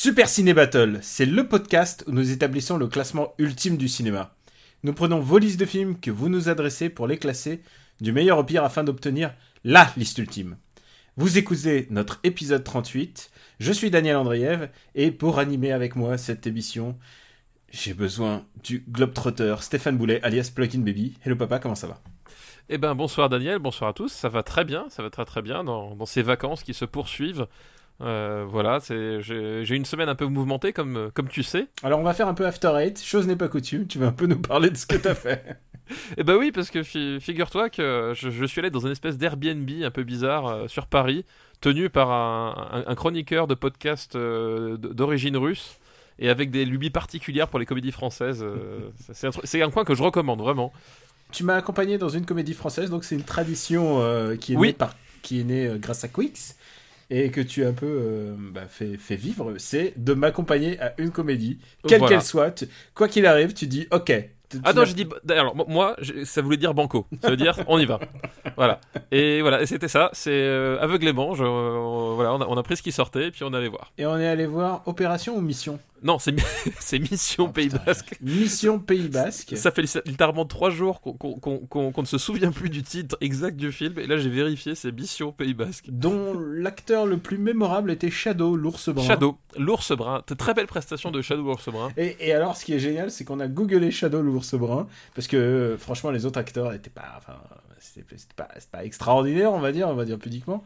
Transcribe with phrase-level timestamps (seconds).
[0.00, 4.32] Super Ciné Battle, c'est le podcast où nous établissons le classement ultime du cinéma.
[4.84, 7.64] Nous prenons vos listes de films que vous nous adressez pour les classer
[8.00, 9.34] du meilleur au pire afin d'obtenir
[9.64, 10.56] LA liste ultime.
[11.16, 13.32] Vous écoutez notre épisode 38.
[13.58, 16.96] Je suis Daniel Andriev et pour animer avec moi cette émission,
[17.72, 21.18] j'ai besoin du globetrotter Stéphane Boulet alias Plugin Baby.
[21.24, 22.00] Hello papa, comment ça va?
[22.68, 24.12] Eh ben bonsoir Daniel, bonsoir à tous.
[24.12, 26.84] Ça va très bien, ça va très très bien dans, dans ces vacances qui se
[26.84, 27.48] poursuivent.
[28.00, 31.66] Euh, voilà, j'ai une semaine un peu mouvementée comme comme tu sais.
[31.82, 34.12] Alors on va faire un peu After Eight, chose n'est pas coutume, tu vas un
[34.12, 35.56] peu nous parler de ce que t'as fait.
[36.16, 39.18] Eh ben oui, parce que fi- figure-toi que je, je suis allé dans une espèce
[39.18, 41.24] d'Airbnb un peu bizarre euh, sur Paris,
[41.60, 45.78] tenu par un, un- un chroniqueur de podcast euh, d'origine russe.
[46.20, 48.42] Et avec des lubies particulières pour les comédies françaises.
[48.44, 48.90] euh,
[49.44, 50.72] c'est un, coin que je recommande vraiment.
[51.32, 54.68] tu m'as accompagné dans une comédie française, donc c'est une tradition euh, qui est Oui.
[54.68, 54.94] née, par...
[55.22, 56.56] qui est née euh, grâce à Quix
[57.10, 60.94] et que tu as un peu euh, bah, fait, fait vivre, c'est de m'accompagner à
[60.98, 62.16] une comédie, quelle Voilà.
[62.16, 62.50] qu'elle soit.
[62.50, 64.12] Tu- Quoi qu'il arrive, tu dis OK.
[64.50, 65.06] Tu- Ah tu non, j'ai dit.
[65.28, 65.94] Alors, mo- moi,
[66.24, 67.06] ça voulait dire banco.
[67.20, 68.00] Ça veut dire on y va.
[68.56, 68.80] Voilà.
[69.12, 70.08] Et voilà, et c'était ça.
[70.14, 71.34] C'est euh, aveuglément.
[71.34, 73.68] Je, euh, voilà, on a, on a pris ce qui sortait et puis on allait
[73.68, 73.92] voir.
[73.98, 76.42] Et on est allé voir Opération ou Mission Non, c'est mi-
[76.80, 77.82] c'est Mission Oh, Pays putain.
[77.84, 78.16] Basque.
[78.20, 79.56] Mission Pays Basque.
[79.56, 82.82] Ça fait littéralement trois jours qu'on qu'on- qu'on- qu'on- qu'on ne se souvient plus du
[82.82, 83.98] titre exact du film.
[83.98, 85.86] Et là, j'ai vérifié, c'est Mission Pays Basque.
[85.88, 89.04] dont l'acteur le plus mémorable était Shadow, l'ours brun.
[89.06, 90.22] Shadow, l'ours brun.
[90.38, 91.90] Très belle prestation de Shadow, l'ours brun.
[91.96, 95.26] Et, et alors, ce qui est génial, c'est qu'on a googlé Shadow l'ours brun, parce
[95.26, 97.34] que euh, franchement, les autres acteurs n'étaient pas, enfin,
[97.80, 98.04] c'était
[98.36, 100.64] pas, c'était pas extraordinaire, on va dire, on va dire pudiquement.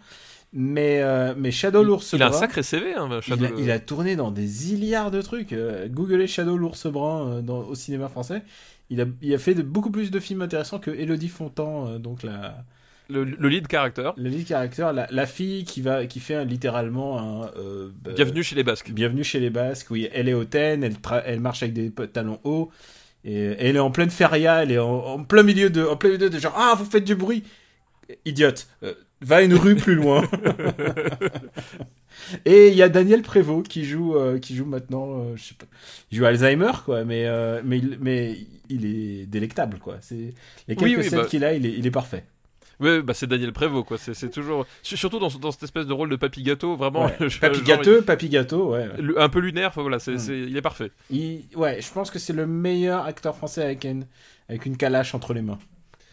[0.54, 3.44] Mais, euh, mais Shadow l'ours Il brun, a un sacré CV, hein, il Shadow.
[3.46, 5.52] a, il a tourné dans des milliards de trucs.
[5.54, 8.42] Euh, googlez Shadow l'ours brun euh, dans- au cinéma français.
[8.90, 12.22] Il a, il a fait de, beaucoup plus de films intéressants que Elodie Fontan, donc
[12.22, 12.64] la,
[13.08, 14.10] le, le lead character.
[14.18, 17.50] le lead character, la, la fille qui va, qui fait un- littéralement un.
[18.02, 18.90] bah, Bienvenue chez les Basques.
[18.92, 22.38] Bienvenue chez les Basques, oui, elle est hautaine, elle, tra- elle marche avec des talons
[22.44, 22.70] hauts,
[23.24, 25.96] et, et elle est en pleine feria, elle est en, en plein milieu de, en
[25.96, 27.44] plein milieu de genre, ah, vous faites du bruit,
[28.26, 28.66] idiote,
[29.22, 30.26] va une rue plus loin.
[32.44, 35.54] et il y a Daniel Prévost qui joue, euh, qui joue maintenant, euh, je sais
[35.54, 35.66] pas,
[36.10, 38.36] il joue Alzheimer, quoi, mais, euh, mais, il- mais
[38.68, 39.96] il est délectable, quoi.
[40.00, 40.34] C'est
[40.68, 42.24] les quelques Oui, oui, scènes bah- qu'il a, il est, il est parfait.
[42.80, 43.96] Ouais, bah c'est Daniel Prévost, quoi.
[43.96, 44.66] C'est toujours.
[44.82, 47.04] su- Surtout dans, dans cette espèce de rôle de papy gâteau, vraiment.
[47.04, 47.14] Ouais.
[47.28, 48.88] je- Papy genre, gâteau, papy gâteau, ouais.
[49.16, 50.18] un peu lunaire, enfin, voilà, c'est Mm.
[50.18, 50.90] c'est- il est parfait.
[51.10, 54.04] Il- Ouais, je pense que c'est le meilleur acteur français avec une,
[54.48, 55.58] avec une calache entre les mains.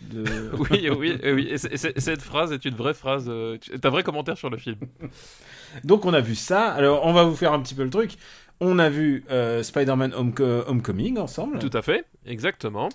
[0.02, 1.48] De- Oui, oui, oui.
[1.50, 3.26] Et, c'est- et c'est- et cette phrase est une vraie phrase.
[3.28, 4.78] Euh, tu- T'as un vrai commentaire sur le film.
[5.84, 6.68] Donc on a vu ça.
[6.72, 8.14] Alors on va vous faire un petit peu le truc.
[8.62, 12.90] On a vu euh, Spider-Man Homeco- Homecoming ensemble, Tout à fait, exactement.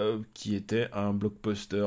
[0.00, 1.86] euh, qui était un blockbuster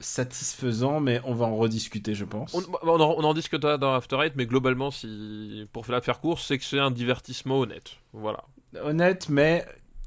[0.00, 2.54] satisfaisant, mais on va en rediscuter, je pense.
[2.54, 6.20] On, on en, on en discutera dans After Eight, mais globalement, si, pour la faire
[6.20, 7.92] course, c'est que c'est un divertissement honnête.
[8.12, 8.44] Voilà.
[8.82, 9.64] Honnête, mais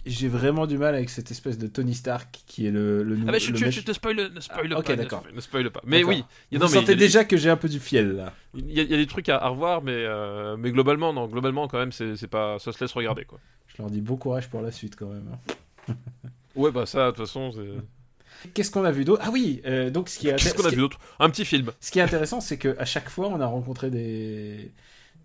[0.10, 3.28] j'ai vraiment du mal avec cette espèce de Tony Stark qui est le, le nouveau.
[3.30, 4.92] Ah, mais je, le tu, mec- tu te spoil, ne spoil Ah, ok, pas.
[4.96, 5.24] ne d'accord.
[5.34, 5.82] Ne spoil pas.
[5.86, 8.34] Mais oui, Vous non, mais sentez des- déjà que j'ai un peu du fiel là.
[8.56, 11.14] Il y, a, il y a des trucs à, à revoir, mais, euh, mais globalement,
[11.14, 13.40] non, globalement, quand même, c'est pas, ça se laisse regarder, quoi.
[13.68, 15.28] Je leur dis bon courage pour la suite quand même.
[15.90, 15.94] hein.
[16.56, 17.52] Ouais, bah ça, de toute façon.
[18.54, 19.22] Qu'est-ce qu'on a vu d'autre?
[19.26, 21.00] Ah oui, euh, donc ce qui est, Qu'est-ce qu'on a vu d'autre?
[21.20, 21.72] Un petit film.
[21.80, 24.72] Ce qui est intéressant, c'est qu'à chaque fois, on a rencontré des,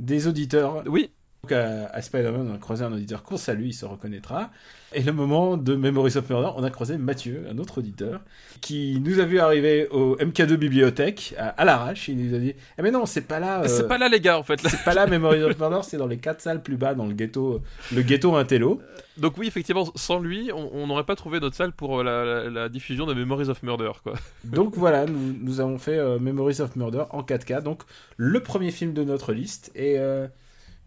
[0.01, 0.83] des auditeurs.
[0.87, 1.11] Oui,
[1.45, 4.51] Donc à, à Spider-Man, on a croisé un auditeur qu'on salue, il se reconnaîtra.
[4.93, 8.21] Et le moment de Memories of Murder, on a croisé Mathieu, un autre auditeur,
[8.61, 12.07] qui nous a vu arriver au MK2 Bibliothèque, à, à l'arrache.
[12.07, 13.63] Il nous a dit Eh mais non, c'est pas là.
[13.63, 14.61] euh, c'est pas là, les gars, en fait.
[14.61, 17.13] C'est pas là, Memories of Murder, c'est dans les quatre salles plus bas, dans le
[17.13, 17.61] ghetto,
[17.93, 18.81] le ghetto Intello.
[19.17, 22.51] Donc, oui, effectivement, sans lui, on n'aurait pas trouvé notre salle pour euh, la, la-
[22.51, 24.15] la diffusion de Memories of Murder, quoi.
[24.45, 27.83] Donc voilà, nous, nous avons fait euh, Memories of Murder en 4K, donc
[28.17, 29.73] le premier film de notre liste.
[29.75, 30.29] Et, euh,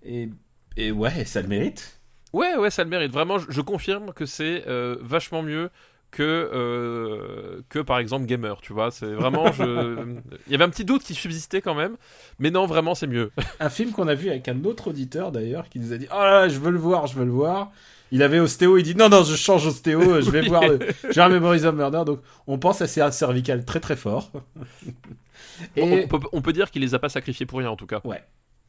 [0.01, 0.29] et,
[0.77, 1.99] et ouais, ça le mérite.
[2.33, 3.11] Ouais, ouais, ça le mérite.
[3.11, 5.69] Vraiment, je, je confirme que c'est euh, vachement mieux
[6.11, 8.91] que, euh, que par exemple Gamer, tu vois.
[8.91, 9.51] C'est vraiment.
[9.51, 9.63] Je...
[10.47, 11.97] Il y avait un petit doute qui subsistait quand même,
[12.39, 13.31] mais non, vraiment, c'est mieux.
[13.59, 16.19] Un film qu'on a vu avec un autre auditeur d'ailleurs qui nous a dit Oh
[16.19, 17.71] là là, je veux le voir, je veux le voir.
[18.11, 20.47] Il avait Ostéo, il dit Non, non, je change Ostéo, je vais Oui.
[20.47, 20.79] voir le.
[21.03, 22.03] Je vais voir Memories of Murder.
[22.05, 24.31] Donc on pense à ces cervicales très très fort.
[24.33, 27.75] Bon, Et, on, peut, on peut dire qu'il les a pas sacrifiés pour rien, en
[27.75, 28.01] tout cas.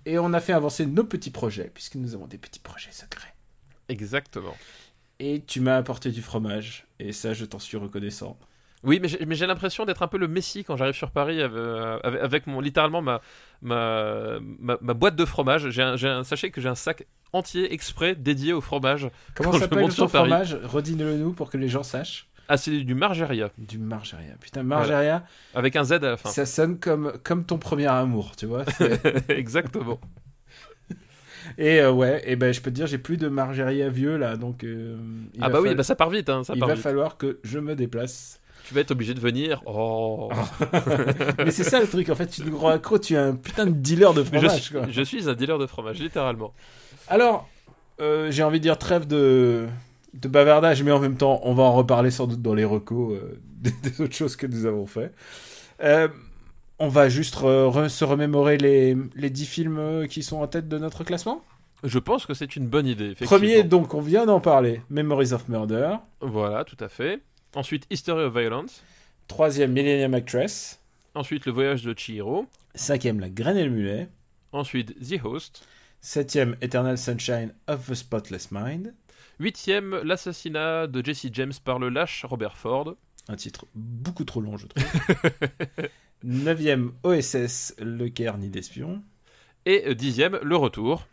[0.06, 3.34] Et on a fait avancer nos petits projets, puisque nous avons des petits projets secrets.
[3.90, 4.56] Exactement.
[5.18, 6.86] Et tu m'as apporté du fromage.
[6.98, 8.38] Et ça, je t'en suis reconnaissant.
[8.82, 11.58] Oui, mais j'ai l'impression d'être un peu le Messi quand j'arrive sur Paris avec,
[12.22, 13.20] avec- mon, littéralement ma,
[13.62, 15.70] ma, ma, ma boîte de fromage.
[15.70, 19.10] J'ai un, sachez que j'ai un sac entier exprès dédié au fromage.
[19.34, 20.54] Comment s'appelle ton fromage?
[20.62, 22.28] Redis-le nous pour que les gens sachent.
[22.48, 24.34] Ah, c'est du Margeria, Du Margeria.
[24.40, 26.28] Putain, Margeria, avec un Z à la fin.
[26.28, 28.64] ça sonne comme, comme ton premier amour, tu vois.
[29.28, 29.98] Exactement.
[31.58, 34.36] et euh, ouais, et ben je peux te dire, j'ai plus de Margeria vieux là,
[34.36, 34.62] donc.
[34.64, 34.96] euh,
[35.40, 36.82] Ah bah oui, bah ça part vite, hein, ça il part va vite.
[36.82, 38.40] falloir que je me déplace.
[38.68, 39.62] Tu vas être obligé de venir.
[39.66, 40.28] Oh.
[41.38, 43.64] Mais c'est ça le truc, en fait, tu nous rends accro, tu es un putain
[43.66, 44.86] de dealer de Mais je, fromage, suis, quoi.
[44.90, 46.52] je suis un dealer de fromage, littéralement.
[47.06, 47.48] Alors,
[48.00, 49.66] euh, j'ai envie de dire trêve de,
[50.20, 53.14] de bavardage, mais en même temps, on va en reparler sans doute dans les recos
[53.14, 55.12] euh, des, des autres choses que nous avons fait.
[55.82, 56.08] Euh,
[56.78, 60.46] on va juste re- re- se remémorer les, les 10 films euh, qui sont en
[60.46, 61.42] tête de notre classement?
[61.84, 63.14] Je pense que c'est une bonne idée.
[63.14, 65.96] Premier, donc, on vient d'en parler, Memories of Murder.
[66.20, 67.20] Voilà, tout à fait.
[67.54, 68.82] Ensuite, History of Violence.
[69.28, 70.80] Troisième, Millennium Actress.
[71.14, 72.46] Ensuite, Le Voyage de Chihiro.
[72.74, 74.08] Cinquième, La Graine et le Mulet.
[74.52, 75.66] Ensuite, The Host.
[76.00, 78.94] Septième, Eternal Sunshine of the Spotless Mind.
[79.38, 82.94] Huitième, L'assassinat de Jesse James par le lâche Robert Ford.
[83.28, 84.84] Un titre beaucoup trop long, je trouve.
[86.24, 89.02] Neuvième, OSS, Le Caire ni d'espion.
[89.66, 91.06] Et dixième, Le Retour.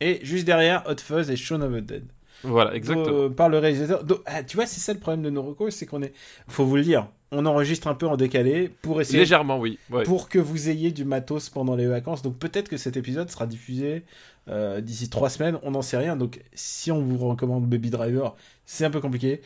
[0.00, 2.04] Et juste derrière, Hot Fuzz et Shaun of the Dead.
[2.42, 3.16] Voilà, exactement.
[3.16, 4.02] Euh, par le réalisateur.
[4.02, 6.12] Donc, ah, tu vois, c'est ça le problème de nos recos, c'est qu'on est.
[6.48, 9.18] Faut vous le dire, on enregistre un peu en décalé pour essayer.
[9.20, 9.78] Légèrement, oui.
[9.90, 10.04] Ouais.
[10.04, 12.22] Pour que vous ayez du matos pendant les vacances.
[12.22, 14.04] Donc peut-être que cet épisode sera diffusé
[14.48, 16.16] euh, d'ici trois semaines, on n'en sait rien.
[16.16, 18.34] Donc si on vous recommande Baby Driver,
[18.66, 19.40] c'est un peu compliqué.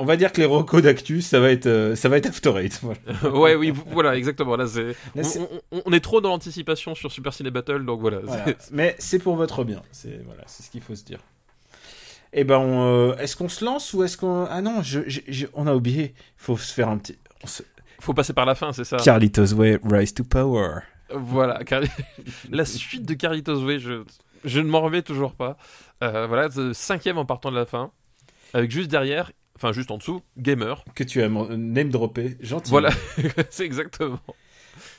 [0.00, 2.52] On va dire que les recos d'actu, ça va être, euh, ça va être After
[2.56, 2.80] Eight.
[2.82, 3.36] Voilà.
[3.38, 4.54] ouais, oui, voilà, exactement.
[4.56, 4.94] Là, c'est...
[5.16, 8.20] On, on- on est trop dans l'anticipation sur Super Ciné Battle, donc voilà.
[8.70, 9.82] Mais c'est pour votre bien.
[9.90, 11.18] C'est voilà, c'est ce qu'il faut se dire.
[12.32, 15.46] Eh ben, euh, est-ce qu'on se lance ou est-ce qu'on ah non, je, je- je-
[15.54, 16.14] on a oublié.
[16.36, 17.16] faut se faire un petit.
[17.42, 17.62] on se-
[18.00, 18.98] Faut passer par la fin, c'est ça.
[18.98, 20.80] Carlitos Way, Rise to Power.
[21.10, 21.82] Voilà, Car-
[22.50, 24.02] la suite de Carlitos Way, je,
[24.44, 25.56] je ne m'en remets toujours pas.
[26.02, 27.90] Euh, voilà, cinquième en partant de la fin,
[28.54, 30.84] avec juste derrière, enfin juste en dessous, Gamer.
[30.94, 32.70] Que tu as mon- name droppé, gentil.
[32.70, 32.90] Voilà,
[33.50, 34.20] c'est exactement.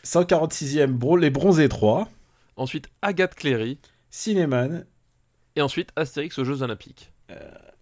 [0.03, 2.09] 146e, bro, les bronzés 3.
[2.55, 4.85] Ensuite, Agathe Cléry, Cinéman.
[5.55, 7.11] et ensuite Astérix aux Jeux Olympiques.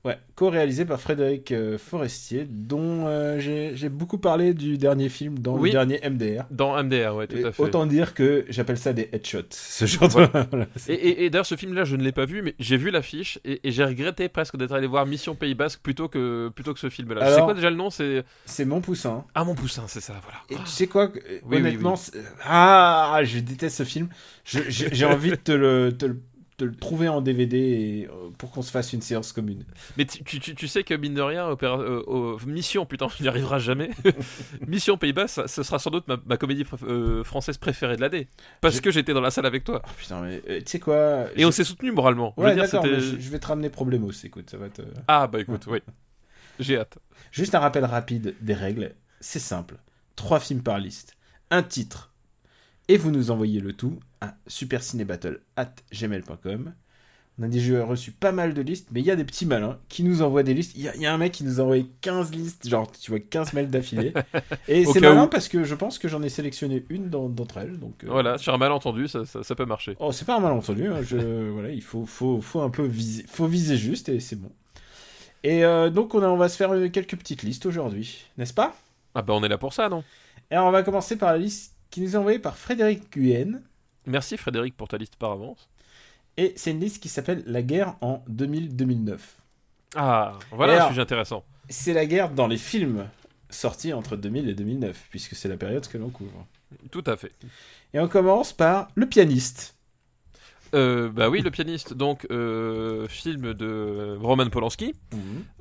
[0.05, 5.57] Ouais, co-réalisé par Frédéric euh, Forestier, dont euh, j'ai beaucoup parlé du dernier film dans
[5.57, 5.69] Oui.
[5.69, 6.45] le dernier MDR.
[6.49, 7.61] Dans MDR, ouais, tout Et à fait.
[7.61, 9.47] autant dire que j'appelle ça des headshots.
[9.49, 10.13] Ce genre de...
[10.51, 12.89] voilà, Et, et- et d'ailleurs, ce film-là, je ne l'ai pas vu, mais j'ai vu
[12.89, 16.73] l'affiche et, et j'ai regretté presque d'être allé voir Mission Pays Basque plutôt que, plutôt
[16.73, 17.35] que ce film-là.
[17.35, 17.89] C'est quoi déjà le nom?
[17.89, 19.25] C'est C'est mon poussin.
[19.35, 20.39] Ah, mon poussin, c'est ça, voilà.
[20.49, 21.11] Et tu sais quoi
[21.43, 22.21] oui, Honnêtement, oui.
[22.45, 24.07] ah, je déteste ce film.
[24.45, 26.21] J'ai j'ai envie de te le, te le-
[26.57, 29.63] te le trouver en DVD et, euh, pour qu'on se fasse une séance commune.
[29.95, 33.05] Mais tu, tu- tu- tu sais que mine de rien, opéra- euh, euh, Mission, putain,
[33.19, 33.91] on n'y arrivera jamais.
[34.67, 38.01] Mission Pays-Bas, ça- ce sera sans doute ma, ma comédie préf- euh, française préférée de
[38.01, 38.27] l'année.
[38.61, 39.81] Parce Je- que j'étais dans la salle avec toi.
[39.85, 42.33] Oh, putain, mais euh, tu sais quoi Et on s'est soutenu moralement.
[42.37, 44.81] Je veux Ouais, dire, d'accord, je, je vais te ramener Problemos, écoute, ça va te...
[45.07, 45.79] Ah, bah écoute, oui.
[46.59, 46.97] J'ai hâte.
[47.31, 48.95] Juste un rappel rapide des règles.
[49.19, 49.75] C'est simple.
[50.15, 51.15] Trois films par liste.
[51.51, 52.11] Un titre.
[52.87, 56.73] Et vous nous envoyez le tout à supercinébattle.gmail.com.
[57.39, 59.77] On a déjà reçu pas mal de listes, mais il y a des petits malins
[59.89, 60.71] qui nous envoient des listes.
[60.75, 62.91] Il y, a- il y a un mec qui nous a envoyé 15 listes, genre,
[62.91, 64.13] tu vois, 15 mails d'affilée.
[64.67, 65.27] Et c'est malin où.
[65.27, 67.79] parce que je pense que j'en ai sélectionné une d'entre elles.
[67.79, 69.95] Donc, euh, Voilà, sur un malentendu, ça, ça, ça peut marcher.
[69.99, 70.87] Oh, c'est pas un malentendu.
[70.87, 71.17] hein, Je...
[71.51, 74.51] voilà, il faut, faut, faut un peu viser, faut viser juste et c'est bon.
[75.43, 78.53] Et euh, donc, on, a- on va se faire euh, quelques petites listes aujourd'hui, n'est-ce
[78.53, 78.75] pas?
[79.13, 80.03] Ah, bah on est là pour ça, non?
[80.51, 83.61] Et alors, on va commencer par la liste qui nous est envoyée par Frédéric Guen.
[84.05, 85.69] Merci Frédéric pour ta liste par avance.
[86.37, 89.17] Et c'est une liste qui s'appelle La guerre en 2000-2009.
[89.95, 91.43] Ah, voilà Et un alors- sujet intéressant.
[91.69, 93.07] C'est la guerre dans les films
[93.49, 96.45] sortis entre 2000 et 2009, puisque c'est la période que l'on couvre.
[96.91, 97.31] Tout à fait.
[97.93, 99.75] Et on commence par Le pianiste.
[100.75, 104.93] Euh, bah oui, le pianiste, donc euh, film de Roman Polanski,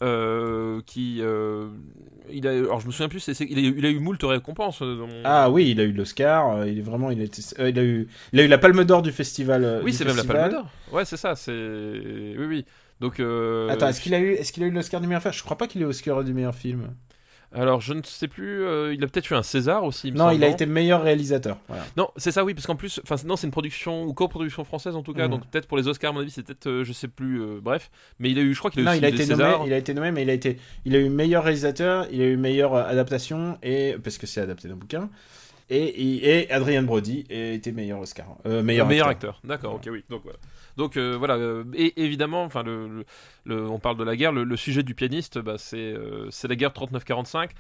[0.03, 1.69] euh, qui euh,
[2.31, 4.81] il a, alors je me souviens plus, il, a, eu- il a eu moult récompenses.
[4.83, 7.85] dans- Ah oui, il a eu l'Oscar, il est vraiment, il a, été- il a
[7.85, 9.81] eu, il a eu la Palme d'Or du festival.
[9.85, 10.25] oui, c'est même la.
[10.25, 10.71] Palme d'Or.
[10.93, 11.35] Ouais, c'est ça.
[11.37, 12.65] C'est oui, oui.
[13.01, 13.21] Donc
[13.71, 15.35] Attends, est-ce qu'il a eu, est-ce qu'il a eu l'Oscar du meilleur film?
[15.35, 16.89] Je crois pas qu'il ait l'Oscar du meilleur film.
[17.57, 18.63] Alors je ne sais plus.
[18.65, 20.13] euh, il a peut-être eu un César aussi.
[20.13, 21.59] me Non, il a été meilleur réalisateur.
[21.69, 21.85] Voilà.
[21.97, 24.95] Non, c'est ça, oui, parce qu'en plus, enfin, non, c'est une production ou coproduction française
[24.97, 25.31] en tout cas, Mhm.
[25.31, 27.59] donc peut-être pour les Oscars, à mon avis, c'est peut-être, euh, je sais plus, euh,
[27.63, 29.45] bref, mais il a eu, je crois qu'il a eu Non, il a été nommé,
[29.45, 29.63] Césars.
[29.67, 32.27] il a été nommé, mais il a été, il a eu meilleur réalisateur, il a
[32.27, 35.09] eu meilleure euh, adaptation et parce que c'est adapté d'un bouquin.
[35.69, 38.37] Et, et, Adrien Brody était meilleur Oscar.
[38.47, 39.35] Euh, meilleur, meilleur acteur.
[39.37, 39.49] acteur.
[39.49, 40.05] D'accord, ok, oui.
[40.09, 40.39] Donc voilà.
[40.77, 43.05] Donc euh, voilà, euh, et évidemment, enfin, le, le-
[43.45, 44.31] le- on parle de la guerre.
[44.33, 47.51] Le, le sujet du pianiste, bah, c'est euh, c'est la guerre 39-45,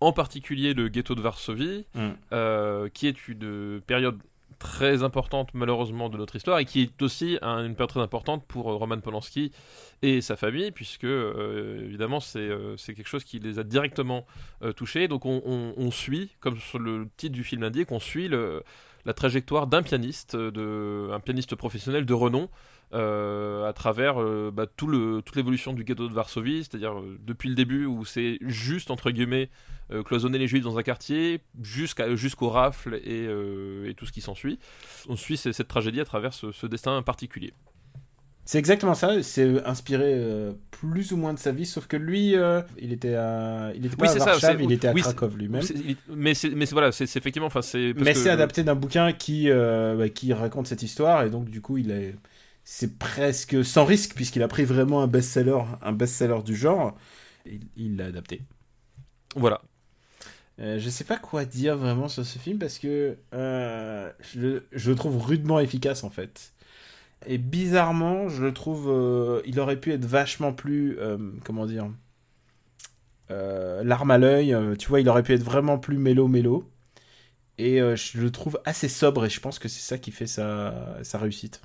[0.00, 2.08] en particulier le ghetto de Varsovie, Mm.
[2.32, 4.18] euh, qui est une période
[4.62, 8.44] très importante malheureusement de notre histoire et qui est aussi un- une période très importante
[8.46, 9.50] pour euh, Roman Polanski
[10.02, 14.24] et sa famille puisque euh, évidemment c'est euh, quelque chose qui les a directement
[14.62, 15.08] euh, touchés.
[15.08, 18.30] Donc on, suit comme sur le titre du film l'indique on suit
[19.04, 22.48] la trajectoire d'un pianiste de un pianiste professionnel de renom
[22.94, 27.18] euh, à travers euh, bah, tout le, toute l'évolution du ghetto de Varsovie, c'est-à-dire euh,
[27.26, 29.48] depuis le début où c'est juste entre guillemets
[30.06, 33.24] cloisonner les juifs dans un quartier, jusqu'à jusqu'aux rafles et,
[33.90, 34.58] et tout ce qui s'ensuit.
[35.06, 37.52] On suit cette tragédie à travers ce, ce destin particulier.
[38.44, 39.22] C'est exactement ça.
[39.22, 43.14] C'est inspiré euh, plus ou moins de sa vie, sauf que lui, euh, il était
[43.14, 45.62] à, il était pas Oui, à c'est ça, il était à oui, Krakow lui-même.
[46.08, 47.94] Mais c'est mais c'est- voilà, c'est effectivement, enfin c'est.
[47.94, 51.50] parce Mais c'est adapté d'un bouquin qui, euh, bah, qui raconte cette histoire et donc
[51.50, 52.16] du coup il est,
[52.64, 56.96] c'est presque sans risque puisqu'il a pris vraiment un best-seller, un best-seller du genre.
[57.76, 58.42] Il l'a adapté.
[59.36, 59.62] Voilà.
[60.60, 64.94] Euh, je sais pas quoi dire vraiment sur ce film parce que euh, je, le-
[64.96, 66.52] trouve rudement efficace en fait.
[67.26, 71.90] Et bizarrement, je le trouve, euh, il aurait pu être vachement plus, euh, comment dire,
[73.82, 74.54] larme à l'œil.
[74.78, 76.70] tu vois, il aurait pu être vraiment plus mélo mélo.
[77.58, 81.02] Et je le trouve assez sobre et je pense que c'est ça qui fait sa
[81.14, 81.62] réussite.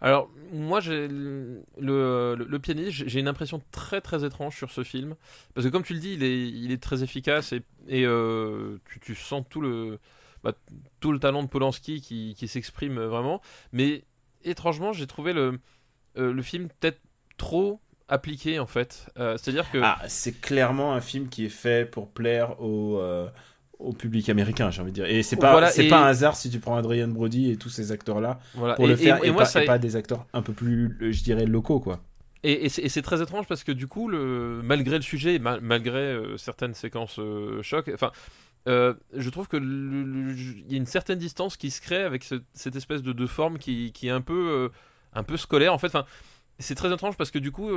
[0.00, 5.16] Alors, moi, j'ai le, pianiste, j'ai une impression très très étrange sur ce film.
[5.54, 7.62] Parce que, comme tu le dis, il est, très efficace et,
[8.06, 9.98] euh, tu, sens tout le,
[10.44, 10.52] bah,
[11.00, 13.40] tout le talent de Polanski qui, s'exprime vraiment.
[13.72, 14.04] Mais
[14.44, 15.58] étrangement, j'ai trouvé le,
[16.16, 17.00] euh, film peut-être
[17.36, 19.06] trop appliqué en fait.
[19.18, 19.78] Euh, C'est-à-dire que.
[19.82, 23.28] Ah, c'est clairement un film qui est fait pour plaire au, euh,
[23.78, 25.06] au public américain, j'ai envie de dire.
[25.06, 27.56] Et c'est pas, Voilà, c'est et- pas un hasard si tu prends Adrian Brody et
[27.56, 28.74] tous ces acteurs-là voilà.
[28.74, 30.96] pour Et- le faire et et, moi, pas, ça- pas des acteurs un peu plus,
[31.00, 32.00] euh, je dirais, locaux, quoi.
[32.44, 35.98] Et, c'est très étrange parce que du coup, le, malgré le sujet, et ma- malgré
[35.98, 38.12] euh, certaines séquences euh, choc, enfin,
[38.68, 42.40] euh, je trouve que il y a une certaine distance qui se crée avec ce-
[42.54, 44.70] cette espèce de, de forme qui, qui est un peu,
[45.14, 45.72] un peu scolaire.
[45.74, 46.04] En fait, enfin,
[46.60, 47.70] c'est très étrange parce que du coup,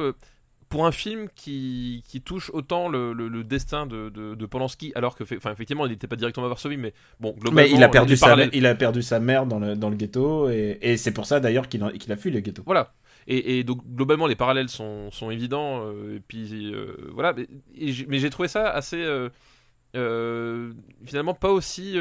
[0.71, 4.91] pour un film qui, qui touche autant le, le- le destin de, de, de Polanski,
[4.95, 7.83] alors que, enfin, effectivement, il n'était pas directement à Varsovie, mais bon, globalement, Mais il
[7.83, 10.79] a, perdu sa, parallèles- il a perdu sa mère dans le, dans le ghetto et,
[10.81, 12.63] et c'est pour ça d'ailleurs qu'il a fui le ghetto.
[12.65, 12.93] Voilà.
[13.27, 15.83] Et, et donc globalement les parallèles sont, sont évidents.
[15.85, 17.33] euh, et puis euh, voilà.
[17.33, 17.47] Mais,
[17.77, 19.03] j'ai- trouvé ça assez
[19.95, 20.71] euh,
[21.05, 21.93] finalement pas aussi.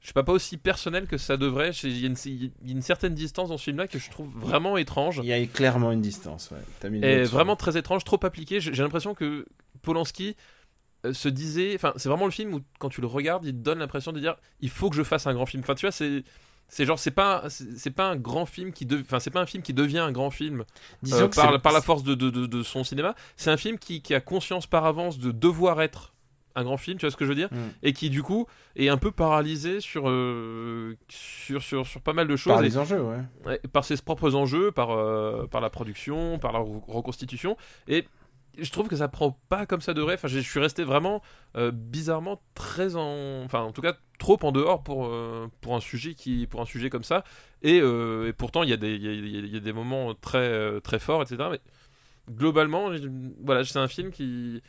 [0.00, 1.70] Je sais pas, pas aussi personnel que ça devrait.
[1.82, 4.10] Il y, a une- il y a une certaine distance dans ce film-là que je
[4.10, 5.20] trouve vraiment étrange.
[5.22, 6.90] Il y a clairement une distance, ouais.
[6.90, 8.60] Mis Et vraiment très étrange, trop appliqué.
[8.60, 9.44] J'ai l'impression que
[9.82, 10.36] Polanski
[11.04, 11.74] euh, se disait.
[11.74, 14.20] Enfin, c'est vraiment le film où, quand tu le regardes, il te donne l'impression de
[14.20, 15.62] dire il faut que je fasse un grand film.
[15.62, 16.22] Enfin, tu vois, c'est.
[16.70, 19.40] C'est genre, c'est pas, c'est c'est pas un grand film qui, de- enfin, c'est pas
[19.40, 20.64] un film qui devient un grand film
[21.02, 23.14] Disons euh, par, la force de, de- de- de son cinéma.
[23.38, 26.12] C'est un film qui, qui a conscience par avance de devoir être
[26.58, 27.56] un grand film, tu vois ce que je veux dire Mm.
[27.82, 28.46] Et qui du coup
[28.76, 32.52] est un peu paralysé sur, euh, sur, sur, sur pas mal de choses.
[32.52, 33.20] par et- les enjeux, ouais.
[33.46, 37.56] Ouais, par ses propres enjeux, par, euh, par la production, par la re- reconstitution.
[37.86, 38.06] Et
[38.60, 40.14] je trouve que ça prend pas comme ça de vrai.
[40.14, 41.22] Enfin, je suis resté vraiment
[41.56, 43.42] euh, bizarrement très en.
[43.44, 46.64] Enfin, en tout cas, trop en dehors pour, euh, pour, un, sujet qui, pour un
[46.64, 47.22] sujet comme ça.
[47.62, 50.80] Et, euh, et pourtant, il y, a des- il y, a, y des moments très,
[50.80, 51.36] très forts, etc.
[51.52, 51.60] Mais
[52.34, 52.90] globalement,
[53.44, 54.60] voilà, c'est un film qui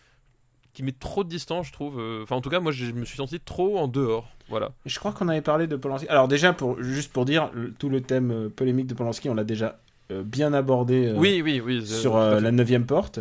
[0.74, 2.00] qui met trop de distance, je trouve.
[2.00, 4.28] Euh, Enfin, en tout cas, moi, je me suis senti trop en dehors.
[4.50, 4.72] Voilà.
[4.86, 6.08] Je crois qu'on avait parlé de Polanski.
[6.08, 9.34] Alors déjà, pour, juste pour dire, le- tout le thème euh, polémique de Polanski, on
[9.36, 9.80] l'a déjà
[10.12, 11.86] euh, bien abordé euh, oui, oui, oui.
[11.86, 13.20] sur euh, la neuvième porte.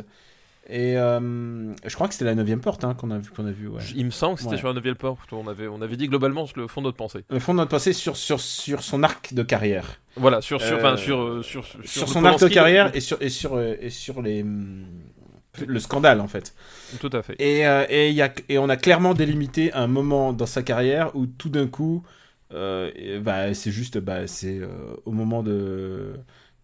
[0.71, 3.69] Et je crois que c'était la neuvième porte hein, qu'on a vu, qu'on a vu.
[3.69, 3.81] Ouais.
[3.97, 4.59] Il me semble que c'était Ouais.
[4.59, 5.33] sur la Nouvelle Porte.
[5.33, 7.25] On avait, on avait dit globalement le fond de notre pensée.
[7.31, 9.99] Le fond de notre pensée sur, sur, sur son arc de carrière.
[10.17, 13.59] Voilà, sur, sur, enfin, sur, sur, sur, son arc de carrière et sur, et sur,
[13.59, 14.85] et sur les, hum,
[15.67, 16.55] le scandale en fait.
[16.99, 17.37] Tout à fait.
[17.39, 21.15] Et, euh, et, y a, et on a clairement délimité un moment dans sa carrière
[21.15, 22.03] où tout d'un coup,
[22.53, 24.69] euh, et bah, c'est juste bah, c'est euh,
[25.05, 26.15] au moment de,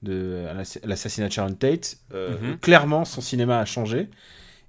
[0.03, 2.59] de l'ass- l'assassinat de Sharon Tate, Mhm.
[2.61, 4.09] clairement son cinéma a changé.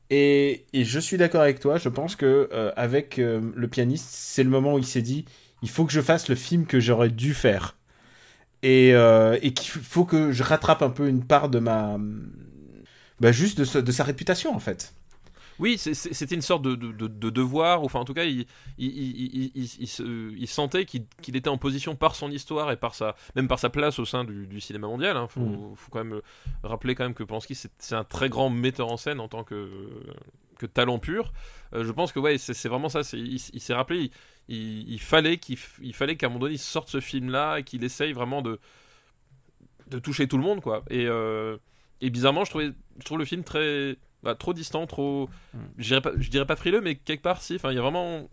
[0.09, 4.49] Et, et je suis d'accord avec toi, je pense que avec le pianiste, c'est le
[4.49, 5.25] moment où il s'est dit
[5.63, 7.75] il faut que je fasse le film que j'aurais dû faire.
[8.63, 11.97] Et, euh, et qu'il faut que je rattrape un peu une part de ma.
[13.19, 14.93] Bah, juste de, ce- de sa réputation en fait.
[15.57, 18.45] Oui, c'était une sorte de, de, de- de devoir, ou enfin en tout cas, il,
[18.77, 22.29] il, il, il, il- il se- il sentait qu'il qu'il était en position par son
[22.29, 25.15] histoire et par sa, même par sa place au sein du, du cinéma mondial.
[25.21, 25.75] Il faut, Mm.
[25.77, 26.19] faut quand même
[26.63, 29.69] rappeler quand même que Polanski, c'est un très grand metteur en scène en tant que,
[30.59, 31.31] que talent pur.
[31.73, 32.99] Euh, je pense que ouais, c'est vraiment ça.
[33.13, 34.11] Il, s'est rappelé,
[34.49, 35.55] il, fallait qu'il
[35.93, 38.59] fallait qu'à un moment donné il sorte ce film là et qu'il essaye vraiment de
[39.87, 41.57] de toucher tout le monde quoi et euh,
[42.01, 45.57] et bizarrement je trouvais je trouve le film très bah, trop distant trop Mm.
[45.77, 47.81] je dirais pas je dirais pas frileux mais quelque part si enfin il y a
[47.81, 48.27] vraiment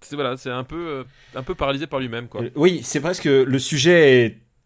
[0.00, 3.24] c'est voilà c'est un peu euh, un peu paralysé par lui-même quoi Oui, c'est presque
[3.24, 4.24] le sujet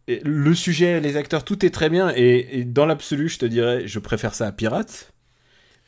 [0.08, 3.46] est- le sujet, les acteurs, tout est très bien et, et dans l'absolu, je te
[3.46, 5.12] dirais, je préfère ça à Pirate.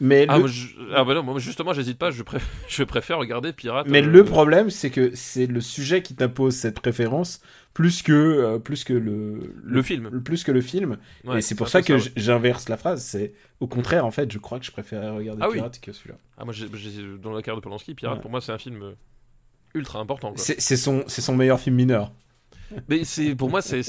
[0.04, 2.82] Mais ah, le, moi, je- ah bah non moi justement j'hésite pas je, pré- je
[2.82, 6.80] préfère regarder Pirate mais euh, le problème, c'est que c'est le sujet qui t'impose cette
[6.80, 7.40] préférence
[7.72, 10.98] plus que euh, plus que le, le film plus que le film.
[11.24, 12.12] Ouais, et c'est pour ça que ouais.
[12.16, 13.02] j'inverse la phrase.
[13.04, 15.54] C'est au contraire, en fait, je crois que je préférais regarder Ah oui.
[15.56, 16.16] Pirate que celui-là.
[16.36, 16.52] Ah, moi,
[17.22, 18.20] dans la carrière de Polanski, Pirate, Ouais.
[18.22, 18.92] pour moi, c'est un film euh,
[19.74, 20.34] ultra important.
[20.36, 22.10] C'est son c'est son meilleur film mineur.
[22.88, 23.82] Mais c'est, pour moi, c'est,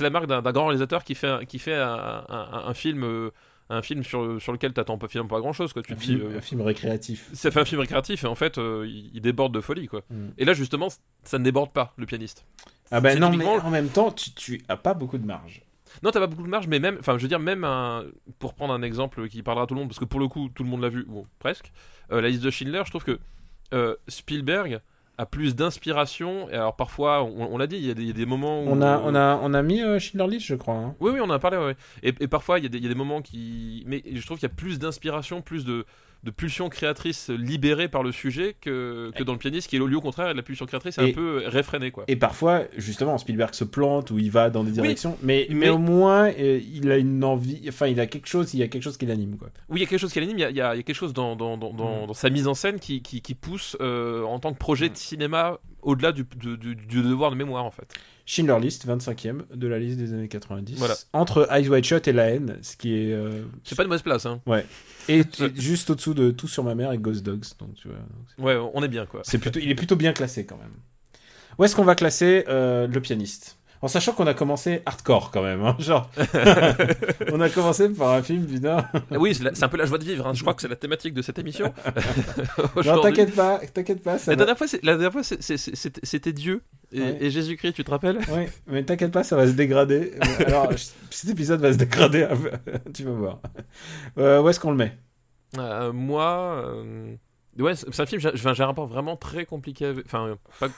[0.00, 3.04] la marque d'un, d'un grand réalisateur qui fait, un- qui fait un, un- un film,
[3.04, 3.30] euh,
[3.70, 5.72] un film sur, sur lequel t'attends pas, finalement pas grand chose.
[5.72, 5.82] Quoi.
[5.82, 7.30] Tu Un dis, film, euh, un film récréatif.
[7.32, 9.86] ça fait un film récréatif et en fait, euh, il, il déborde de folie.
[9.86, 10.02] Quoi.
[10.10, 10.28] Mm.
[10.38, 10.88] Et là, justement,
[11.22, 12.46] ça ne déborde pas, le pianiste.
[12.90, 15.62] Ah ben non, mais en même temps, tu, tu as pas beaucoup de marge.
[16.02, 18.04] Non, t'as pas beaucoup de marge, mais même, enfin, je veux dire, même un,
[18.38, 20.50] pour prendre un exemple qui parlera à tout le monde, parce que pour le coup,
[20.54, 21.72] tout le monde l'a vu, bon, presque,
[22.10, 23.18] euh, la liste de Schindler, je trouve que
[24.08, 24.80] Spielberg
[25.18, 28.08] a plus d'inspiration, et alors parfois, on, on l'a dit, il y, a des- il
[28.08, 28.68] y a des moments où.
[28.68, 30.74] On a, on a, on a mis euh, Schindler List, je crois.
[30.74, 30.94] hein.
[31.00, 31.76] Oui, oui, on en a parlé, ouais.
[32.02, 33.84] Et, et parfois, il y, a des- il y a des moments qui.
[33.86, 35.84] Mais je trouve qu'il y a plus d'inspiration, plus de,
[36.24, 40.00] de pulsions créatrices libérées par le sujet que, que dans le pianiste, qui est au
[40.00, 42.04] contraire, la pulsion créatrice est Et- un peu réfrénée, quoi.
[42.08, 45.68] Et parfois, justement, Spielberg se plante ou il va dans des directions, mais, mais, mais-
[45.68, 48.68] au moins, euh, il a une envie, enfin, il a quelque chose, il y a
[48.68, 49.48] quelque chose qui l'anime, quoi.
[49.68, 51.12] Oui, il y a quelque chose qui l'anime, il y a, il y quelque chose
[51.12, 54.38] dans, dans, dans, dans- dans sa mise en scène qui, qui, qui pousse euh, en
[54.38, 57.92] tant que projet de cinéma au-delà du, du, du- du devoir de mémoire en fait.
[58.26, 60.76] Schindler List, 25e de la liste des années 90.
[60.78, 60.94] Voilà.
[61.12, 63.12] Entre Eyes Wide Shut et La haine, ce qui est.
[63.12, 64.40] euh, C'est pas une mauvaise place, hein.
[65.08, 67.44] et et juste au-dessous de Tout sur ma mère et Ghost Dogs.
[67.58, 69.20] Donc, tu vois, donc c'est- Ouais, on est bien quoi.
[69.24, 70.72] c'est plutôt, il est plutôt bien classé quand même.
[71.58, 73.58] Où est-ce qu'on va classer euh, le pianiste?
[73.84, 75.62] En sachant qu'on a commencé hardcore quand même.
[75.62, 76.08] hein, genre,
[77.32, 78.78] on a commencé par un film, putain.
[78.94, 80.32] Ah oui, c'est un peu la joie de vivre, hein.
[80.32, 81.72] je crois que c'est la thématique de cette émission.
[82.84, 84.18] Non, t'inquiète pas, t'inquiète pas.
[84.18, 87.16] Ça La dernière fois, la dernière fois c'était Dieu et, Ouais.
[87.20, 88.18] et Jésus-Christ, tu te rappelles?
[88.32, 90.12] Oui, mais t'inquiète pas, ça va se dégrader.
[90.46, 90.70] Alors,
[91.10, 92.26] cet épisode va se dégrader,
[92.94, 93.40] tu vas voir.
[94.18, 94.96] Euh, où est-ce qu'on le met?
[95.58, 97.16] Euh, Moi, euh,
[97.58, 100.06] ouais, c'est un film, j'ai j'ai un rapport vraiment très compliqué avec.
[100.06, 100.68] Enfin, pas-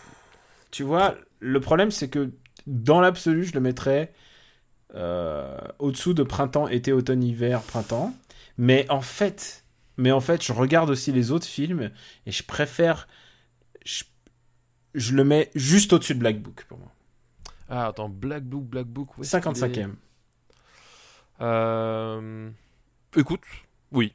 [0.73, 2.31] Tu vois, le problème, c'est que
[2.67, 4.13] dans l'absolu, je le mettrais
[4.95, 8.15] euh, au-dessous de printemps, été, automne, hiver, printemps.
[8.59, 9.65] Mais en fait,
[9.97, 11.91] mais en fait, je regarde aussi les autres films
[12.27, 13.09] et je préfère.
[13.85, 14.05] Je,
[14.95, 16.93] je le mets juste au-dessus de Black Book pour moi.
[17.69, 19.19] Ah, attends, Black Book, Black Book.
[19.19, 19.91] où est-ce qu'il est 55e.
[21.41, 22.51] Euh,
[23.17, 23.43] Écoute,
[23.93, 24.15] oui.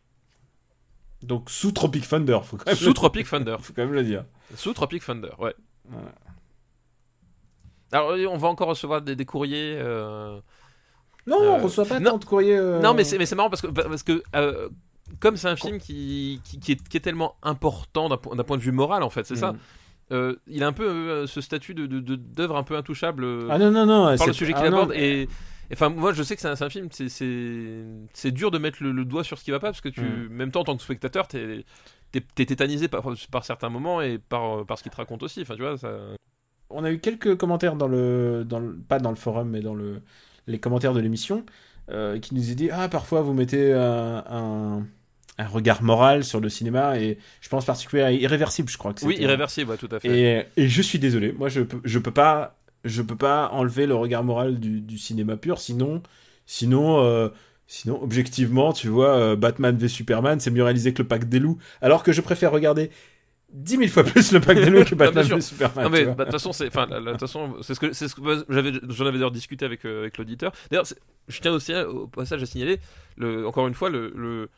[1.21, 2.93] Donc sous Tropic Thunder, faut quand même, Sous le...
[2.93, 3.57] Tropic Thunder.
[3.61, 4.25] faut quand même le dire.
[4.55, 5.53] Sous Tropic Thunder, ouais.
[5.85, 6.13] Voilà.
[7.91, 9.75] Alors, euh, on va encore recevoir des, des courriers.
[9.77, 10.39] euh,
[11.27, 12.11] Non, Euh, on reçoit pas non.
[12.11, 12.57] tant de courriers.
[12.57, 14.69] euh, Non, mais c'est mais c'est marrant parce que, parce que euh,
[15.19, 18.43] comme c'est un film qui, qui, qui est, qui est tellement important d'un po- d'un
[18.43, 19.51] point de vue moral, en fait, c'est ça.
[19.53, 19.57] Mm.
[20.13, 23.23] Euh, il a un peu euh, ce statut de- de- de- d'œuvre un peu intouchable
[23.23, 24.05] euh, Ah non, non, non.
[24.07, 24.93] par c'est- le sujet qu'il ah aborde.
[24.93, 25.27] Et.
[25.73, 28.91] Enfin, moi, je sais que c'est un, c'est un film, c'est- dur de mettre le,
[28.91, 30.27] le doigt sur ce qui va pas parce que tu, Mm.
[30.29, 31.63] même temps, en tant que spectateur, t'es
[32.13, 35.41] es, tétanisé par, par certains moments et par, par ce qu'il te raconte aussi.
[35.43, 35.89] Enfin, tu vois, ça.
[36.73, 39.73] On a eu quelques commentaires dans le, dans le, pas dans le forum, mais dans
[39.75, 40.01] le,
[40.47, 41.45] les commentaires de l'émission,
[41.89, 44.87] euh, qui nous a dit ah parfois vous mettez un, un,
[45.37, 49.01] un regard moral sur le cinéma et je pense particulièrement à Irréversible, je crois que
[49.01, 49.23] Oui, c'était.
[49.23, 50.25] irréversible, ouais, tout à fait.
[50.57, 53.95] Et, et je suis désolé, moi je je peux pas, je peux pas enlever le
[53.95, 56.01] regard moral du, du cinéma pur, sinon,
[56.45, 57.01] sinon.
[57.03, 57.29] euh,
[57.73, 61.39] Sinon, objectivement, tu vois, euh, Batman v Superman, c'est mieux réalisé que le Pack des
[61.39, 61.57] loups.
[61.79, 62.91] Alors que je préfère regarder
[63.53, 65.35] dix mille fois plus le Pack des loups que Batman sûr.
[65.35, 65.83] v Superman.
[65.85, 67.79] Non mais bah, de toute façon c'est enfin la- la- de toute façon c'est ce
[67.79, 70.51] que c'est ce que bah, j'avais j'en avais d'ailleurs discuté avec euh, avec l'auditeur.
[70.69, 70.85] D'ailleurs
[71.27, 72.79] je tiens aussi à- au passage à signaler
[73.17, 74.49] le encore une fois le, le-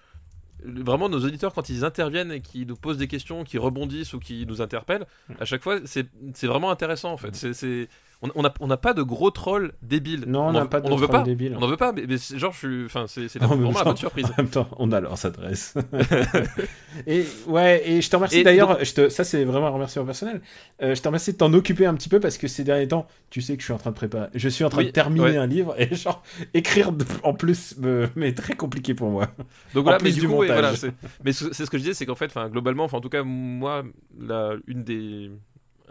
[0.66, 4.20] vraiment nos auditeurs quand ils interviennent et qui nous posent des questions, qui rebondissent ou
[4.20, 5.06] qui nous interpellent,
[5.40, 7.36] à chaque fois c'est c'est vraiment intéressant en fait.
[7.36, 7.90] C'est c'est
[8.24, 10.24] on on a on n'a pas de gros trolls débiles.
[10.28, 11.22] Non, on en- n'a pas de on en veut pas.
[11.22, 11.54] débile.
[11.56, 12.06] On n'en veut pas mais,
[12.36, 14.26] genre je suis enfin c'est En vraiment la bonne surprise.
[14.38, 15.76] En même temps, on a leur adresse.
[17.08, 18.80] et ouais, et je te remercie d'ailleurs.
[19.10, 20.42] Ça, c'est vraiment un remerciement personnel.
[20.82, 23.08] Euh, je te remercie de t'en occuper un petit peu parce que ces derniers temps,
[23.30, 24.28] tu sais que je suis en train de préparer.
[24.34, 25.38] Je suis en train Oui, de terminer ouais.
[25.38, 26.92] un livre et genre écrire
[27.24, 29.28] en plus, me- mais très compliqué pour moi.
[29.74, 30.62] Donc voilà, plus mais du, du coup, ouais, montage.
[30.62, 32.98] voilà, c'est- mais ce- c'est ce que je disais, c'est qu'en fait, enfin, globalement, enfin,
[32.98, 33.84] en tout cas, moi,
[34.20, 35.32] la, une des,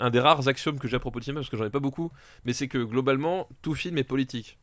[0.03, 1.81] un des rares axiomes que j'ai à propos de cinéma, parce que j'en ai pas
[1.81, 2.11] beaucoup,
[2.45, 4.59] mais c'est que globalement, tout film est politique.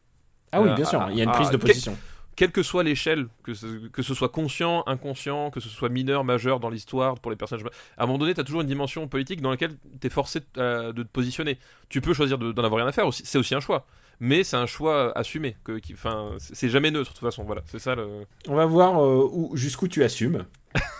[0.52, 1.02] Ah oui, Euh, bien sûr.
[1.02, 1.97] ah, Il y a une ah, prise de quel- position.
[2.36, 6.23] quelle que soit l'échelle, que ce, que ce soit conscient, inconscient, que ce soit mineur,
[6.23, 7.65] majeur dans l'histoire, pour les personnages.
[7.97, 10.41] À un moment donné, tu as toujours une dimension politique dans laquelle tu es forcé
[10.58, 11.58] euh, de te positionner.
[11.89, 13.86] Tu peux choisir de- d'en avoir rien à faire, c'est aussi un choix.
[14.21, 15.56] Mais c'est un choix assumé.
[15.63, 17.43] Que, qui, enfin, c'est jamais neutre, de toute façon.
[17.45, 18.25] Voilà, c'est ça le.
[18.49, 20.45] On va voir euh, où- jusqu'où tu assumes.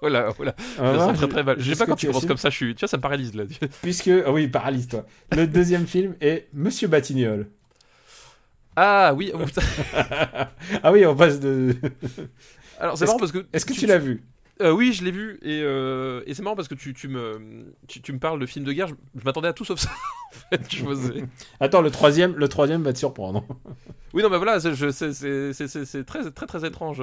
[0.00, 0.54] Voilà, voilà.
[0.78, 1.56] On va Ça voir sent très très mal.
[1.60, 2.74] Je sais pas quand tu commences comme ça, je suis.
[2.74, 3.44] Tu vois, ça me paralyse là.
[3.82, 4.08] Puisque.
[4.08, 5.04] Ah oui, paralyse-toi.
[5.36, 7.48] Le deuxième film est Monsieur Batignolles.
[8.76, 9.62] Ah oui, oh, putain.
[10.82, 11.74] ah oui, on passe de.
[12.78, 13.44] Alors c'est marrant parce que.
[13.52, 14.22] Est-ce que tu l'as vu?
[14.60, 17.72] Euh, oui, je l'ai vu et, euh, et c'est marrant parce que tu, tu me
[17.86, 18.88] tu, tu me parles de films de guerre.
[18.88, 19.90] Je, je m'attendais à tout sauf ça.
[20.34, 21.24] en fait, je faisais-
[21.60, 23.44] Attends, le troisième, le troisième va te surprendre.
[24.14, 27.00] Oui, non, mais voilà, c'est- très très très étrange.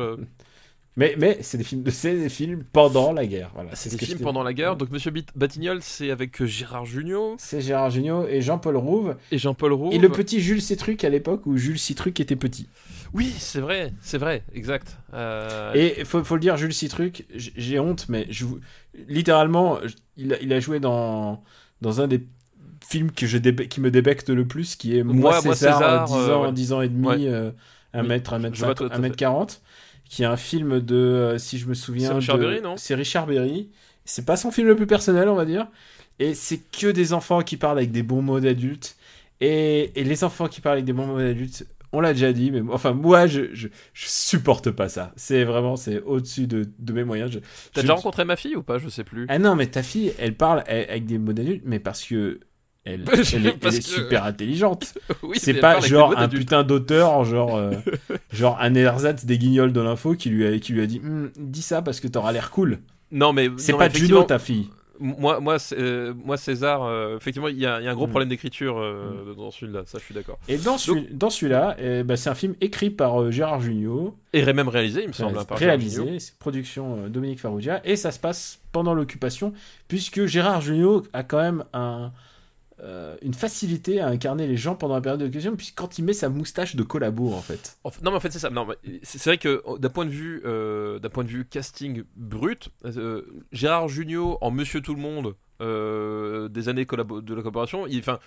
[0.97, 3.51] Mais, mais c'est des films de c'est des films pendant la guerre.
[3.53, 4.77] Voilà, c'est des ce films pendant la guerre.
[4.77, 7.35] Donc Monsieur Batignolles, c'est avec euh, Gérard Jugnot.
[7.37, 9.15] C'est Gérard Jugnot et Jean-Paul Rouve.
[9.31, 9.93] Et Jean-Paul Rouve.
[9.93, 12.67] Et le petit Jules Citruc à l'époque où Jules Citruc était petit.
[13.13, 14.97] Oui, c'est vrai, c'est vrai, exact.
[15.13, 15.73] Euh...
[15.73, 18.45] Et faut, faut le dire, Jules Citruc, j'ai honte, mais je
[19.07, 19.79] littéralement,
[20.17, 21.43] il a, il a joué dans
[21.81, 22.25] dans un des
[22.87, 23.67] films que je débe...
[23.67, 26.47] qui me débecte le plus, qui est Moi, moi César, César euh, 10 ans, euh,
[26.47, 26.53] ouais.
[26.53, 27.07] 10 ans et demi.
[27.07, 27.27] Ouais.
[27.27, 27.51] Euh,
[27.93, 29.59] 1m, 1m, 1m40
[30.09, 32.77] qui est un film de, euh, si je me souviens, C'est Richard de- Berry, non
[32.77, 33.69] C'est Richard Berry.
[34.05, 35.67] C'est pas son film le plus personnel, on va dire.
[36.19, 38.95] Et c'est que des enfants qui parlent avec des bons mots d'adultes.
[39.41, 42.51] Et, et les enfants qui parlent avec des bons mots d'adultes, on l'a déjà dit,
[42.51, 45.11] mais enfin, moi, je, je, je supporte pas ça.
[45.15, 47.31] C'est vraiment, c'est au-dessus de, de mes moyens.
[47.31, 47.39] Je,
[47.73, 48.77] T'as déjà rencontré ma fille ou pas?
[48.77, 49.25] Je sais plus.
[49.29, 52.39] Ah non, mais ta fille, elle parle avec des mots d'adultes, mais parce que
[52.93, 54.93] elle, est, que- elle est super intelligente.
[55.23, 57.71] oui, c'est pas genre un putain d'auteur, genre, euh,
[58.31, 61.31] genre un ersatz des guignols de l'info qui lui a, qui lui a dit Hum,
[61.37, 62.79] dis ça parce que t'auras l'air cool.
[63.11, 64.69] Non, mais C'est pas Juno ta fille.
[64.97, 68.07] Moi, moi, euh, moi, César, euh, effectivement, il y, a il y a un gros
[68.07, 68.11] Mm.
[68.11, 69.81] problème d'écriture euh, dans celui-là.
[69.85, 70.39] Ça, je suis d'accord.
[70.47, 74.45] Et dans, celui- dans celui-là, eh ben, c'est un film écrit par Gérard Jugnot, Et
[74.53, 75.37] même réalisé, il me semble.
[75.37, 79.51] hein, par réalisé, c'est production Dominique Farrugia, et ça se passe pendant l'occupation,
[79.89, 82.13] puisque Gérard Jugnot a quand même un,
[82.81, 86.13] euh, une facilité à incarner les gens pendant la période d'occupation, puisque quand il met
[86.13, 87.77] sa moustache de collabo, en fait.
[88.03, 88.49] Non mais en fait c'est ça.
[88.49, 88.67] Non,
[89.03, 92.69] c'est vrai que oh, d'un point de vue, euh, d'un point de vue casting brut,
[92.83, 98.19] euh, Gérard Jugnot en Monsieur Tout le Monde euh, des années de la collaboration, enfin,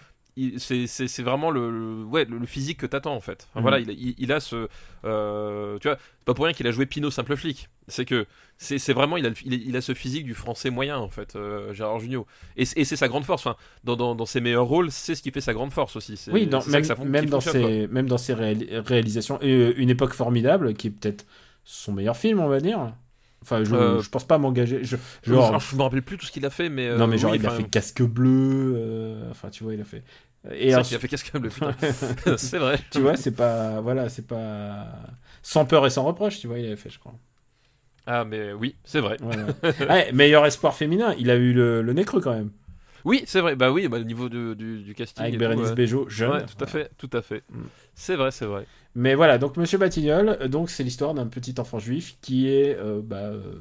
[0.59, 3.49] c'est vraiment le, le- ouais le, physique que t'attends en fait.
[3.51, 3.63] Enfin, Mhm.
[3.63, 4.69] Voilà, il, a- il- il a ce,
[5.05, 7.69] euh, tu vois, c'est pas pour rien qu'il a joué Pinot simple flic.
[7.89, 11.35] C'est que c'est vraiment il a, il, a- ce physique du français moyen en fait,
[11.37, 12.27] euh, Gérard Jugnot.
[12.57, 13.45] Et, c'est- et c'est sa grande force.
[13.47, 16.21] Enfin, dans, dans, dans ses meilleurs rôles, c'est ce qui fait sa grande force aussi.
[16.33, 19.41] Oui, dans- c'est ça même, ça dans ses, même dans ses réali- réalisations.
[19.43, 21.27] Et, euh, une époque formidable, qui est peut-être
[21.65, 22.93] son meilleur film, on va dire.
[23.43, 24.85] Enfin, je, Euh, je pense pas m'engager.
[24.85, 26.89] Je, Je, genre, je me rappelle plus tout ce qu'il a fait, mais.
[26.89, 28.75] euh, non, mais genre, oui, il a fait Casque Bleu.
[28.77, 30.03] euh, Enfin, tu vois, il a fait.
[30.53, 31.75] Et ensuite- qu'il a fait casque putain.
[32.37, 32.79] c'est vrai.
[32.91, 33.81] tu vois, c'est pas.
[33.81, 34.87] Voilà, c'est pas.
[35.43, 37.15] Sans peur et sans reproche, tu vois, il avait fait, je crois.
[38.07, 39.17] Ah, mais oui, c'est vrai.
[39.21, 40.13] Voilà.
[40.13, 42.51] Meilleur espoir féminin, il a eu le, le nez creux quand même.
[43.05, 43.57] Oui, c'est vrai.
[43.57, 45.25] Bah oui, bah, au niveau de- du, du casting.
[45.25, 45.75] Avec Bérénice ouais.
[45.75, 46.31] Bejo, jeune.
[46.33, 47.43] Ouais, tout à fait, tout à fait.
[47.51, 47.63] Mm.
[47.95, 48.67] C'est vrai, c'est vrai.
[48.95, 52.77] Mais voilà, donc Monsieur Batignolles, euh, donc c'est l'histoire d'un petit enfant juif qui est
[52.79, 53.55] euh, bah, euh,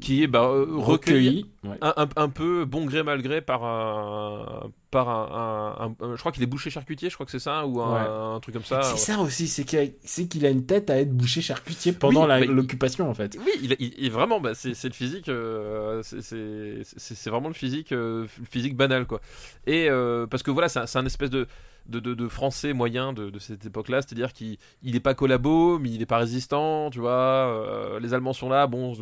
[0.00, 1.46] Qui est bah, euh, recueilli,
[1.80, 4.70] un, un- un peu bon gré mal gré par un.
[4.90, 7.66] Par un, un- un- je crois qu'il est boucher charcutier, je crois que c'est ça,
[7.66, 8.82] ou un, un truc comme ça.
[8.82, 11.92] C'est ça aussi, c'est qu'il a, c'est qu'il a une tête à être bouché charcutier
[11.92, 13.36] pendant Oui, bah, l'occupation en fait.
[13.44, 18.26] Oui, il, il- il- vraiment, bah, c'est le physique, euh, c'est- vraiment le physique, euh,
[18.38, 19.20] le physique banal, quoi.
[19.66, 21.46] Et euh, parce que voilà, c'est un espèce de,
[21.88, 26.06] de, français moyen de, cette époque-là, c'est-à-dire qu'il il est pas collabo, mais il est
[26.06, 27.10] pas résistant, tu vois.
[27.10, 28.92] euh, les Allemands sont là, bon,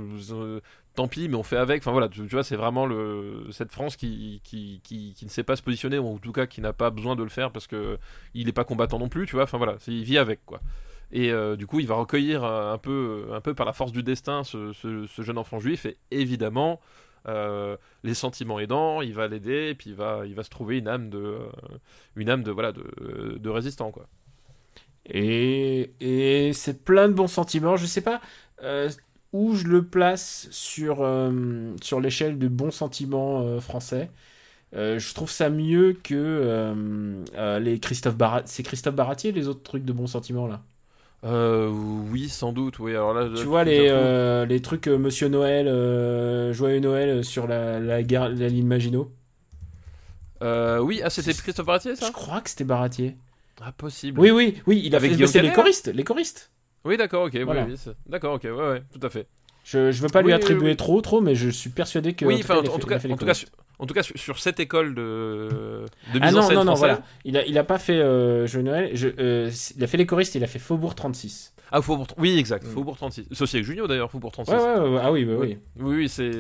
[0.95, 1.83] tant pis, mais on fait avec.
[1.83, 2.89] Enfin voilà, tu, vois, c'est vraiment
[3.51, 6.47] cette France qui, qui, qui, qui ne sait pas se positionner, ou en tout cas
[6.47, 7.99] qui n'a pas besoin de le faire parce que
[8.35, 9.45] il est pas combattant non plus, tu vois.
[9.45, 10.61] Enfin voilà, il vit avec, quoi.
[11.13, 13.93] Et euh, du coup, il va recueillir euh, un peu, un peu par la force
[13.93, 14.73] du destin ce
[15.19, 15.87] jeune enfant juif.
[15.87, 16.81] Et évidemment,
[17.27, 19.69] euh, les sentiments aidants, il va l'aider.
[19.71, 21.49] Et puis il va, il va se trouver une âme de, euh,
[22.17, 24.07] une âme de voilà, de, de résistant quoi.
[25.07, 27.77] Et, et c'est plein de bons sentiments.
[27.77, 28.21] Je sais pas
[28.63, 28.91] euh,
[29.33, 34.11] où je le place sur, euh, sur l'échelle de bons sentiments euh, français.
[34.75, 38.17] Euh, je trouve ça mieux que euh, euh, les Christophe.
[38.47, 40.63] C'est Christophe Baratier les autres trucs de bons sentiments là?
[41.25, 42.79] Euh, oui, sans doute.
[42.79, 42.93] Oui.
[42.93, 47.25] Alors là, Tu là, vois les, euh, les trucs euh, Monsieur Noël, euh, Joyeux Noël
[47.25, 49.11] sur la, la, guerre, la ligne Maginot.
[50.43, 53.17] Euh, oui, ah, c'était Christophe Baratier Je ça crois que c'était Baratier.
[53.63, 54.21] Ah, possible.
[54.21, 56.51] Oui, oui, oui, il a Avec fait c'est les choristes, les choristes.
[56.85, 57.33] Oui, d'accord, ok.
[57.35, 57.65] oui, Voilà.
[57.65, 58.45] oui, c'est- d'accord, ok.
[58.45, 59.27] Ouais, ouais, tout à fait.
[59.65, 60.77] Je, je veux pas lui Oui, attribuer oui.
[60.77, 62.25] trop, trop, mais je suis persuadé que.
[62.25, 62.79] oui, en tout enfin, cas, en,
[63.17, 63.49] tout cas, sur,
[63.79, 65.85] En tout cas, sur, sur cette école de,
[66.15, 67.03] de mise Ah en non, scène non, non, voilà.
[67.25, 68.91] Il a, il a pas fait euh, Joyeux Noël.
[68.95, 71.53] Je, euh, il a fait les choristes, il a fait Faubourg 36.
[71.73, 72.65] Ah, Faubourg, oui, exact.
[72.65, 72.71] Mm.
[72.71, 73.27] Faubourg 36.
[73.33, 74.53] C'est aussi avec Junio d'ailleurs, Faubourg 36.
[74.53, 75.59] Ouais, ouais, ouais, ah oui, bah oui.
[75.79, 76.31] Oui, oui, c'est.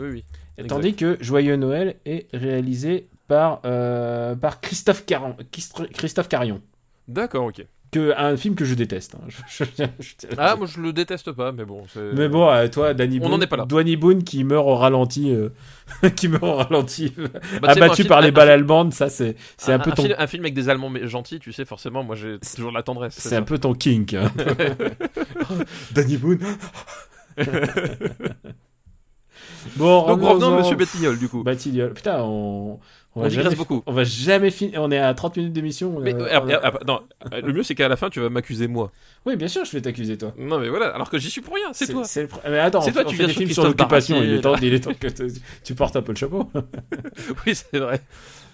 [0.00, 0.24] Oui, oui.
[0.58, 6.62] Et Tandis que Joyeux Noël est réalisé par, euh, par Christophe, Caron, Christ- Christophe Carion.
[7.08, 7.66] D'accord, ok.
[7.96, 9.14] Que, un film que je déteste.
[9.14, 9.26] hein.
[9.48, 11.84] Je- je- je- je- Ah, moi je le déteste pas, mais bon.
[12.14, 13.64] Mais bon, euh, toi, Danny On Boone, n'en est pas là.
[13.66, 15.48] Danny Boone qui meurt au ralenti, euh,
[16.16, 17.28] qui meurt au ralenti, Bah,
[17.62, 20.26] moi, abattu film- par les balles allemandes, ça c'est c'est un, un, peu ton un
[20.26, 23.14] film avec des Allemands mais gentils, tu sais, forcément, moi j'ai toujours de la tendresse.
[23.18, 24.12] c'est un peu ton kink.
[24.14, 24.30] hein.
[25.92, 26.40] Danny Boone.
[29.76, 31.42] Bon, Donc revenons à Monsieur Batignolles, du coup.
[31.42, 31.94] Batignolles.
[31.94, 32.78] Putain, on
[33.18, 33.82] on, On digresse beaucoup.
[33.86, 34.82] On va jamais finir.
[34.82, 35.94] On est à 30 minutes d'émission.
[35.96, 37.00] on Mais, euh, on a- euh, euh, non,
[37.32, 38.92] le mieux c'est qu'à la fin tu vas m'accuser moi.
[39.24, 40.34] Oui, bien sûr, je vais t'accuser toi.
[40.36, 42.02] Non mais voilà, alors que j'y suis pour rien, c'est toi.
[42.14, 44.22] le Mais attends, C'est toi, on tu viens des sur films sur l'occupation.
[44.22, 45.22] Il est temps, il est temps que te-
[45.64, 46.50] tu portes un peu le chapeau.
[47.46, 48.00] Oui, c'est vrai.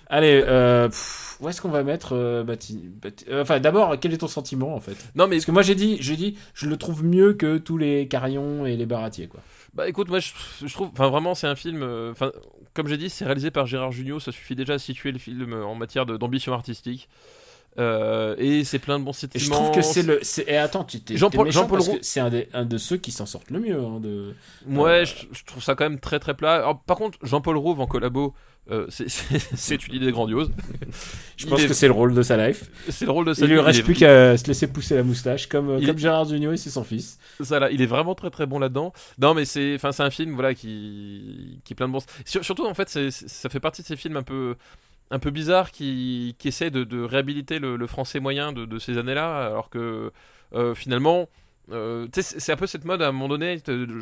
[0.09, 4.19] Allez, euh, pff, où est-ce qu'on va mettre euh, Bati- Bati- Enfin, d'abord, quel est
[4.19, 4.97] ton sentiment en fait?
[5.15, 7.79] Non mais Parce que moi j'ai dit, j'ai dit, je le trouve mieux que tous
[7.79, 9.41] les Carions et les Baratiers quoi.
[9.75, 12.31] Bah écoute, moi je, trouve, enfin vraiment c'est un film, euh, enfin
[12.75, 15.53] comme j'ai dit, c'est réalisé par Gérard Jugnot, ça suffit déjà à situer le film
[15.55, 17.09] en matière d'ambition artistique.
[17.79, 20.21] Euh, et c'est plein de bons Et je trouve que c'est le.
[20.47, 21.17] Et attends, tu t'es.
[21.17, 23.79] Jean-Paul- que C'est un, un de ceux qui s'en sortent le mieux.
[23.79, 24.35] hein, de...
[24.69, 26.57] Ouais, je, je trouve ça quand même très très plat.
[26.57, 28.35] Alors, par contre, Jean-Paul Rouve en collabo,
[28.71, 30.51] euh, c'est- une idée grandiose.
[31.39, 32.71] Je Il pense est- que c'est le rôle de sa life.
[32.91, 35.03] C'est le rôle de sa Il lui reste est- plus qu'à se laisser pousser la
[35.03, 37.19] moustache, comme, euh, Il comme Gérard Jugnot et c'est son fils.
[37.41, 38.93] Ça, là, il est vraiment très très bon là-dedans.
[39.19, 42.05] Non, mais c'est, enfin, c'est un film voilà qui, qui est plein de bons.
[42.27, 44.55] Sur- surtout en fait, ça fait partie de ces films un peu,
[45.13, 48.79] un peu bizarres qui, qui essaient de, de réhabiliter le, le français moyen de, de
[48.81, 50.11] ces années-là, alors que
[50.55, 51.29] euh, finalement.
[51.71, 53.57] euh, tu c'est- un peu cette mode à un moment donné,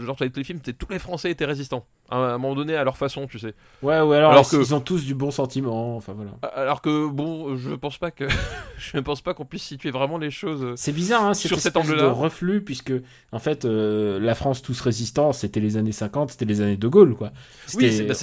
[0.05, 2.97] genre avec les films, tous les Français étaient résistants, à un moment donné à leur
[2.97, 3.55] façon, tu sais.
[3.83, 5.95] Ouais, ouais, alors, Alors ils, que- ils ont tous du bon sentiment.
[5.95, 6.33] Enfin voilà.
[6.55, 8.25] Alors que bon, je pense pas que,
[8.79, 10.73] je ne pense pas qu'on puisse situer vraiment les choses.
[10.77, 12.03] C'est bizarre, hein, Sur cet angle-là.
[12.03, 12.95] de reflux, puisque
[13.31, 16.89] en fait, euh, la France tous résistants, c'était les années 50, c'était les années de
[16.89, 17.31] Gaulle, quoi.
[17.75, 18.15] Oui, C'était- bah,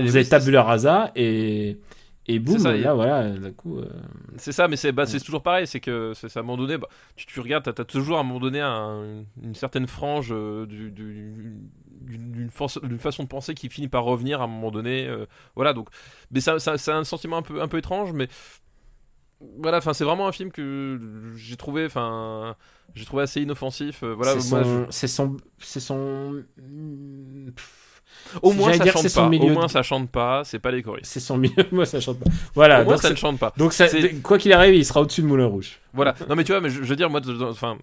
[0.00, 1.78] on faisait tabula rasa et
[2.28, 3.78] et boum, ça, là voilà, d'un coup.
[3.78, 3.88] euh,
[4.36, 6.88] C'est ça, mais c'est bah, c'est toujours pareil, c'est que à un moment donné, bah,
[7.16, 10.66] tu, tu regardes, t'as as toujours à un moment donné un- une certaine frange euh,
[10.66, 11.68] du- du- d'une
[12.02, 12.48] d'une
[12.88, 15.06] d'une façon de penser qui finit par revenir à un moment donné.
[15.08, 15.88] euh, voilà, donc,
[16.30, 18.28] mais ça, ça- c'est un sentiment un peu, un peu étrange, mais
[19.58, 20.98] voilà, enfin, c'est vraiment un film que
[21.36, 22.54] j'ai trouvé, enfin,
[22.94, 24.04] j'ai trouvé assez inoffensif.
[24.04, 26.44] voilà, c'est son, c'est son, c'est son,
[27.56, 27.81] pff, je-
[28.42, 31.10] au moins ça chante pas, au moins ça chante pas, c'est pas les choristes.
[31.10, 31.54] c'est son milieu.
[31.72, 32.30] Moi, ça chante pas.
[32.54, 32.82] Voilà.
[32.82, 33.52] au moins donc ça ne chante pas.
[33.56, 33.74] donc
[34.22, 35.80] quoi qu'il arrive, il sera au-dessus de Moulin Rouge.
[35.92, 36.14] Voilà.
[36.28, 37.78] Non mais tu vois, mais je, veux dire, moi, enfin,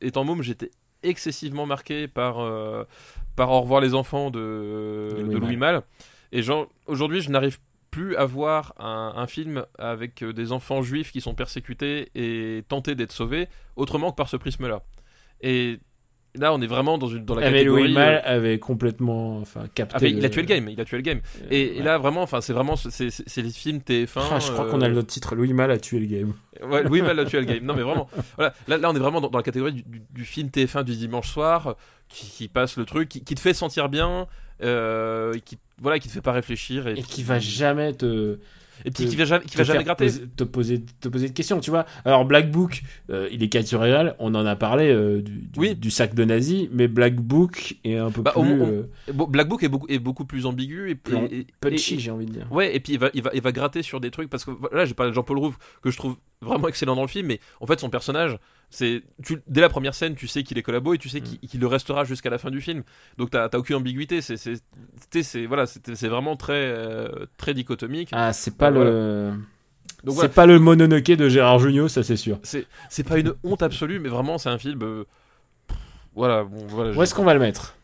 [0.00, 0.70] étant môme, j'étais
[1.02, 2.84] excessivement marqué par euh,
[3.36, 5.82] par Au revoir les enfants de, Louis Malle.
[6.32, 7.58] Et genre, aujourd'hui, je n'arrive
[7.90, 12.64] plus à voir un, un film avec euh, des enfants juifs qui sont persécutés et
[12.68, 14.82] tentés d'être sauvés autrement que par ce prisme-là.
[15.40, 15.78] Et
[16.34, 17.82] là, on est vraiment dans une dans la Ah, mais catégorie.
[17.84, 19.94] Louis euh, Malle avait complètement, enfin, capté.
[19.96, 21.20] ah, mais il a tué le game, il a tué le game.
[21.42, 24.20] Euh, Et, là, vraiment, enfin, c'est vraiment, c'est les films TF1.
[24.30, 25.34] Ah, je crois euh, qu'on a le titre.
[25.34, 26.32] Louis Malle a tué le game.
[26.62, 27.64] Ouais, Louis Malle a tué le game.
[27.64, 28.08] Non, mais vraiment.
[28.36, 30.84] Voilà, là, là, on est vraiment dans, dans la catégorie du, du- du film TF1
[30.84, 31.72] du dimanche soir euh,
[32.08, 34.26] qui, qui passe le truc, qui, qui te fait sentir bien,
[34.62, 38.38] euh, qui, voilà, qui te fait pas réfléchir et, Et qui va jamais te.
[38.84, 40.04] Et puis qui va jamais, qui va jamais gratter.
[40.06, 43.48] poser- te poser te poser de questions tu vois alors Black Book euh, il est
[43.48, 45.74] caricatural on en a parlé euh, du, du, Oui.
[45.74, 48.90] du sac de nazi mais Black Book est un peu Bah, plus on- on- euh,
[49.28, 52.46] Black Book est beaucoup, est beaucoup plus ambigu et, Plus punchy j'ai envie de dire
[52.50, 54.50] Ouais, et puis il va, il va, il va gratter sur des trucs parce que
[54.72, 57.40] là, j'ai parlé de Jean-Paul Rouve que je trouve vraiment excellent dans le film, mais
[57.60, 58.38] en fait, son personnage,
[58.70, 59.02] c'est
[59.46, 61.46] dès la première scène, tu sais qu'il est collabo et tu sais Mm.
[61.46, 62.82] qu'il le restera jusqu'à la fin du film.
[63.18, 64.20] Donc t'as aucune ambiguïté.
[64.20, 68.08] C'est voilà, c'est vraiment très euh, très dichotomique.
[68.12, 68.90] ah c'est pas Voilà.
[68.90, 69.32] le
[70.06, 73.62] c'est voilà, pas le Mononoke de Gérard Jugnot ça c'est sûr c'est pas une honte
[73.62, 74.82] absolue, mais vraiment c'est un film.
[74.82, 75.04] euh,
[76.14, 76.92] voilà, bon, voilà.
[76.92, 77.74] où est-ce qu'on va le mettre?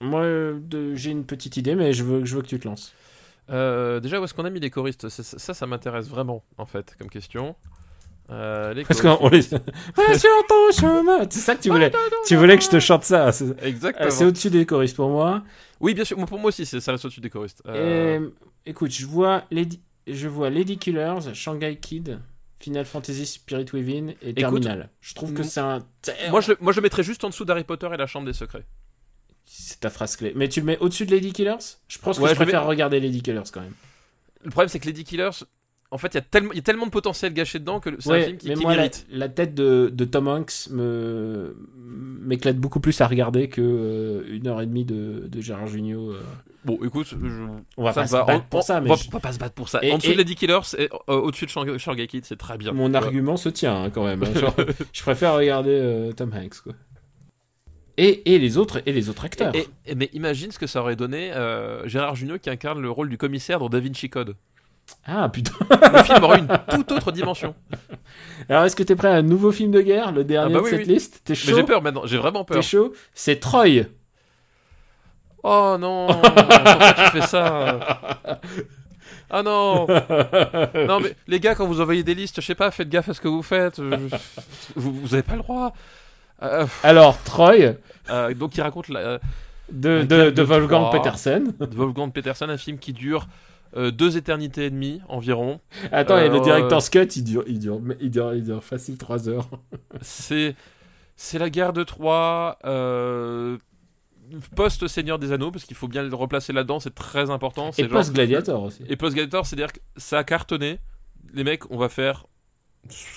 [0.00, 2.92] Moi euh, j'ai une petite idée mais je veux je veux que tu te lances
[3.50, 5.08] Euh, déjà, où est-ce qu'on a mis les choristes?
[5.08, 7.54] Ça, ça m'intéresse vraiment en fait comme question.
[8.30, 11.90] Euh, les parce qu'on les Va sur ton chemin c'est ça que tu voulais
[12.26, 13.30] tu voulais que je te chante ça
[13.62, 14.06] Exactement.
[14.06, 15.42] euh, c'est au-dessus des choristes pour moi
[15.80, 16.16] Oui, bien sûr.
[16.16, 17.62] Moi, Pour moi aussi, ça reste au-dessus des choristes.
[17.66, 18.28] Euh,
[18.64, 22.20] Et, écoute, je vois Lady, je vois Lady Killers, Shanghai Kid,
[22.60, 24.88] Final Fantasy Spirit Within et Terminal.
[25.00, 25.80] je trouve que c'est un.
[26.30, 28.32] Moi je, moi, je le mettrais juste en dessous d'Harry Potter et la Chambre des
[28.32, 28.64] Secrets.
[29.44, 30.32] C'est ta phrase clé.
[30.36, 31.56] Mais tu le mets au-dessus de Lady Killers?
[31.88, 33.74] Je pense que Ouais, je préfère mets- regarder Lady Killers quand même.
[34.44, 35.30] Le problème, c'est que Lady Killers,
[35.92, 37.90] en fait, il y, a tellement- il y a tellement de potentiel gâché dedans que
[38.00, 39.06] c'est un film qui, mais qui moi, la, mérite.
[39.10, 44.46] la tête de, de Tom Hanks me m'éclate beaucoup plus à regarder que euh, une
[44.46, 46.10] heure et demie de, de Gérard Jugnot.
[46.12, 46.20] euh.
[46.64, 47.16] Bon, écoute, je-
[47.76, 48.24] On va ça pas se va.
[48.24, 49.68] battre On- pour on- ça, on mais va, je- on va pas se battre pour
[49.68, 49.80] ça.
[49.82, 52.36] Et- en dessous et- de Lady Killers et euh, au-dessus de Shang- Shark Kid, c'est
[52.38, 52.72] très bien.
[52.72, 54.22] mon argument se tient hein, quand même.
[54.22, 54.32] hein.
[54.40, 54.54] Genre,
[54.92, 56.72] je préfère regarder euh, Tom Hanks, quoi.
[57.98, 59.54] Et, et les autres et les autres acteurs.
[59.54, 62.90] Et, et- mais imagine ce que ça aurait donné euh, Gérard Jugnot qui incarne le
[62.90, 64.34] rôle du commissaire dans Da Vinci Code.
[65.06, 65.52] Ah putain.
[65.70, 67.54] Le film aurait une toute autre dimension.
[68.48, 70.66] Alors est-ce que t'es prêt à un nouveau film de guerre, le dernier bah de
[70.66, 70.94] cette oui.
[70.94, 71.22] liste?
[71.24, 71.56] T'es Mais chaud?
[71.56, 72.62] j'ai peur maintenant, j'ai vraiment T'es peur.
[72.62, 72.92] chaud?
[73.14, 73.86] C'est Troy.
[75.42, 77.80] Oh non, pourquoi tu fais ça?
[79.28, 79.86] Ah non
[80.86, 83.14] Non mais les gars, quand vous envoyez des listes, je sais pas, faites gaffe à
[83.14, 83.80] ce que vous faites.
[84.76, 85.72] Vous, vous avez pas le droit.
[86.42, 87.74] Euh, Alors Troy
[88.10, 89.18] euh, donc il raconte la, euh,
[89.70, 90.90] de, Un de, club de de Wolfgang.
[90.92, 91.52] Petersen.
[91.60, 93.26] de Wolfgang Peterson, un film qui dure
[93.76, 95.60] euh, deux éternités et demie environ.
[95.92, 98.98] Attends, et le Euh, director's cut, il dure, il dure, il dure, il dure facile
[98.98, 99.48] 3 heures.
[100.00, 100.54] C'est
[101.16, 102.58] c'est la guerre de Troie.
[102.64, 103.58] Euh,
[104.56, 107.70] Post Seigneur des Anneaux, parce qu'il faut bien le replacer là-dedans, c'est très important.
[107.76, 108.82] Et genre- post Gladiator aussi.
[108.88, 110.78] Et Post Gladiator, c'est-à-dire que ça a cartonné.
[111.34, 112.26] Les mecs, on va faire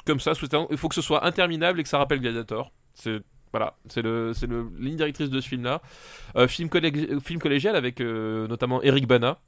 [0.05, 0.33] comme ça.
[0.33, 2.71] sous- Il faut que ce soit interminable et que ça rappelle Gladiator.
[2.93, 3.19] C'est
[3.51, 5.81] voilà, c'est le, c'est le ligne directrice de ce film-là.
[6.35, 9.39] Euh, film, collég- film collégial avec euh, notamment Eric Bana,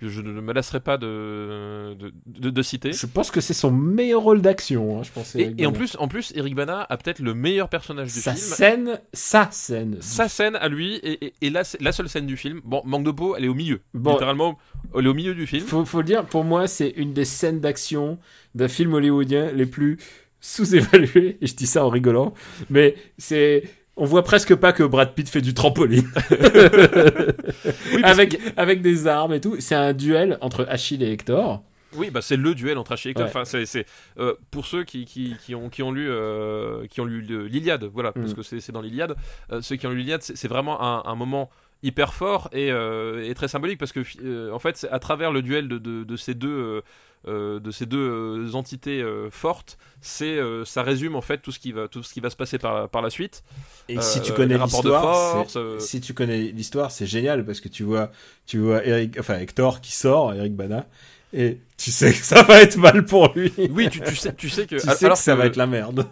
[0.00, 2.92] que je ne me lasserai pas de, de, de- de citer.
[2.92, 5.34] Je pense que c'est son meilleur rôle d'action, hein, je pense.
[5.34, 8.34] Et, et en plus, en plus, Eric Bana a peut-être le meilleur personnage du sa
[8.34, 8.54] film.
[8.54, 9.96] scène, sa scène.
[10.00, 12.60] Sa scène à lui, et, et, et la, la seule scène du film.
[12.64, 13.80] Bon, manque de peau, elle est au milieu.
[13.94, 14.12] Bon.
[14.12, 14.56] Littéralement,
[14.96, 15.64] elle est au milieu du film.
[15.66, 18.18] Faut, faut le dire, pour moi, c'est une des scènes d'action
[18.54, 19.98] d'un film hollywoodien les plus
[20.40, 21.38] sous-évaluées.
[21.40, 22.34] Et je dis ça en rigolant.
[22.70, 23.64] Mais c'est.
[24.00, 26.08] On voit presque pas que Brad Pitt fait du trampoline.
[27.94, 29.56] Oui, avec, avec des armes et tout.
[29.58, 31.62] C'est un duel entre Achille et Hector.
[31.96, 33.24] Oui, bah c'est le duel entre Achille et Hector.
[33.24, 33.30] Ouais.
[33.30, 33.86] Enfin, c'est, c'est,
[34.18, 37.84] euh, pour ceux qui, qui, qui ont, qui ont lu, euh, qui ont lu l'Iliade,
[37.84, 38.34] voilà, parce Mm.
[38.34, 39.16] que c'est, c'est dans l'Iliade.
[39.52, 41.48] euh, ceux qui ont lu l'Iliade, c'est, c'est vraiment un, un moment
[41.82, 45.30] hyper fort et, euh, et très symbolique parce que euh, en fait, c'est à travers
[45.32, 46.82] le duel de, de, de ces deux,
[47.28, 51.58] euh, de ces deux euh, entités euh, fortes, c'est, ça résume en fait tout ce
[51.58, 53.42] qui va, tout ce qui va se passer par, par la suite.
[53.88, 55.46] Et si tu connais l'histoire,
[55.80, 58.10] si tu connais l'histoire, c'est génial parce que tu vois,
[58.46, 60.86] tu vois Eric, enfin Hector qui sort, Eric Bana,
[61.32, 63.52] et tu sais que ça va être mal pour lui.
[63.70, 65.56] Oui, tu, tu sais, tu sais que, tu sais alors que ça que- va être
[65.56, 66.06] la merde.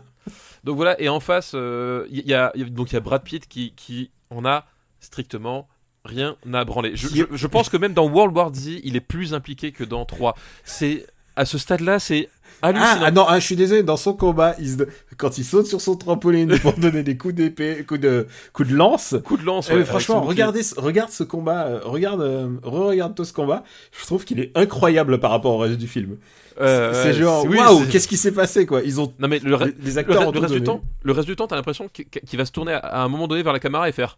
[0.65, 3.23] Donc voilà, et en face, il y, a, y a- donc il y a Brad
[3.23, 4.67] Pitt qui, qui en a
[4.99, 5.69] strictement
[6.07, 6.93] rien à branler.
[6.95, 9.73] Je, Qui- je- je pense que même dans World War Z, il est plus impliqué
[9.73, 10.35] que dans 3.
[10.65, 12.31] C'est à ce stade-là, c'est
[12.63, 13.01] Ah, hallucinant.
[13.05, 14.85] ah non, ah, je suis désolé, dans son combat, il se-
[15.19, 18.75] quand il saute sur son trampoline pour donner des coups d'épée, coups de, coups de
[18.75, 19.15] lance.
[19.23, 19.69] Coup de lance.
[19.69, 20.31] ouais, avec franchement, bouclier.
[20.45, 23.65] regardez, regarde ce combat, euh, regarde, euh, re-regarde tout ce combat.
[24.01, 26.17] Je trouve qu'il est incroyable par rapport au reste du film.
[26.59, 28.81] Euh, c'est genre, oui, waouh, qu'est-ce qui s'est passé, quoi?
[28.83, 30.79] Ils ont, Non mais le, re- les, les le, acteurs re- le reste du donné.
[30.79, 33.29] temps, le reste du temps, t'as l'impression qu'il va se tourner à, à un moment
[33.29, 34.17] donné vers la caméra et faire.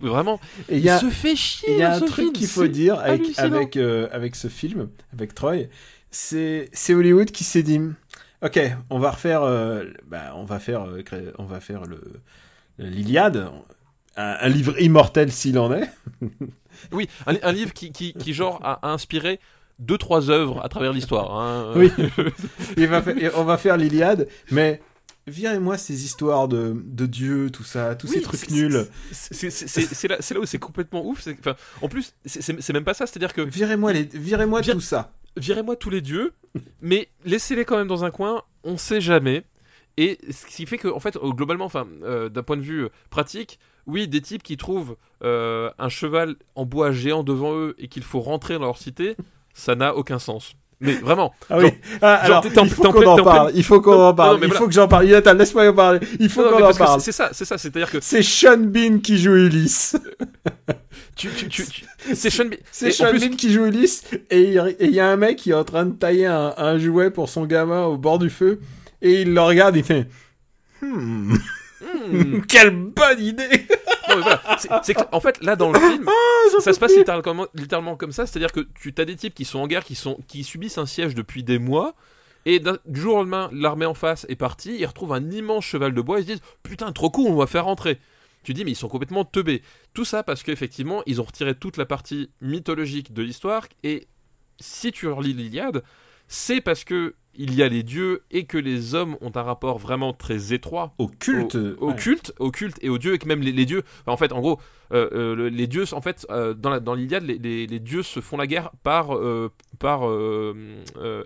[0.00, 1.72] Vraiment, Et il il, y a, se fait chier.
[1.72, 5.34] Il y a un truc film, qu'il faut dire avec, euh, avec ce film, avec
[5.34, 5.66] Troy,
[6.10, 7.80] c'est c'est Hollywood qui s'est dit,
[8.42, 11.02] ok, on va refaire, euh, bah, on va faire, euh,
[11.38, 12.00] on va faire le
[12.78, 13.48] l'Iliade,
[14.16, 15.90] un, un livre immortel s'il en est.
[16.92, 19.40] Oui, un, un livre qui, qui, qui genre a, inspiré
[19.78, 21.34] deux trois œuvres à travers l'histoire.
[21.34, 21.72] hein.
[21.74, 21.90] Oui.
[22.76, 24.82] Il va faire- et on va faire l'Iliade, mais
[25.26, 28.86] virez-moi ces histoires de, de Dieu, tout ça, tous ces trucs nuls.
[29.12, 31.26] C'est là, où c'est complètement ouf.
[31.82, 33.06] en plus, c'est- même pas ça.
[33.06, 35.12] C'est-à-dire que Virez-moi les, virez-moi Vir- tout ça.
[35.36, 36.32] virez-moi tous les dieux,
[36.80, 38.42] mais laissez-les quand même dans un coin.
[38.64, 39.44] On sait jamais.
[39.98, 42.88] Et ce qui fait que, en fait, euh, globalement, enfin, euh, d'un point de vue
[43.08, 47.88] pratique, oui, des types qui trouvent euh, un cheval en bois géant devant eux et
[47.88, 49.16] qu'il faut rentrer dans leur cité,
[49.54, 50.54] ça n'a aucun sens.
[50.80, 51.32] Mais vraiment.
[51.48, 51.70] Ah oui.
[52.02, 53.52] Ah, alors, il faut qu'on en parle.
[53.54, 54.32] Il faut qu'on en parle.
[54.36, 54.60] non, il voilà.
[54.60, 55.06] faut que j'en parle.
[55.06, 56.00] Jonathan, laisse-moi en parler.
[56.20, 57.00] Il faut qu'on en parle.
[57.00, 57.56] c'est- ça, c'est ça.
[57.56, 59.96] C'est-à-dire que C'est Sean Bean qui joue Ulysse.
[61.16, 61.84] tu, tu, tu, tu-
[62.14, 62.58] c'est Sean Bean.
[62.70, 64.04] C'est Sean plus- Bean qui joue Ulysse.
[64.30, 66.52] Et il et il y a un mec qui est en train de tailler un,
[66.58, 68.60] un jouet pour son gamin au bord du feu.
[69.00, 70.06] Et il le regarde, il fait
[70.82, 71.36] Hmm,
[71.80, 72.40] Hmm.
[72.48, 73.66] quelle bonne idée
[74.08, 74.42] Non, mais voilà.
[75.12, 78.26] En fait, là, dans le film, Ah, ça se passe littéralement, littéralement comme ça.
[78.26, 80.86] C'est-à-dire que tu as des types qui sont en guerre, qui, sont, qui subissent un
[80.86, 81.94] siège depuis des mois.
[82.44, 84.76] Et du jour au lendemain, l'armée en face est partie.
[84.78, 86.20] Ils retrouvent un immense cheval de bois.
[86.20, 87.98] Ils se disent Putain, trop cool, on va faire rentrer.
[88.46, 89.60] Tu dis, mais ils sont complètement teubés.
[89.92, 93.66] Tout ça parce qu'effectivement, ils ont retiré toute la partie mythologique de l'histoire.
[93.82, 94.06] Et
[94.60, 95.82] si tu relis l'Iliade,
[96.28, 99.78] c'est parce que il y a les dieux et que les hommes ont un rapport
[99.78, 101.54] vraiment très étroit Au culte.
[101.54, 101.96] au, au ouais.
[101.96, 104.32] culte, au culte et aux dieux, et que même les, les dieux, enfin, en fait,
[104.32, 104.60] en gros,
[104.92, 107.78] euh, euh, le- les dieux, en fait, euh, dans la- dans l'Iliade, les, les- les
[107.80, 109.10] dieux se font la guerre par
[109.78, 110.02] par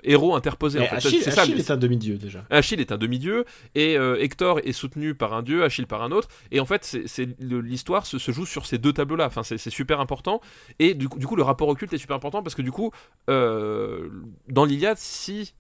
[0.03, 0.79] héros interposés.
[0.79, 0.97] En Mais fait.
[0.97, 2.45] Achille, C'est ça, Achille mais- est un demi-dieu déjà.
[2.51, 3.45] Achille est un demi-dieu
[3.75, 6.29] et Hector est soutenu par un dieu, Achille par un autre.
[6.51, 9.27] Et en fait, c'est- c'est le- l'histoire se, se joue sur ces deux tableaux-là.
[9.27, 10.41] Enfin, c'est c'est super important.
[10.79, 12.73] Et du coup, du coup, le rapport au culte est super important parce que du
[12.73, 12.91] coup,
[13.29, 15.55] dans l'Iliade, si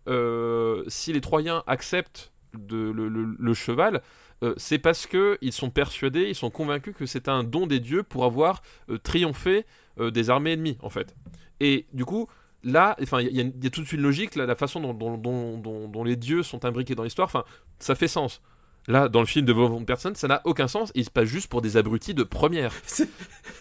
[0.88, 4.03] si les Troyens acceptent de, le, le- le cheval.
[4.43, 7.80] Euh, c'est parce que ils sont persuadés, ils sont convaincus que c'est un don des
[7.80, 9.66] dieux pour avoir euh, triomphé
[10.01, 11.14] euh, des armées ennemies, en fait.
[11.61, 12.26] Et du coup,
[12.64, 14.95] là, enfin, il y, a- il y a toute une logique, là, la façon dont,
[14.95, 17.45] dont- dont- dont- dont les dieux sont imbriqués dans l'histoire, enfin,
[17.78, 18.41] ça fait sens.
[18.88, 20.91] Là, dans le film de Von Personne, ça n'a aucun sens.
[20.95, 22.72] Il se passe juste pour des abrutis de première.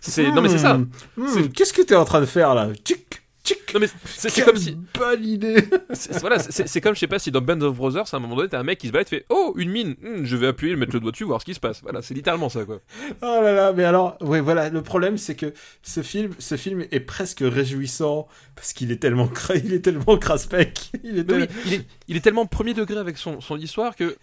[0.02, 0.78] C'est- non mais c'est ça.
[0.78, 2.70] Hmm, hmm, Qu'est-ce que t'es en train de faire là?
[3.74, 5.64] Non mais c'est comme si bonne idée.
[6.22, 8.50] voilà, c'est comme je sais pas si dans Band of Brothers, à un moment donné,
[8.50, 10.94] t'as un mec qui se balade, fait oh une mine, Hmm, je vais appuyer, mettre
[10.94, 11.82] le doigt dessus, voir ce qui se passe.
[11.82, 12.80] Voilà, c'est littéralement ça quoi.
[13.22, 16.86] Oh là là, mais alors, ouais, voilà, le problème c'est que ce film, ce film
[16.92, 19.56] est presque réjouissant parce qu'il est tellement cra...
[19.56, 20.92] il est tellement craspec.
[21.04, 24.16] Il est oui, il est, il est tellement premier degré avec son, son histoire que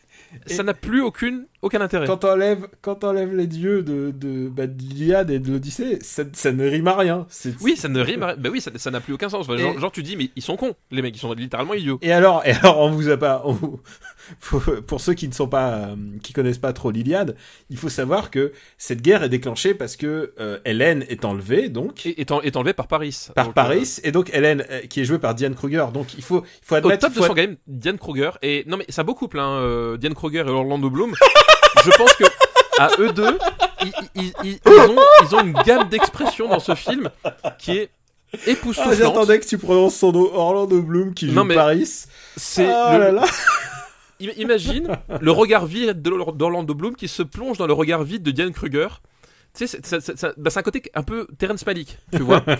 [0.46, 2.06] ça n'a plus aucune aucun intérêt.
[2.06, 6.22] Quand t'enlèves, quand t'enlèves les dieux de, de, bah, de l'Iliade et de l'Odyssée, ça,
[6.32, 7.26] ça ne rime à rien.
[7.60, 8.22] Oui, ça ne rime.
[8.22, 9.46] à- Bah oui, ça n'a plus aucun sens.
[9.48, 11.74] Enfin, genre, Et- genre, tu dis mais ils sont cons, les mecs, ils sont littéralement
[11.74, 11.98] idiots.
[12.02, 13.80] Et alors, et alors, on vous a pas, on vous-
[14.86, 17.36] pour ceux qui ne sont pas, euh, qui connaissent pas trop l'Iliade,
[17.70, 22.06] il faut savoir que cette guerre est déclenchée parce que euh, Hélène est enlevée, donc.
[22.06, 23.28] Et est, en- est enlevé par Paris.
[23.34, 25.86] par Donc, Paris, et donc Hélène, euh, qui est jouée par Diane Kruger.
[25.92, 27.06] Donc il faut, il faut euh, Au admettre.
[27.06, 28.30] top de son ad- game, Diane Kruger.
[28.42, 31.12] Et non, mais ça beau couple, hein, euh, Diane Kruger et Orlando Bloom.
[31.86, 32.24] je pense que
[32.78, 33.38] à eux deux,
[33.82, 37.08] ils, ils- ils- ils ont, une gamme d'expressions dans ce film
[37.58, 37.90] qui est
[38.34, 38.94] Ah, époustouflante.
[38.98, 41.88] j'attendais que tu prononces son nom Orlando Bloom qui joue Non, mais Paris.
[42.36, 43.24] c'est Ah le- là là.
[44.20, 44.88] im- imagine
[45.20, 48.52] le regard vide de- d'Orlando Bloom qui se plonge dans le regard vide de Diane
[48.52, 48.88] Kruger.
[49.56, 52.18] Tu sais, c'est- c'est c'est- c'est- bah, c'est un côté un peu Terrence Malick, tu
[52.22, 52.44] vois.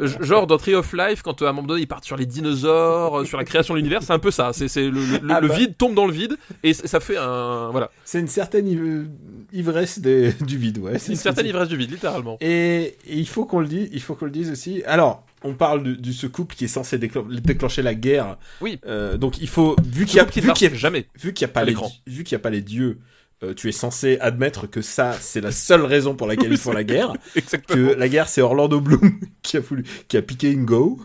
[0.00, 2.16] Euh, Genre dans Tree of Life, quand euh, à un moment donné ils partent sur
[2.16, 4.52] les dinosaures, euh, sur la création de l'univers, c'est un peu ça.
[4.52, 5.56] C'est le, Ah le bah.
[5.56, 9.06] vide tombe dans le vide et ça fait un voilà C'est une certaine iv-
[9.52, 10.98] ivresse des- du vide, ouais.
[10.98, 12.36] c'est une certaine ivresse du vide, littéralement.
[12.40, 14.82] Et, et il faut qu'on le dise, il faut qu'on le dise aussi.
[14.86, 18.36] Alors, on parle de, de ce couple qui est censé déclen- déclencher la guerre.
[18.60, 18.78] Oui.
[18.86, 21.06] Euh, donc il faut, vu qu'il y a, vu qu'il y a- jamais.
[21.18, 21.90] vu qu'il y a pas à les, l'écran.
[22.06, 22.98] vu qu'il y a pas les dieux,
[23.42, 26.72] euh, tu es censé admettre que ça, c'est la seule raison pour laquelle ils font
[26.72, 27.12] la guerre.
[27.36, 27.76] Exactement.
[27.90, 30.98] Que la guerre, c'est Orlando Bloom qui a voulu, qui a piqué Ingo,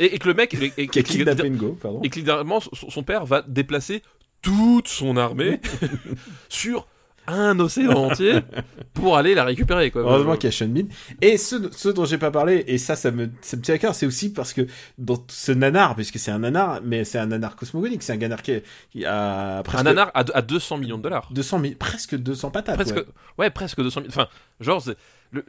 [0.00, 2.00] Et, et que le mec et, et- qui a kidnappé Ingo, pardon.
[2.02, 4.02] et que littéralement son, son père va déplacer
[4.40, 5.60] toute son armée
[6.48, 6.86] sur
[7.28, 8.40] un océan entier
[8.94, 10.02] pour aller la récupérer quoi.
[10.02, 10.84] Heureusement qu'il y a Sean Bean.
[11.22, 13.78] Et ce, ce dont j'ai pas parlé, et ça, ça me, ça me tient à
[13.78, 14.66] cœur, c'est aussi parce que
[14.98, 18.42] dans ce nanar, puisque c'est un nanar, mais c'est un nanar cosmogonique, c'est un nanar
[18.42, 18.54] qui,
[18.90, 21.28] qui a presque un nanar à, à 200 millions de dollars.
[21.32, 22.76] 200 000, presque 200 patates.
[22.76, 23.04] presque ouais.
[23.38, 23.50] ouais.
[23.50, 24.28] presque 200 000 enfin
[24.60, 24.82] genre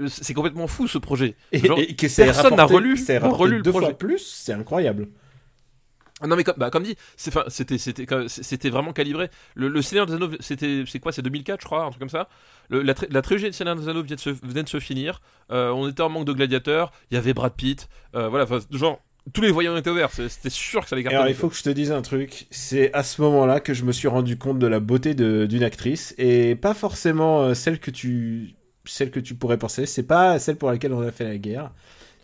[0.07, 3.71] c'est complètement fou ce projet Et, Genre, et que personne n'a relu- relu le deux
[3.71, 3.85] projet.
[3.87, 5.07] fois plus, c'est incroyable.
[6.21, 9.81] Ah non mais comme, bah, comme dit c'était c'était comme- c'était vraiment calibré le, le
[9.81, 12.27] Seigneur des Anneaux c'était c'est quoi c'est 2004 je crois un truc comme ça
[12.69, 14.79] le, la, tri- la trilogie de Seigneur des Anneaux vient de se, venait de se
[14.79, 18.45] finir Euh, on était en manque de gladiateurs il y avait Brad Pitt euh, voilà
[18.71, 18.99] genre
[19.33, 21.49] tous les voyants étaient ouverts c'était sûr que ça allait Et alors, cartonner il faut
[21.49, 22.47] que je te dise un truc.
[22.51, 26.15] C'est à ce moment-là que je me suis rendu compte de la beauté d'une actrice
[26.17, 28.55] et pas forcément euh, celle que tu,
[28.85, 29.85] celle que tu pourrais penser.
[29.85, 31.71] C'est pas celle pour laquelle on a fait la guerre.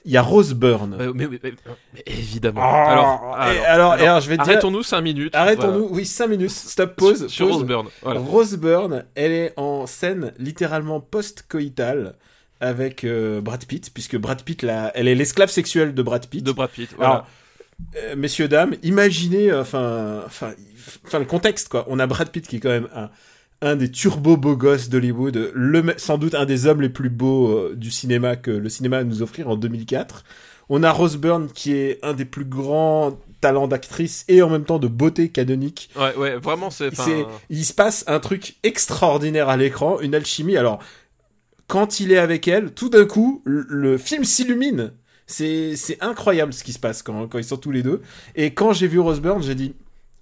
[0.05, 0.95] Il y a Rose Byrne.
[0.99, 1.53] Euh, mais, mais- mais-
[1.93, 3.35] mais évidemment Ah, alors,
[3.65, 5.87] alors, et alors, je vais dire, arrêtons-nous 5 minutes arrêtons-nous.
[5.91, 6.51] Oui, 5 minutes.
[6.51, 7.17] Stop, pause.
[7.17, 7.29] Voilà.
[7.29, 7.55] sur pause.
[7.57, 12.13] Rose Byrne voilà Rose Byrne, elle est en scène littéralement post-coïtale
[12.61, 16.43] avec euh, Brad Pitt, puisque Brad Pitt, là, elle est l'esclave sexuelle de Brad Pitt.
[16.43, 17.11] de Brad Pitt voilà.
[17.11, 17.27] Alors,
[17.97, 20.51] euh, messieurs, dames, imaginez, euh, enfin, enfin,
[21.05, 21.85] enfin, le contexte, quoi.
[21.89, 23.09] On a Brad Pitt qui est quand même un,
[23.65, 27.49] un des turbo beaux gosses d'Hollywood, le, sans doute un des hommes les plus beaux
[27.49, 30.23] euh, du cinéma que le cinéma a à nous offrir en 2004.
[30.69, 34.65] On a Rose Byrne qui est un des plus grands talents d'actrice et en même
[34.65, 35.89] temps de beauté canonique.
[35.95, 36.89] ouais ouais vraiment c'est
[37.49, 40.57] il se passe un truc extraordinaire à l'écran, une alchimie.
[40.57, 40.79] Alors,
[41.67, 44.93] quand il est avec elle, tout d'un coup, le, le film s'illumine.
[45.27, 48.03] C'est, c'est incroyable ce qui se passe quand, quand ils sont tous les deux.
[48.35, 49.73] Et quand j'ai vu Rose Byrne, j'ai dit,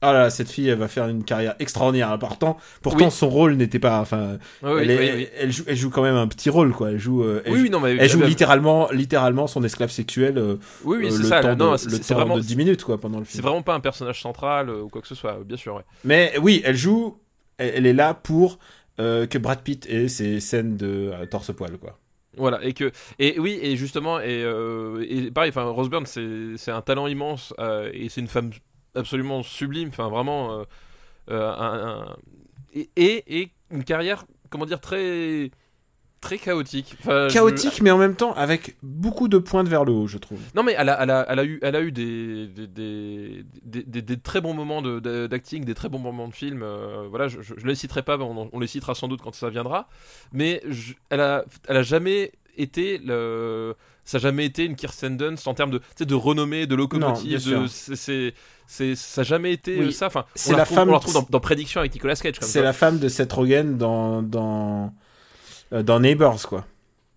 [0.03, 2.17] ah là, cette fille, elle va faire une carrière extraordinaire.
[2.19, 3.11] Pourtant, pourtant Oui.
[3.11, 5.27] son rôle n'était pas, enfin, oui, elle, est- oui, oui.
[5.39, 6.91] Elle, joue, elle joue quand même un petit rôle, quoi.
[6.91, 10.37] Elle joue, euh, elle oui, joue, non, mais elle joue littéralement, littéralement son esclave sexuel.
[10.37, 11.39] euh, oui, oui, euh, c'est ça.
[11.41, 13.25] temps, là, non, de, c'est le c'est temps vraiment, de 10 minutes, quoi, pendant le
[13.25, 13.43] c'est film.
[13.43, 15.75] vraiment pas un personnage central euh, ou quoi que ce soit, bien sûr.
[15.75, 15.83] Ouais.
[16.03, 17.17] Mais oui, elle joue,
[17.57, 18.59] elle, est là pour
[18.99, 21.97] euh, que Brad Pitt ait ses scènes de torse-poil, quoi.
[22.35, 24.41] Voilà, et que et oui, et justement, et,
[25.07, 27.53] et pareil, enfin, Rose Byrne, c'est c'est un talent immense
[27.93, 28.49] et c'est une femme
[28.95, 29.89] absolument sublime.
[29.89, 30.59] Enfin, vraiment.
[30.59, 30.63] euh,
[31.31, 32.15] euh, un- un-
[32.73, 35.51] et, et, une carrière, comment dire, très.
[36.21, 36.95] Très chaotique.
[37.01, 40.17] Enfin, je- Chaotique, mais en même temps avec beaucoup de pointes vers le haut, je
[40.17, 40.39] trouve.
[40.55, 43.45] Non mais elle a, elle a, elle a eu, elle a eu des, des, des,
[43.65, 46.63] des- des- des très bons moments de- de- d'acting, des très bons moments de film.
[46.63, 49.49] euh, voilà, je, je les citerai pas, on, on les citera sans doute quand ça
[49.49, 49.89] viendra.
[50.31, 53.75] Mais je- elle a, elle a jamais été le,
[54.05, 56.75] ça a jamais été une Kirsten Dunst en termes de, tu sais, de renommée, de
[56.75, 57.45] Non, locomotive.
[57.47, 58.33] bien de, c'est, c'est,
[58.67, 59.85] c'est- ça a jamais été Oui.
[59.87, 60.07] euh, ça.
[60.07, 62.35] Enfin, C'est on la retrouve, femme- on la retrouve dans, dans Prédiction avec Nicolas Cage.
[62.41, 64.93] C'est la femme de Seth Rogen dans dans
[65.73, 66.65] euh, dans Neighbors, quoi.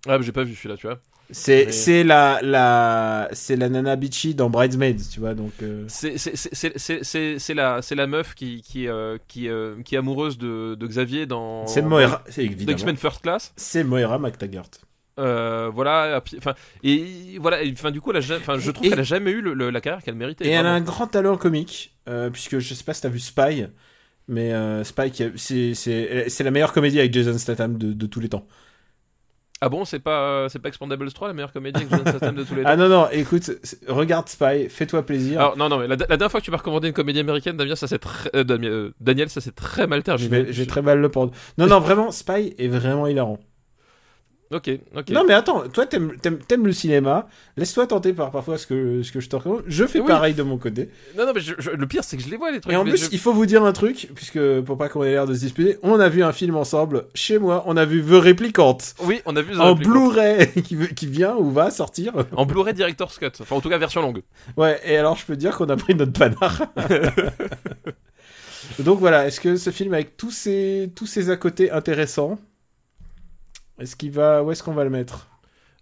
[0.08, 1.00] Ah, j'ai pas vu celui-là, tu vois.
[1.32, 5.34] C'est Mais- c'est la la c'est la nana bitchy dans Bridesmaids, tu vois.
[5.34, 9.74] Donc euh, C'est c'est- c'est- c'est- la, c'est la meuf qui, qui, euh, qui, euh,
[9.84, 11.66] qui est amoureuse de, de Xavier dans.
[11.66, 12.44] c'est Moira, c'est.
[12.44, 13.52] X-Men First Class.
[13.56, 14.70] C'est Moira McTaggart.
[15.18, 19.02] Euh, voilà, enfin, et voilà, enfin, du coup, elle a enfin, je trouve qu'elle a
[19.02, 20.46] jamais eu le- le- la carrière qu'elle méritait.
[20.46, 23.18] Et elle a un grand talent comique, euh, puisque je sais pas si t'as vu
[23.18, 23.66] Spy,
[24.28, 28.20] mais euh, Spy, c'est c'est c'est la meilleure comédie avec Jason Statham de, de tous
[28.20, 28.46] les temps.
[29.62, 32.44] Ah bon, c'est pas, c'est pas Expandables 3 la meilleure comédie avec Jason Statham de
[32.44, 32.68] tous les temps.
[32.68, 35.40] Ah non non, écoute, c'est- regarde Spy, fais-toi plaisir.
[35.40, 37.56] Alors, non, non, mais la, la dernière fois que tu m'as recommandé une comédie américaine,
[37.56, 40.44] Damien, ça très, euh, Daniel, ça s'est très mal terminé.
[40.50, 41.32] j'ai très mal le prendre.
[41.56, 43.38] Non non, vraiment, Spy est vraiment hilarant.
[44.52, 45.08] Ok, ok.
[45.10, 47.26] Non mais attends, toi t'aimes t'aimes- t'aimes le cinéma,
[47.56, 49.64] laisse-toi tenter par parfois ce que ce que je te recommande.
[49.66, 50.06] Je fais Oui.
[50.06, 50.88] pareil de mon côté.
[51.18, 52.72] non, non, mais je- je- le pire, c'est que je les vois les trucs.
[52.72, 55.10] Et en plus, je- il faut vous dire un truc, puisque pour pas qu'on ait
[55.10, 57.64] l'air de se disputer, on a vu un film ensemble chez moi.
[57.66, 59.74] On a vu The Replicant Oui, on a vu The en.
[59.74, 60.52] Blu-ray
[60.96, 62.12] qui vient ou va sortir.
[62.36, 63.32] En Blu-ray Director's Cut.
[63.40, 64.22] Enfin, en tout cas, version longue.
[64.56, 66.66] Ouais, et alors je peux dire qu'on a pris notre panard.
[68.80, 72.38] Donc voilà, est-ce que ce film avec tous ses tous ses à côté intéressants,
[73.78, 75.28] est-ce qu'il va où est-ce qu'on va le mettre?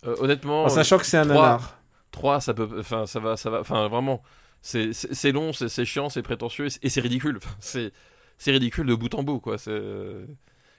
[0.07, 0.65] Euh, honnêtement.
[0.65, 1.79] En sachant que c'est un trois- nanar.
[2.11, 4.23] 3 ça peut enfin ça va ça va enfin vraiment
[4.63, 4.93] c'est
[5.33, 7.93] long c'est c'est chiant c'est prétentieux et c'est- ridicule c'est
[8.39, 9.81] c'est ridicule de bout en bout quoi c'est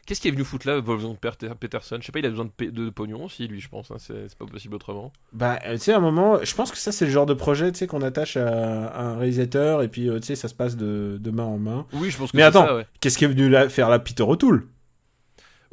[0.05, 1.97] qu'est-ce qui est venu foutre là Wolfgang Peter- Peterson?
[1.99, 4.45] Je sais pas il a besoin de, pognon aussi lui je pense hein, c'est pas
[4.45, 7.11] possible autrement Bah, euh, tu sais, à un moment, je pense que ça, c'est le
[7.11, 10.27] genre de projet, tu sais, qu'on attache à, à un réalisateur, et puis, euh, tu
[10.27, 11.87] sais, ça se passe de, de main en main.
[11.93, 12.67] oui je pense que Mais c'est attends.
[12.67, 12.85] ça, ouais.
[13.01, 14.67] Qu'est-ce qui est venu là, faire là Peter O'Toole?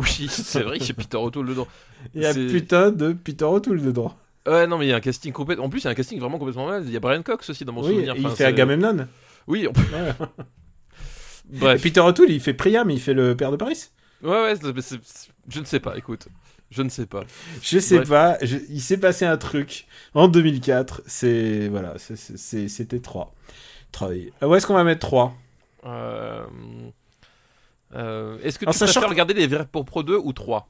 [0.02, 1.68] Oui c'est vrai qu'il y a Peter O'Toole dedans
[2.14, 4.14] Il y a putain de Peter O'Toole dedans.
[4.46, 5.94] ouais non mais il y a un casting complètement en plus il y a un
[5.94, 8.18] casting vraiment complètement mal il y a Brian Cox aussi dans mon oui, souvenir et
[8.18, 9.06] il Enfin, fait Agamemnon.
[9.46, 10.12] oui on- Ouais.
[11.54, 13.88] Et bref Peter O'Toole, il fait Priam, il fait le père de Paris.
[14.22, 14.54] ouais ouais
[15.48, 16.28] je ne sais pas écoute
[16.70, 17.24] je ne sais pas
[17.60, 18.08] Je sais Bref.
[18.08, 23.34] pas, je- il s'est passé un truc en 2004, c'est, voilà, c'était 3.
[24.40, 25.34] Où est-ce qu'on va mettre 3
[25.84, 26.42] Euh,
[27.94, 30.68] euh, Est-ce que tu préfères regarder les vrais pour Pro 2 ou 3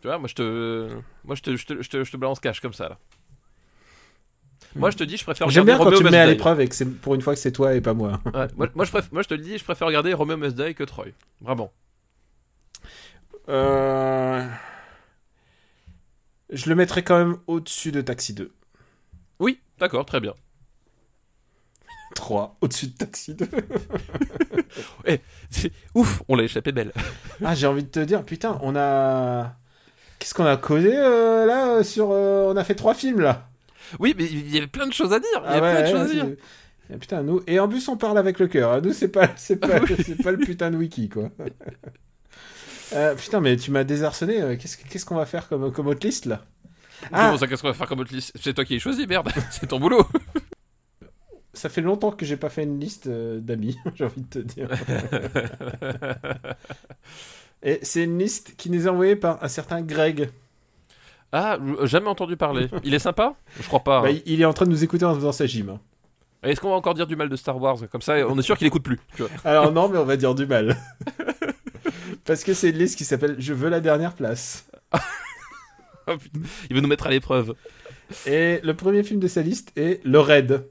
[0.00, 0.88] Tu vois, moi je te,
[1.24, 2.98] moi je te, je te, je te, je te balance cash comme ça là.
[4.74, 5.48] Moi je te dis, je préfère.
[5.48, 7.34] J'aime bien quand Romeo tu me mets à l'épreuve et que c'est pour une fois
[7.34, 8.20] que c'est toi et pas moi.
[8.26, 10.74] Ouais, moi, moi, je préfère, moi je te le dis, je préfère regarder Romeo Must
[10.74, 11.06] que Troy.
[11.40, 11.72] Vraiment.
[13.48, 14.46] Euh...
[16.50, 18.52] Je le mettrais quand même au-dessus de Taxi 2.
[19.38, 20.34] Oui, d'accord, très bien.
[22.18, 23.46] 3, au-dessus de Taxi 2.
[25.50, 26.92] C'est- Ouf, on l'a échappé belle.
[27.44, 29.54] ah, j'ai envie de te dire, putain, on a...
[30.18, 32.08] Qu'est-ce qu'on a causé euh, là sur...
[32.10, 33.48] euh, On a fait trois films là.
[34.00, 35.28] Oui, mais il y avait plein de choses à dire.
[35.44, 36.26] Il y Ah a plein de ouais, choses à ouais, dire.
[36.92, 37.40] Ah, putain, nous...
[37.46, 38.82] Et en plus, on parle avec le cœur.
[38.82, 41.30] Nous, c'est pas, c'est pas, c'est pas le putain de wiki, quoi.
[42.94, 44.56] Euh, putain, mais tu m'as désarçonné.
[44.58, 46.42] Qu'est-ce qu'est-ce qu'on va faire comme, comme autre liste, là?
[47.12, 49.06] Ah, Comment ça, qu'est-ce qu'on va faire comme autre liste C'est toi qui as choisi,
[49.06, 49.28] merde.
[49.50, 50.04] C'est ton boulot.
[51.58, 54.38] Ça fait longtemps que j'ai pas fait une liste euh, d'amis, j'ai envie de te
[54.38, 54.68] dire.
[57.62, 60.30] Et c'est une liste qui nous est envoyée par un certain Greg.
[61.32, 62.68] ah, jamais entendu parler.
[62.84, 63.34] Il est sympa?
[63.60, 64.02] Je crois pas.
[64.02, 64.20] Bah, hein.
[64.24, 65.70] il- il est en train de nous écouter en faisant sa gym.
[65.70, 65.80] hein.
[66.44, 67.78] Est-ce qu'on va encore dire du mal de Star Wars?
[67.90, 69.00] Comme ça, on est sûr qu'il écoute plus.
[69.16, 69.30] tu vois.
[69.44, 70.76] Alors non, mais on va dire du mal.
[72.24, 74.68] Parce que c'est une liste qui s'appelle Je veux la dernière place.
[76.06, 76.12] Oh.
[76.70, 77.54] Il veut nous mettre à l'épreuve.
[78.24, 80.64] Et le premier film de sa liste est Le Raid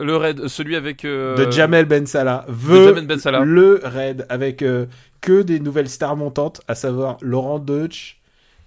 [0.00, 1.04] Le raid, celui avec.
[1.04, 2.44] euh, de Jamel Ben Salah.
[2.48, 3.40] de Veut Jamel Ben Salah.
[3.44, 4.86] le Raid avec euh,
[5.20, 8.20] que des nouvelles stars montantes, à savoir Laurent Deutsch,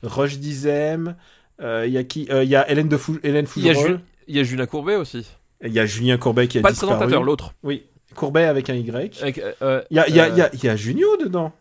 [0.04, 1.16] Roche Dizem,
[1.62, 3.70] euh, il y a qui euh, Il y a Hélène, de Fou- Hélène Il y,
[3.70, 3.98] a Fougerolles.
[3.98, 5.28] Ju- il y a Julien Courbet aussi.
[5.64, 6.94] Il y a Julien Courbet qui a Pas le disparu.
[6.94, 7.54] présentateur, l'autre.
[7.64, 7.84] Oui,
[8.16, 9.22] Courbet avec un Y.
[9.62, 11.52] Euh, Il y y, a, euh, il y, a, il y a Junio dedans.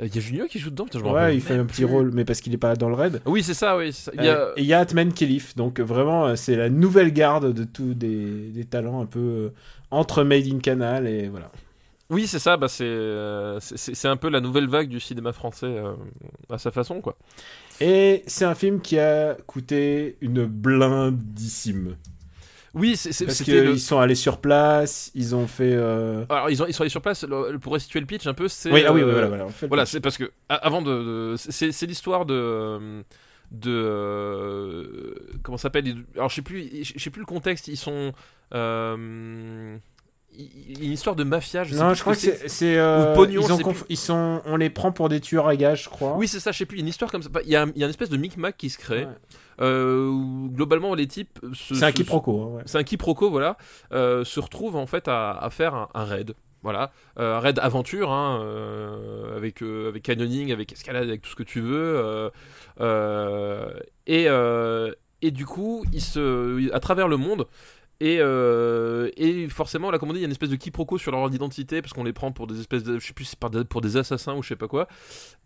[0.00, 0.84] Il y a Junio qui joue dedans.
[0.86, 1.92] Putain, je Ouais, il fait un petit plus.
[1.92, 3.20] rôle, mais parce qu'il est pas dans le raid.
[3.26, 3.92] Oui, c'est ça, oui.
[3.92, 4.10] ça.
[4.16, 4.58] Il y Euh, a...
[4.58, 7.62] Et il y a Atman Kelif, donc euh, vraiment, euh, c'est la nouvelle garde de
[7.64, 9.48] tous des, des talents un peu euh,
[9.92, 11.50] entre Made in Canal et voilà.
[12.10, 12.56] Oui, c'est ça.
[12.56, 13.58] Bah, c'est, euh,
[14.04, 15.94] un peu la nouvelle vague du cinéma français euh,
[16.50, 17.16] à sa façon, quoi.
[17.80, 21.96] Et c'est un film qui a coûté une blindissime.
[22.74, 25.72] Oui, c'est, Parce le- qu'ils sont allés sur place, ils ont fait.
[25.72, 27.22] euh, Alors, ils, ont, ils sont allés sur place.
[27.24, 28.72] le- pour restituer le pitch un peu, c'est.
[28.72, 29.46] Oui, ah oui, euh, oui, voilà, voilà.
[29.68, 33.02] Voilà, c'est parce que a- avant de, de- c'est l'histoire de
[33.52, 37.68] de euh, comment ça s'appelle Alors je sais plus, je sais plus le contexte.
[37.68, 38.12] Ils sont
[38.54, 39.76] euh,
[40.36, 41.64] il- il- une histoire de mafia.
[41.64, 42.48] Je sais Non, plus je crois que c'est.
[42.48, 45.46] c'est, euh, Ou pognon, ils, ont conf- ils sont, on les prend pour des tueurs
[45.46, 46.16] à gages, je crois.
[46.16, 46.50] Oui, c'est ça.
[46.52, 46.78] Je sais plus.
[46.78, 47.28] Une histoire comme ça.
[47.44, 49.04] Il y a, un- il y a une espèce de micmac qui se crée.
[49.04, 49.12] Ouais.
[49.60, 51.38] Euh, où globalement, les types.
[51.52, 52.42] se- C'est un quiproquo.
[52.42, 52.62] hein, ouais.
[52.66, 53.56] c'est un quiproquo, voilà,
[53.92, 56.34] euh, se retrouve en fait à, à faire un, un raid.
[56.62, 61.28] Voilà, Euh, un raid aventure, hein, euh, avec, euh, avec canyoning, avec escalade, avec tout
[61.30, 61.96] ce que tu veux.
[61.98, 62.30] euh,
[62.80, 63.68] euh,
[64.06, 64.90] et, euh,
[65.22, 67.46] et du coup, ils se, à travers le monde,
[68.00, 70.98] et, euh, et forcément, là, comme on dit, il y a une espèce de quiproquo
[70.98, 72.98] sur leur identité, parce qu'on les prend pour des espèces de.
[72.98, 73.34] Je sais plus,
[73.68, 74.88] pour des assassins ou je sais pas quoi.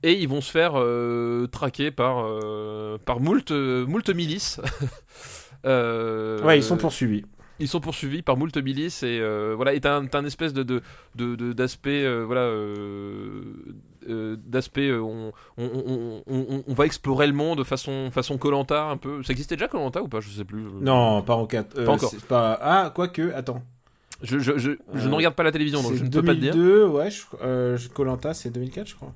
[0.03, 4.61] Et ils vont se faire euh, traquer par, euh, par moult, moult milices.
[6.45, 7.25] Ouais, ils sont poursuivis.
[7.59, 9.21] ils sont poursuivis par moult milices et
[9.57, 10.83] voilà et t'as un, un espèce de de-
[11.17, 12.49] de- de- d'aspect voilà
[14.09, 18.85] d'aspect euh, on, on, on, on- on va explorer le monde de façon façon Colanta
[18.85, 20.21] un peu ça existait déjà Colanta ou pas?
[20.21, 21.85] Je sais plus Non, pas en 4.
[21.85, 22.13] Pas encore.
[22.29, 22.59] Pas...
[22.63, 23.63] Ah, quoique, attends.
[24.23, 26.35] je, je, je, je Euh, ne regarde pas la télévision donc je ne peux pas
[26.35, 27.09] te dire 2002, ouais.
[27.43, 29.13] euh, Colanta, c'est 2004, je crois.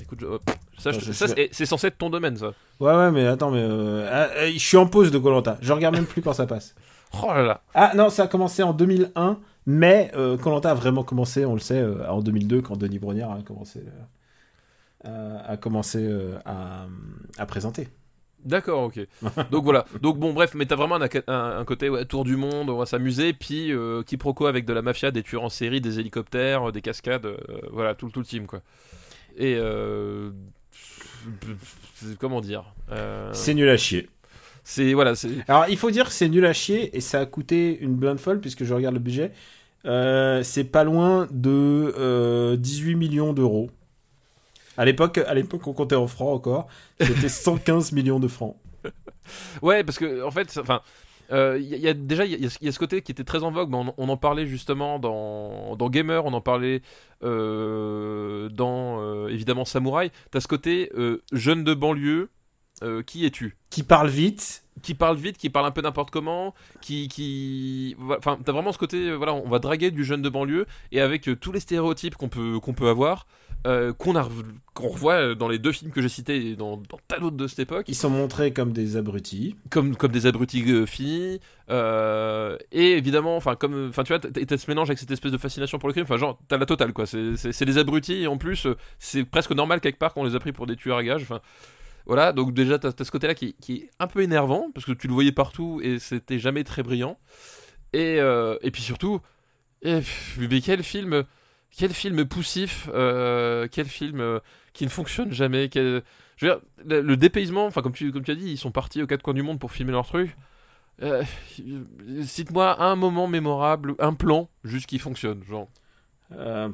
[0.00, 0.26] écoute je-
[0.82, 3.26] ça, je- Attends, je ça, suis- c'est censé être ton domaine ça Ouais, ouais, mais
[3.26, 3.62] attends, mais.
[3.62, 5.56] euh, ah, euh, je suis en pause de Colanta.
[5.62, 6.74] Je regarde même plus quand ça passe.
[7.22, 10.10] oh là là Ah non, ça a commencé en 2001, mais
[10.42, 13.82] Colanta a vraiment commencé, on le sait, euh, en 2002 quand Denis Brognard a commencé,
[15.04, 16.86] euh, a, a commencé euh, à,
[17.38, 17.88] à présenter.
[18.44, 19.00] D'accord, ok.
[19.50, 19.86] Donc voilà.
[20.02, 22.76] Donc bon, bref, mais t'as vraiment un, un- un côté ouais, tour du monde, on
[22.76, 26.68] va s'amuser, puis euh, quiproquo avec de la mafia, des tueurs en série, des hélicoptères,
[26.68, 27.36] euh, des cascades, euh,
[27.72, 28.60] voilà, tout, le- tout le team quoi.
[29.36, 30.30] Et euh,
[32.18, 34.08] comment dire euh, C'est nul à chier.
[34.64, 35.12] C'est voilà,
[35.46, 38.18] Alors, il faut dire que c'est nul à chier et ça a coûté une blinde
[38.18, 39.32] folle puisque je regarde le budget.
[39.86, 43.70] Euh, c'est pas loin de euh, 18 millions d'euros.
[44.76, 46.66] À l'époque, à l'époque, on comptait en francs encore.
[46.98, 48.56] C'était 115 millions de francs.
[49.62, 50.80] ouais parce que en fait, enfin.
[51.32, 53.24] euh, y, y a déjà il y, a- il y a ce côté qui était
[53.24, 56.82] très en vogue, mais on, on en parlait justement dans, dans Gamer, on en parlait
[57.24, 60.10] euh, dans euh, évidemment Samouraï.
[60.30, 62.30] T'as ce côté euh, jeune de banlieue,
[62.82, 63.56] euh, qui es-tu?
[63.70, 64.64] Qui parle vite.
[64.82, 68.78] Qui parle vite, qui parle un peu n'importe comment, qui, qui, enfin, t'as vraiment ce
[68.78, 71.60] côté, euh, voilà, on va draguer du jeune de banlieue et avec euh, tous les
[71.60, 73.26] stéréotypes qu'on peut, qu'on peut avoir,
[73.66, 74.28] euh, qu'on a,
[74.74, 77.46] qu'on revoit dans les deux films que j'ai cités et dans, dans tas d'autres de
[77.46, 79.56] cette époque, Ils sont montrés comme des abrutis.
[79.70, 84.56] comme, comme des abrutis euh, finis, euh, et évidemment, enfin, comme, enfin, tu vois, t'as,
[84.56, 86.92] ce mélange avec cette espèce de fascination pour le crime, enfin, genre, t'as la totale,
[86.92, 87.06] quoi.
[87.06, 88.68] C'est, des abrutis et en plus,
[88.98, 91.40] c'est presque normal quelque part qu'on les a pris pour des tueurs à gages, enfin.
[92.06, 94.92] Voilà, donc déjà, t'as, t'as ce côté-là qui, qui est un peu énervant, parce que
[94.92, 97.18] tu le voyais partout et c'était jamais très brillant.
[97.92, 99.20] Et, euh, et puis surtout,
[99.84, 101.24] mais quel film,
[101.76, 104.38] quel film poussif, euh, quel film euh,
[104.72, 105.68] qui ne fonctionne jamais.
[105.68, 106.02] quel-
[106.36, 108.70] je veux dire, le, le dépaysement, enfin comme tu, comme tu as dit, ils sont
[108.70, 110.36] partis aux quatre coins du monde pour filmer leur truc.
[112.24, 115.68] Cite-moi un moment mémorable, un plan juste qui fonctionne, genre.
[116.30, 116.72] Non,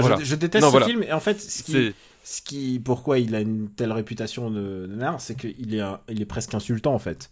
[0.00, 0.16] Voilà.
[0.18, 0.86] je, je déteste Non, ce voilà.
[0.86, 1.02] film.
[1.02, 1.94] Et en fait, ce qui,
[2.24, 6.00] ce qui, pourquoi il a une telle réputation de, de nanar, c'est qu'il est, un-
[6.08, 7.30] il est presque insultant en fait.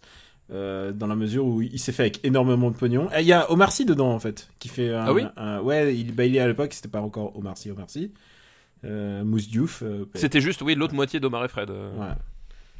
[0.51, 3.09] Euh, dans la mesure où il s'est fait avec énormément de pognon.
[3.17, 5.95] Il y a Omar Sy dedans en fait, qui fait un, Ah oui un- ouais,
[5.95, 8.11] il, bah, il est à l'époque, c'était pas encore Omar Sy, Omar Sy.
[8.85, 9.81] Euh, Mousse Diouf.
[9.83, 11.69] euh, C'était juste, oui, l'autre moitié d'Omar et Fred.
[11.69, 11.97] euh.
[11.97, 12.13] ouais.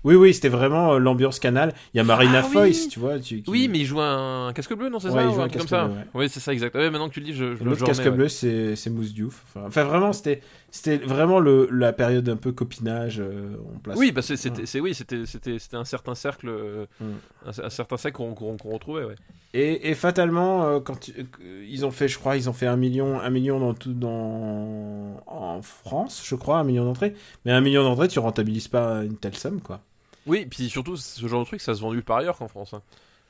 [0.03, 1.73] Oui, oui, c'était vraiment euh, l'ambiance canal.
[1.93, 2.53] Il y a Marina Ah oui.
[2.53, 3.19] Foïs, tu vois.
[3.19, 5.33] Tu, qui- Oui, mais il joue un casque bleu, non, c'est Ouais, ça il ou
[5.35, 5.85] joue un casque comme ça.
[5.85, 6.05] bleu, ouais.
[6.13, 6.75] Oui, c'est ça, exact.
[6.75, 9.13] Ouais, maintenant que tu le dis, je, je le L'autre casque bleu, c'est c'est Mousse
[9.13, 9.43] Diouf.
[9.47, 10.41] Enfin, enfin, vraiment, c'était
[10.71, 13.19] c'était vraiment le, la période un peu copinage.
[13.19, 13.97] euh, place.
[13.97, 17.05] Oui, bah c'est- c'était, c'est oui, c'était, c'était, c'était un certain cercle, euh, Mm.
[17.45, 19.15] un, un certain cercle qu'on, qu'on- qu'on retrouvait, ouais.
[19.55, 22.65] Et, et fatalement, euh, quand tu- euh, ils ont fait, je crois, ils ont fait
[22.65, 27.13] un million, un million dans tout dans en France, je crois, un million d'entrées.
[27.45, 29.79] Mais un million d'entrées, tu rentabilises pas une telle somme, quoi.
[30.25, 32.73] Oui, puis surtout ce genre de truc, ça se vend nulle part ailleurs qu'en France.
[32.73, 32.81] hein.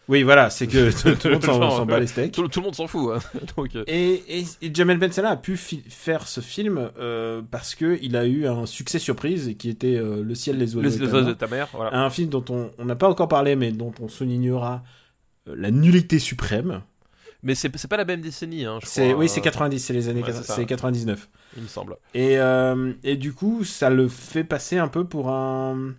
[0.09, 2.33] Oui, voilà, c'est que tout, tout le monde s'en bat les steaks.
[2.33, 3.13] Tout, tout le monde s'en fout.
[3.15, 3.39] hein.
[3.57, 7.73] Donc, euh, Et, et, et Jamel Ben Salah a pu faire ce film euh, parce
[7.73, 10.99] que il a eu un succès surprise qui était euh, Le ciel, les oiseaux.
[10.99, 11.97] les oiseaux de ta mère, voilà.
[11.97, 12.43] Un film dont
[12.77, 14.83] on n'a pas encore parlé, mais dont on soulignera
[15.47, 16.81] euh, la nullité suprême.
[17.41, 20.07] Mais c'est, pas la même décennie, hein, je crois, oui, euh, c'est 90, c'est les
[20.07, 20.55] années ouais, 80, c'est ça.
[20.55, 21.29] c'est 99.
[21.57, 21.97] il me semble.
[22.13, 25.93] Et, euh, et du coup, ça le fait passer un peu pour un.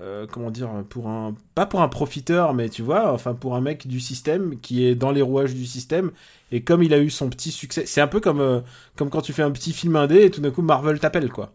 [0.00, 3.60] Euh, comment dire pour un pas pour un profiteur mais tu vois enfin pour un
[3.60, 6.12] mec du système qui est dans les rouages du système
[6.50, 8.60] et comme il a eu son petit succès c'est un peu comme euh,
[8.96, 11.52] comme quand tu fais un petit film indé et tout d'un coup Marvel t'appelle quoi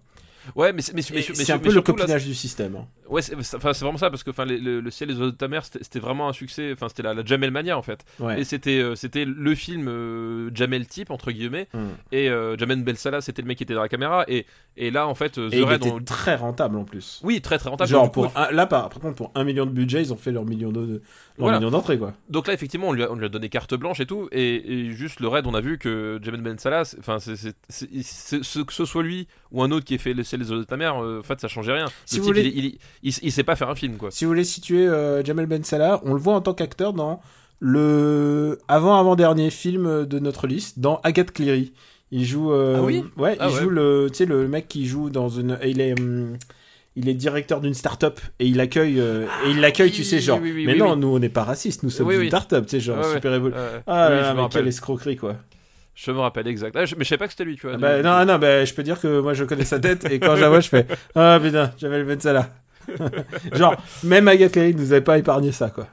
[0.55, 2.75] Ouais, mais c'est mais, mais- Et mais- C'est un peu le là, copinage du système.
[2.75, 2.87] hein.
[3.09, 5.19] Ouais, c'est c'est- enfin, c'est vraiment ça parce que enfin le, le ciel et les
[5.19, 6.71] oiseaux de ta mère c'était vraiment un succès.
[6.73, 8.03] Enfin, c'était la, la Jamel Mania en fait.
[8.19, 8.41] Ouais.
[8.41, 11.67] Et c'était euh, c'était le film euh, Jamel type entre guillemets.
[11.73, 11.79] Mm.
[12.11, 14.25] Et euh, Jamel Belsala c'était le mec qui était dans la caméra.
[14.27, 14.45] Et,
[14.75, 17.21] et là en fait Et The il Red, était on- très rentable en plus.
[17.23, 17.89] oui très très rentable.
[17.89, 20.17] Genre coup, pour un- là par, par contre pour un million de budget ils ont
[20.17, 21.01] fait leur million de
[21.38, 21.59] Voilà.
[21.59, 22.13] million d'entrées quoi.
[22.29, 24.55] Donc là, effectivement, on lui, a, on lui a donné carte blanche et tout, et,
[24.88, 29.03] et juste le raid, on a vu que Jamel Ben Salah, enfin, que ce soit
[29.03, 31.23] lui ou un autre qui ait fait ciel les oiseaux de ta mère, euh, en
[31.23, 31.85] fait, ça changeait rien.
[31.85, 34.11] Le Si vous type, voulez- il, il, il, il sait pas faire un film, quoi.
[34.11, 37.21] Si vous voulez situer euh, Jamel Ben Salah, on le voit en tant qu'acteur dans
[37.59, 41.73] le avant-avant-dernier film de notre liste, dans Agathe Cleary.
[42.11, 42.51] Il joue.
[42.53, 43.03] euh, Ah oui?
[43.17, 43.61] Ouais, Ah il ouais.
[43.63, 45.59] joue le, tu sais, le mec qui joue dans une.
[45.65, 45.99] Il est.
[45.99, 46.38] hum,
[46.97, 50.19] il est directeur d'une start-up et il accueille euh, et il l'accueille, tu oui, sais,
[50.19, 50.39] genre.
[50.41, 52.71] oui, oui, mais oui, non, nous on n'est pas racistes, nous sommes une start-up, tu
[52.71, 53.13] sais, genre Ouais, ouais.
[53.13, 53.53] super évolu.
[53.55, 55.35] Euh, Ah là là, mais quelle escroquerie quoi.
[55.95, 56.75] Je me rappelle exact.
[56.75, 57.75] Ah, je- mais je sais pas que c'était lui, tu vois.
[57.75, 60.19] Ah bah, non, non, bah, je peux dire que moi je connais sa tête et
[60.19, 60.85] quand je la vois, je fais
[61.15, 62.49] Ah putain, Jamel Ben Salah.
[63.53, 65.87] genre, même Agathe Cleary nous avait pas épargné ça quoi.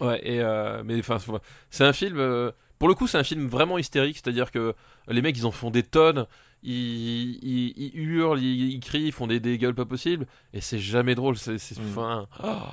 [0.00, 1.30] Ouais, et euh, mais enfin, c'est-
[1.70, 2.16] c'est un film.
[2.18, 4.74] euh, pour le coup, c'est un film vraiment hystérique, c'est-à-dire que
[5.08, 6.26] les mecs, ils en font des tonnes.
[6.66, 10.60] Ils, ils, ils hurlent, ils, ils crient, ils font des, des gueules pas possibles, et
[10.60, 11.36] c'est jamais drôle.
[11.36, 11.82] C'est, c'est, Mm.
[11.90, 12.72] enfin, ah.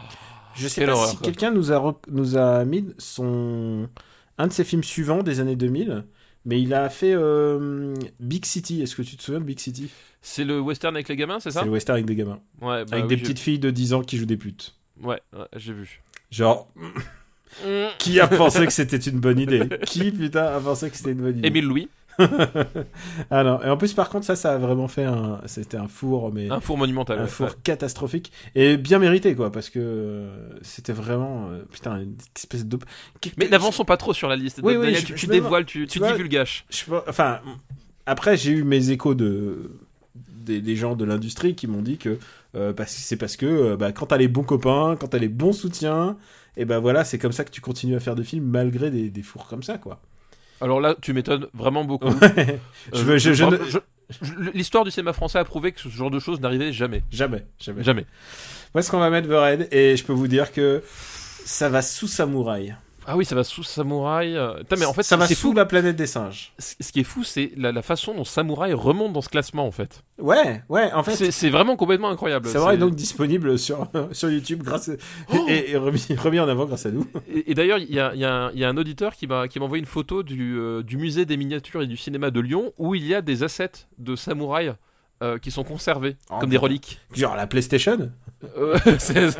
[0.55, 1.25] Je sais pas horreur, si quoi.
[1.25, 3.89] quelqu'un nous a, nous a mis son
[4.37, 6.05] un de ses films suivants des années 2000,
[6.45, 8.81] mais il a fait euh, Big City.
[8.81, 9.89] Est-ce que tu te souviens de Big City?
[10.21, 11.59] C'est le western avec les gamins, c'est ça?
[11.59, 13.71] C'est le western avec des gamins, Ouais, bah avec oui, des j'ai- petites filles de
[13.71, 14.75] 10 ans qui jouent des putes.
[15.01, 16.01] Ouais, ouais, j'ai vu.
[16.31, 16.67] Genre,
[17.99, 19.61] qui a pensé que c'était une bonne idée?
[19.85, 21.47] Qui putain a pensé que c'était une bonne idée?
[21.47, 21.89] Émile Louis,
[23.29, 23.61] Ah non.
[23.63, 25.41] Et en plus, par contre, ça, ça a vraiment fait un.
[25.45, 27.19] C'était un four, mais un four monumental.
[27.19, 27.27] un ouais.
[27.27, 32.65] four catastrophique et bien mérité quoi, parce que euh, c'était vraiment euh, putain une espèce
[32.65, 32.77] de.
[33.37, 34.59] Mais n'avançons pas trop sur la liste.
[34.63, 36.65] Oui, oui, Daniel, je- tu, je tu dévoiles, tu, tu tu vois- divulgaches.
[36.69, 37.39] Je enfin,
[38.05, 39.71] après, j'ai eu mes échos de
[40.15, 42.17] des, des gens de l'industrie qui m'ont dit que
[42.55, 45.53] euh, c'est parce que euh, bah, quand t'as les bons copains, quand t'as les bons
[45.53, 46.17] soutiens,
[46.57, 49.09] et ben voilà, c'est comme ça que tu continues à faire des films malgré des,
[49.09, 50.01] des fours comme ça, quoi.
[50.61, 52.07] Alors là, tu m'étonnes vraiment beaucoup.
[52.07, 52.59] Ouais.
[52.93, 53.77] je, je je-
[54.53, 57.01] L'histoire du cinéma français a prouvé que ce genre de choses n'arrivait jamais.
[57.11, 57.83] jamais, jamais.
[57.83, 58.05] Jamais.
[58.75, 60.83] Où est-ce qu'on va mettre The Et je peux vous dire que
[61.45, 62.75] ça va sous Samouraï.
[63.07, 64.35] Ah oui, ça va sous Samouraï.
[64.37, 64.61] euh.
[64.77, 65.53] Mais en fait, ça va sous fou.
[65.53, 66.53] la planète des singes.
[66.59, 69.71] Ce qui est fou, c'est la, la façon dont Samouraï remonte dans ce classement, en
[69.71, 70.03] fait.
[70.19, 72.47] Ouais, ouais, en fait, C'est vraiment complètement incroyable.
[72.47, 74.91] Samouraï est donc disponible sur, sur YouTube grâce
[75.33, 77.07] Oh et, et remis, remis en avant grâce à nous.
[77.33, 79.15] Et, et d'ailleurs, il y a, il y a un- il y a un auditeur
[79.15, 82.39] qui m'a envoyé une photo du, euh, du musée des miniatures et du cinéma de
[82.39, 84.73] Lyon où il y a des assets de samouraï
[85.23, 86.99] euh, qui sont conservés Oh, comme des reliques.
[87.13, 88.11] Genre la PlayStation?
[88.57, 89.37] Euh, c'est-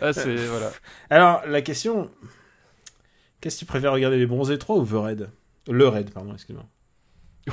[0.00, 0.70] ah, c'est voilà.
[1.10, 2.10] Alors, la question.
[3.40, 5.30] Qu'est-ce que tu préfères regarder les bronzés 3 ou The Raid?
[5.70, 6.64] Le Raid, pardon, excuse-moi.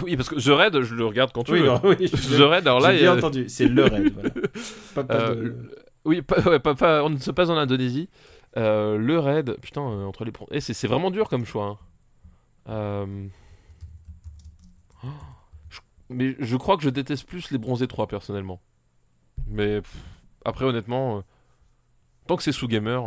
[0.03, 1.71] Oui, parce que The Raid, je le regarde quand tu Oui, veux.
[1.83, 4.29] oui, The Raid, alors là, j'ai bien il- entendu, c'est le Raid, voilà.
[4.95, 5.75] Pas, pas Euh, de-
[6.05, 8.09] Oui, pas, ouais, pas- pas- on ne se passe en Indonésie.
[8.57, 10.31] Euh, le raid, putain, euh, entre les.
[10.51, 11.65] Eh, c'est c'est vraiment dur comme choix.
[11.65, 11.77] hein.
[12.69, 13.27] Euh,
[15.03, 15.07] oh,
[15.69, 15.79] je-
[16.09, 18.61] Mais je crois que je déteste plus les bronzés 3 personnellement.
[19.47, 19.95] Mais pff,
[20.45, 21.21] après, honnêtement, euh,
[22.27, 23.03] tant que c'est sous gamer,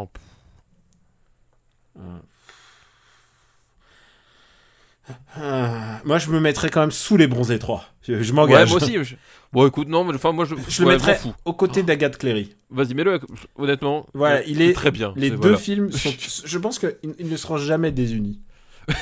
[5.37, 7.85] Ah, moi, je me mettrais quand même sous les bronzés 3.
[8.03, 8.69] Je, je ouais, m'engage.
[8.71, 9.03] moi aussi.
[9.03, 9.17] je-
[9.53, 10.55] Bon, écoute, non, mais enfin, moi je.
[10.69, 12.55] Je le mettrais aux côtés d'Agathe Cléry.
[12.71, 13.19] Vas-y, mets-le.
[13.57, 15.13] Honnêtement, Voilà, euh, il est- très bien.
[15.17, 15.57] Les deux voilà.
[15.59, 16.13] films sont.
[16.45, 18.41] Je pense qu'ils ils ne seront jamais désunis.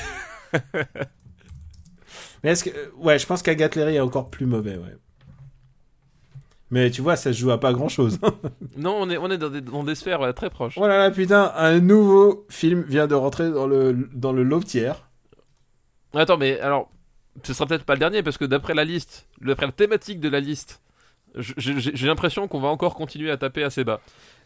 [2.42, 2.70] Mais est-ce que.
[2.70, 4.96] euh, Ouais, je pense qu'Agathe Cléry est encore plus mauvais, ouais.
[6.70, 8.18] Mais tu vois, ça se joue à pas grand chose.
[8.76, 10.74] Non, on est, on est dans, des, dans des sphères ouais, très proches.
[10.76, 15.08] Oh là putain, un nouveau film vient de rentrer dans le, dans le lot tiers.
[16.14, 16.90] Attends, mais alors,
[17.42, 20.28] ce sera peut-être pas le dernier parce que d'après la liste, d'après la thématique de
[20.28, 20.80] la liste,
[21.34, 24.00] j'ai j'ai l'impression qu'on va encore continuer à taper assez bas.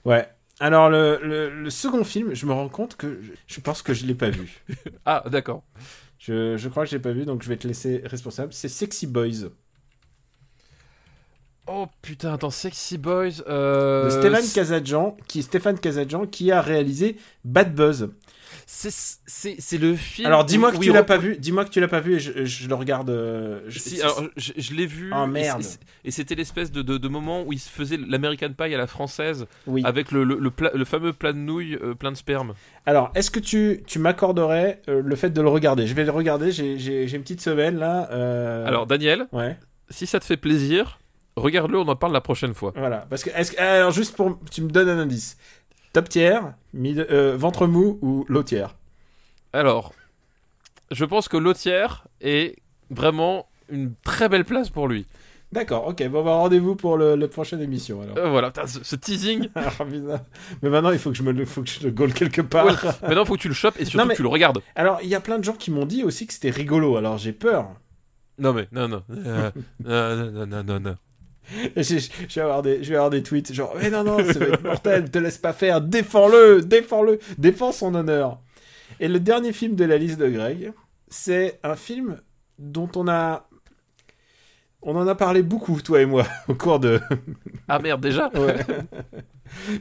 [0.04, 0.26] Ouais.
[0.60, 3.94] Alors, le, le, le second film, je me rends compte que je, je pense que
[3.94, 4.62] je l'ai pas vu.
[5.04, 5.62] Ah, d'accord.
[6.18, 8.52] Je, je crois que je l'ai pas vu, donc je vais te laisser responsable.
[8.52, 9.48] C'est Sexy Boys
[11.68, 13.42] Oh putain, attends, Sexy Boys.
[13.48, 14.04] Euh...
[14.06, 18.10] de Stéphane Kazadjan, qui Stéphane Kazadjan, qui a réalisé Bad Buzz.
[18.66, 18.90] C'est
[19.26, 20.26] c'est- c'est le film.
[20.26, 21.36] Alors, dis-moi que tu l'as pas vu.
[21.38, 23.10] Dis-moi que tu l'as pas vu et je, je le regarde.
[23.10, 25.10] euh, je- Si, c'est- alors, je, je l'ai vu.
[25.14, 25.62] Oh, merde.
[26.04, 28.86] Et c'était l'espèce de, de, de moment où il se faisait l'American Pie à la
[28.86, 29.82] française oui.
[29.84, 32.54] avec le, le, le, pla- le fameux plat de nouilles euh, plein de sperme.
[32.86, 35.86] Alors, est-ce que tu, tu m'accorderais euh, le fait de le regarder?
[35.86, 36.50] Je vais le regarder.
[36.52, 38.08] J'ai j'ai- j'ai une petite semaine là.
[38.12, 39.56] euh, Alors, Daniel, Ouais.
[39.90, 40.98] si ça te fait plaisir,
[41.36, 42.72] regarde-le, on en parle la prochaine fois.
[42.76, 45.36] Voilà, parce que, est-ce que- alors juste pour, tu me donnes un indice.
[45.92, 48.74] Top tiers, mid- euh, ventre mou ou low tiers?
[49.52, 49.92] Alors,
[50.90, 52.56] je pense que Lautière est
[52.90, 55.06] vraiment une très belle place pour lui.
[55.52, 58.16] D'accord, ok, bon, bah, rendez-vous pour le, la prochaine émission alors.
[58.16, 59.48] Euh, voilà, putain, ce, ce teasing.
[60.62, 62.64] Mais maintenant, il faut que je me le, faut que je le gaule quelque part.
[62.64, 62.72] Ouais.
[63.02, 64.60] Maintenant, faut que tu le chopes et surtout Non, mais- que tu le regardes.
[64.76, 67.18] Alors, il y a plein de gens qui m'ont dit aussi que c'était rigolo, alors
[67.18, 67.68] j'ai peur.
[68.38, 69.02] Non, mais non, non.
[69.10, 69.50] Euh,
[69.84, 70.96] non, non, non, non, non.
[71.76, 74.62] Je, vais avoir des, je vais avoir des tweets genre, mais non, non, va être
[74.62, 78.40] mortel, te laisse pas faire, défends-le, défends-le, défends son honneur.
[79.00, 80.72] Et le dernier film de la liste de Greg,
[81.08, 82.20] c'est un film
[82.58, 83.48] dont on a.
[84.84, 87.00] On en a parlé beaucoup, toi et moi, au cours de.
[87.68, 88.58] Ah merde, déjà Ouais.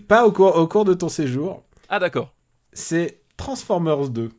[0.08, 1.64] Pas au cours, au cours de ton séjour.
[1.90, 2.34] Ah d'accord.
[2.74, 4.30] C'est Transformers 2.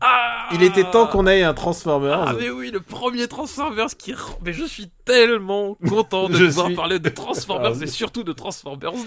[0.00, 2.24] Ah Il était temps qu'on ait un Transformers.
[2.28, 4.14] Ah mais oui, le premier Transformers qui...
[4.44, 8.92] Mais je suis tellement content de pouvoir suis- parler de Transformers et surtout de Transformers
[8.92, 8.98] 2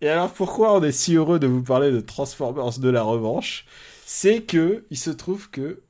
[0.00, 3.66] Et alors pourquoi on est si heureux de vous parler de Transformers de la revanche?
[4.06, 5.82] C'est que il se trouve que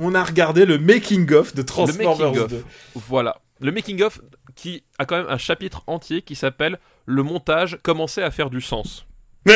[0.00, 2.48] on a regardé le making of de Transformers making of.
[2.50, 2.64] 2.
[2.94, 3.40] Voilà.
[3.60, 4.20] Le making-of
[4.56, 8.60] qui a quand même un chapitre entier qui s'appelle Le montage commençait à faire du
[8.60, 9.06] sens.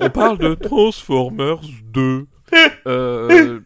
[0.00, 2.26] On parle de Transformers 2.
[2.86, 3.60] Euh,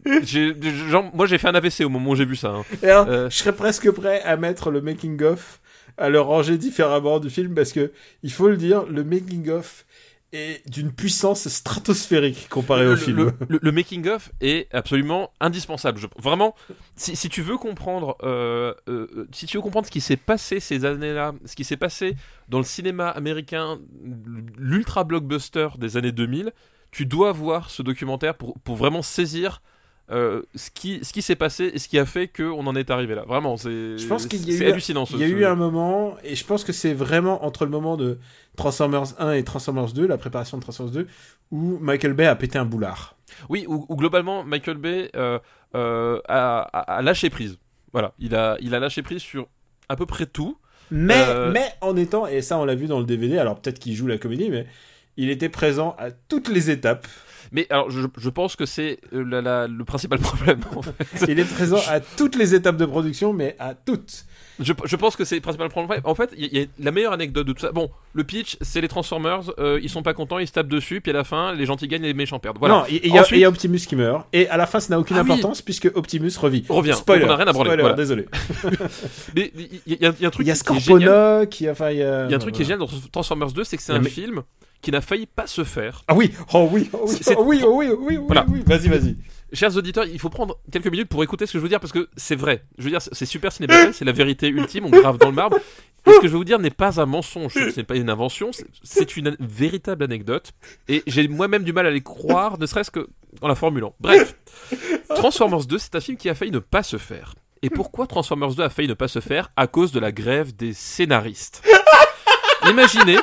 [0.89, 2.49] genre, moi j'ai fait un AVC au moment où j'ai vu ça.
[2.49, 2.63] hein.
[2.83, 3.29] Alors, Euh.
[3.29, 5.59] je serais presque prêt à mettre le making of
[5.97, 7.91] à le ranger différemment du film parce que
[8.23, 9.85] il faut le dire, le making of
[10.33, 13.31] est d'une puissance stratosphérique comparé le, au film.
[13.47, 15.99] le- making of est absolument indispensable.
[15.99, 16.53] Je- vraiment,
[16.97, 18.73] si, si tu veux comprendre, euh,
[19.31, 22.15] si tu veux comprendre ce qui s'est passé ces années-là, ce qui s'est passé
[22.49, 23.79] dans le cinéma américain,
[24.57, 26.51] l'ultra blockbuster des années 2000,
[26.97, 29.61] tu dois voir ce documentaire pour, pour vraiment saisir.
[30.09, 32.89] euh, ce qui, ce qui s'est passé et ce qui a fait qu'on en est
[32.89, 33.23] arrivé là.
[33.27, 33.97] Vraiment, c'est
[34.71, 35.03] hallucinant.
[35.03, 37.97] Il y a eu un moment, et je pense que c'est vraiment entre le moment
[37.97, 38.17] de
[38.55, 41.07] Transformers 1 et Transformers 2, la préparation de Transformers 2,
[41.51, 43.15] où Michael Bay a pété un boulard.
[43.49, 45.39] Oui, où, où globalement Michael Bay euh,
[45.75, 47.57] euh, a, a- lâché prise.
[47.91, 49.47] Voilà, il a, il a lâché prise sur
[49.89, 50.57] à peu près tout.
[50.89, 51.19] Mais,
[51.51, 54.07] mais en étant, et ça on l'a vu dans le DVD, alors peut-être qu'il joue
[54.07, 54.65] la comédie, mais
[55.17, 57.07] il était présent à toutes les étapes.
[57.53, 60.59] Mais alors, je, je pense que c'est euh, le principal problème.
[60.75, 60.93] en fait.
[61.29, 64.25] Il est présent à toutes les étapes de production, mais à toutes.
[64.59, 66.01] Je, je pense que c'est le principal problème.
[66.03, 67.71] En fait, il y, a- il y a la meilleure anecdote de tout ça.
[67.71, 70.99] Bon, le pitch, c'est les Transformers, euh, ils sont pas contents, ils se tapent dessus,
[70.99, 72.57] puis à la fin, les gentils gagnent et les méchants perdent.
[72.59, 72.73] Voilà.
[72.79, 74.79] Non, il y, a- Ensuite- il y a Optimus qui meurt, et à la fin
[74.81, 75.31] ça n'a aucune Ah oui.
[75.31, 76.65] importance puisque Optimus revit.
[76.67, 76.95] Revient.
[76.97, 77.95] Spoiler, on a rien à branler, spoiler, voilà.
[77.95, 78.25] désolé.
[79.35, 79.51] Mais
[79.85, 80.55] il y, a- il y a un truc Il y a.
[80.55, 82.25] Scorponok, il y a, enfin, il y a...
[82.25, 83.99] Il y a un truc qui est génial dans Transformers 2, c'est que c'est un
[83.99, 84.41] mais- film
[84.81, 86.03] qui n'a failli pas se faire.
[86.07, 88.45] Ah oui, oh oui, oh oui, oh oui, oh oui, oh oui, oh oui, Voilà.
[88.49, 88.61] oui.
[88.65, 89.15] vas-y, vas-y.
[89.53, 91.93] Chers auditeurs, il faut prendre quelques minutes pour écouter ce que je veux dire parce
[91.93, 92.65] que c'est vrai.
[92.77, 95.57] Je veux dire, c'est super cinématographique, c'est la vérité ultime, on grave dans le marbre.
[96.05, 98.09] Et ce que je vais vous dire n'est pas un mensonge, ce n'est pas une
[98.09, 98.51] invention,
[98.83, 100.51] c'est une véritable anecdote.
[100.87, 103.07] Et j'ai moi-même du mal à les croire, ne serait-ce que
[103.41, 103.93] en la formulant.
[103.99, 104.35] Bref,
[105.15, 107.33] Transformers 2, c'est un film qui a failli ne pas se faire.
[107.61, 109.49] Et pourquoi Transformers 2 a failli ne pas se faire?
[109.55, 111.63] À cause de la grève des scénaristes.
[112.69, 113.17] Imaginez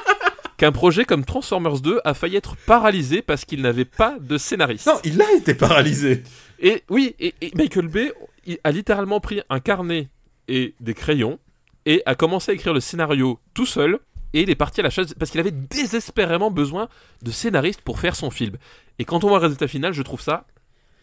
[0.57, 4.87] qu'un projet comme Transformers 2 a failli être paralysé parce qu'il n'avait pas de scénariste.
[4.87, 6.23] Non, il a été paralysé.
[6.61, 8.13] Et oui, et, et Michael Bay
[8.47, 10.09] il a littéralement pris un carnet
[10.49, 11.39] et des crayons
[11.87, 13.99] et a commencé à écrire le scénario tout seul.
[14.33, 16.89] Et il est parti à la chasse parce qu'il avait désespérément besoin
[17.23, 18.57] de scénaristes pour faire son film.
[18.99, 20.45] Et quand on voit le résultat final, je trouve ça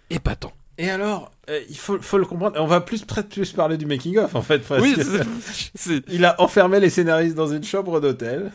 [0.10, 0.52] épatant.
[0.78, 2.60] Et alors, euh, il faut, faut le comprendre.
[2.60, 4.60] On va plus plus parler du making of en fait.
[4.60, 8.52] parce Oui, que- il a enfermé les scénaristes dans une chambre d'hôtel.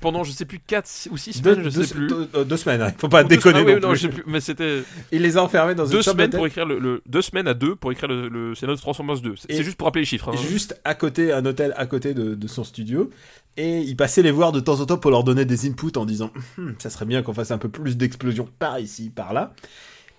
[0.00, 2.06] Pendant je sais plus 4 ou 6 Deux, semaines, je deux- sais plus.
[2.08, 2.82] deux- deux semaines.
[2.82, 2.92] hein.
[2.96, 3.96] Il faut pas Ou déconner semaines, oui, non non, plus.
[3.96, 4.82] je sais plus, mais c'était
[5.12, 7.54] Il les a enfermés dans deux une semaines pour écrire le, le- deux semaines à
[7.54, 9.34] deux pour écrire le, le de Transformers 2.
[9.48, 10.30] C'est juste pour rappeler les chiffres.
[10.30, 10.36] hein.
[10.36, 13.10] Juste à côté, un hôtel à côté de, de son studio.
[13.56, 16.04] Et il passait les voir de temps en temps pour leur donner des inputs en
[16.04, 19.54] disant Hum, ça serait bien qu'on fasse un peu plus d'explosions par ici, par là.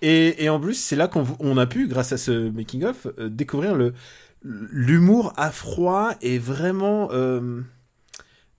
[0.02, 3.28] Et, et en plus, c'est là qu'on on a pu, grâce à ce making-of, euh,
[3.28, 3.92] découvrir le
[4.42, 7.08] l'humour à froid et vraiment.
[7.12, 7.60] euh,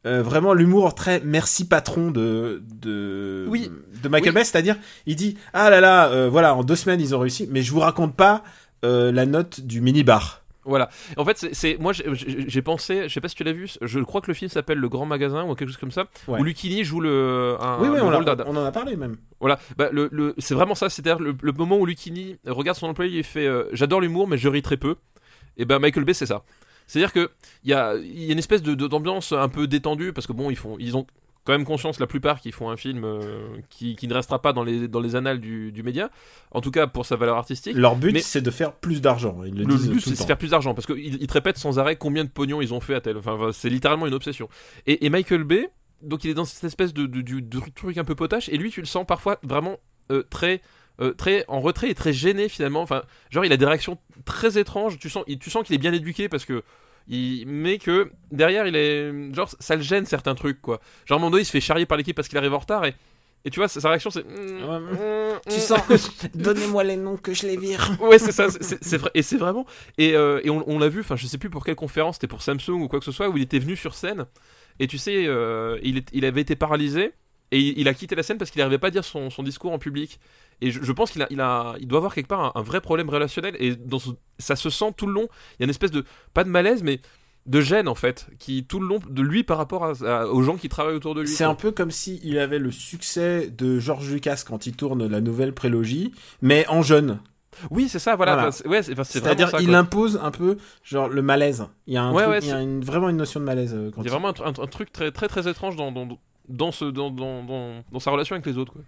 [0.08, 3.70] euh, vraiment l'humour très merci patron de de Oui.
[4.01, 4.36] de Michael Oui.
[4.36, 7.47] Bay c'est-à-dire il dit ah là là euh, voilà en deux semaines ils ont réussi
[7.51, 8.43] mais je vous raconte pas
[8.86, 10.89] euh, la note du mini bar Voilà.
[11.16, 14.20] En fait, c'est- moi j'ai- pensé, je sais pas si tu l'as vu, je crois
[14.22, 16.39] que le film s'appelle Le Grand Magasin ou quelque chose comme ça, Ouais.
[16.39, 19.16] où Lucchini joue le, un, oui oui le on, rôle on en a parlé même
[19.39, 22.88] Voilà, bah, le, le- c'est vraiment ça, c'est-à-dire le, le moment où Lucchini regarde son
[22.88, 24.95] employé et fait J'adore l'humour, mais je ris très peu.
[25.55, 26.43] Et ben Michael Bay, c'est ça.
[26.88, 27.30] C'est-à-dire que
[27.64, 30.34] il y a, y a une espèce de, de- d'ambiance un peu détendue, parce que
[30.34, 31.06] bon, ils, font, ils ont
[31.44, 34.52] quand même conscience, la plupart, qu'ils font un film euh, qui, qui ne restera pas
[34.52, 36.10] dans les, dans les annales du, du média,
[36.52, 37.76] en tout cas pour sa valeur artistique.
[37.78, 39.44] Leur but, c'est de faire plus d'argent.
[39.46, 41.80] Ils le, Le but, c'est de faire plus d'argent parce qu'ils ils te répètent sans
[41.80, 43.16] arrêt combien de pognon ils ont fait à tel.
[43.18, 44.50] Enfin, enfin, c'est littéralement une obsession.
[44.88, 45.70] Et, et Michael Bay,
[46.02, 48.58] donc il est dans cette espèce de, de, de- de truc un peu potache, et
[48.58, 49.78] lui, tu le sens parfois vraiment
[50.12, 50.62] euh, très
[51.00, 52.82] euh, très en retrait et très gêné finalement.
[52.82, 54.98] Enfin, genre il a des réactions très étranges.
[55.00, 56.64] Tu sens, il- tu sens qu'il est bien éduqué parce que,
[57.08, 60.80] il, mais que derrière il est, genre ça le gêne certains trucs quoi.
[61.06, 62.60] Genre à un moment donné il se fait charrier par l'équipe parce qu'il arrive en
[62.60, 62.95] retard et,
[63.45, 64.26] et tu vois sa, sa réaction c'est.
[65.50, 65.80] Tu sens
[66.36, 67.91] Donnez-moi les noms que je les vire.
[68.02, 69.66] Ouais, c'est ça, c'est- vrai, et c'est vraiment.
[69.98, 72.28] Et, euh, et on, on l'a vu, enfin, je sais plus pour quelle conférence, c'était
[72.28, 74.26] pour Samsung ou quoi que ce soit, où il était venu sur scène,
[74.80, 77.14] et tu sais, euh, il, est- il avait été paralysé,
[77.52, 79.72] et il, a quitté la scène parce qu'il n'arrivait pas à dire son, son discours
[79.72, 80.20] en public.
[80.62, 82.64] Et je, je pense qu'il a, il a, il doit avoir quelque part un, un
[82.64, 85.28] vrai problème relationnel, et dans ce- ça se sent tout le long.
[85.54, 87.00] Il y a une espèce de, pas de malaise, mais
[87.45, 90.41] de gêne en fait, qui tout le long de lui par rapport à- à- aux
[90.43, 91.28] gens qui travaillent autour de lui.
[91.30, 95.08] C'est un peu comme si il avait le succès de George Lucas quand il tourne
[95.08, 97.20] la nouvelle prélogie, mais en jeune.
[97.72, 98.34] Oui, c'est ça, voilà.
[98.34, 98.48] Voilà.
[98.50, 99.78] Enfin, c'est- ouais, c'est enfin, c'est C'est-à-dire il quoi.
[99.78, 101.66] impose un peu genre le malaise.
[101.88, 103.39] Il y a un Ouais, truc- ouais, il y a c'est- une- vraiment une notion
[103.39, 105.28] de malaise euh, quand Il y a vraiment un, tr- un- un truc très très
[105.28, 106.08] très étrange dans, dans,
[106.50, 108.74] dans, ce, dans, dans, dans, dans sa relation avec les autres.
[108.74, 108.82] Quoi.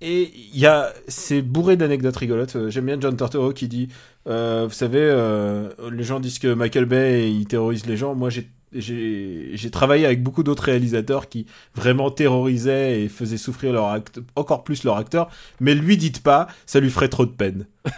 [0.00, 2.56] Et il y a, c'est bourré d'anecdotes rigolotes.
[2.56, 3.88] Euh, J'aime bien John Turturro qui dit,
[4.28, 8.14] euh, vous savez, euh, les gens disent que Michael Bay il terrorise les gens.
[8.14, 8.30] Moi,
[8.72, 14.00] j'ai travaillé avec beaucoup d'autres réalisateurs qui vraiment terrorisaient et faisaient souffrir leur
[14.36, 15.30] encore plus leur acteur.
[15.60, 17.66] Mais lui, dites pas, ça lui ferait trop de peine.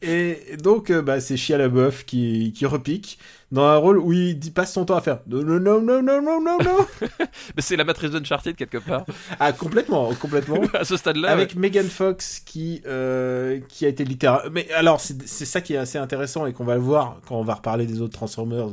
[0.00, 3.18] Et donc, bah, c'est Shia LaBeouf qui, qui repique
[3.50, 6.02] dans un rôle où il dit- passe son temps à faire non, non, non, non,
[6.02, 6.86] non, non, non, non.
[7.56, 9.04] Mais c'est la matrice d'Uncharted quelque part.
[9.40, 10.60] Ah, complètement, complètement.
[10.74, 11.30] à ce stade-là.
[11.30, 11.60] avec ouais.
[11.60, 15.78] Megan Fox qui euh, qui a été littéralement mais alors c'est c'est ça qui est
[15.78, 18.68] assez intéressant et qu'on va le voir quand on va reparler des autres Transformers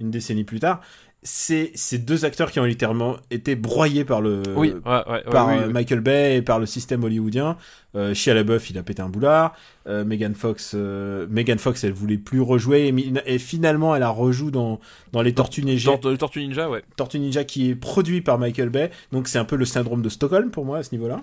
[0.00, 0.80] une décennie plus tard
[1.22, 5.22] c'est ces deux acteurs qui ont littéralement été broyés par le Oui, ouais, ouais, ouais,
[5.30, 5.72] par oui, euh, oui.
[5.74, 7.58] Michael Bay et par le système hollywoodien
[7.94, 9.54] euh, Shia LaBeouf il a pété un boulard
[9.86, 12.94] euh, Megan Fox euh, Megan Fox elle voulait plus rejouer
[13.26, 14.80] et, finalement elle a rejoue dans
[15.12, 16.82] dans les Tortues Ninja Dans, dans le Tortue Ninja, ouais.
[16.96, 20.08] Tortue Ninja qui est produit par Michael Bay donc c'est un peu le syndrome de
[20.08, 21.20] Stockholm pour moi à ce niveau là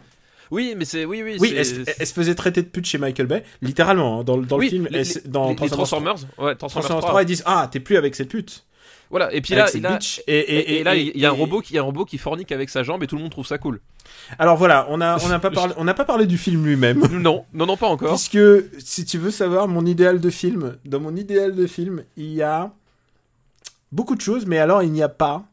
[0.52, 1.06] Oui, mais c'est.
[1.06, 4.20] Oui, oui, oui, elle, se- elle se faisait traiter de pute chez Michael Bay, littéralement.
[4.22, 6.46] hein, dans, le- dans Oui, le film, les, elle les- dans les- les Transformers, Transformers,
[6.46, 7.10] ouais, Transformers, Transformers 3.
[7.10, 8.64] 3, ils disent Ah, t'es plus avec cette pute.
[9.10, 9.66] Voilà, et puis là.
[10.28, 11.86] Et, et, et- et là, et- il y a un robot qui, y a un
[11.86, 13.80] robot qui fornique avec sa jambe et tout le monde trouve ça cool.
[14.40, 17.00] Alors voilà, on n'a on a pas, parlé- on n'a pas parlé du film lui-même.
[17.20, 18.10] Non, non, non, pas encore.
[18.10, 18.40] Puisque,
[18.80, 22.42] si tu veux savoir mon idéal de film, dans mon idéal de film, il y
[22.42, 22.72] a
[23.92, 25.46] beaucoup de choses, mais alors il n'y a pas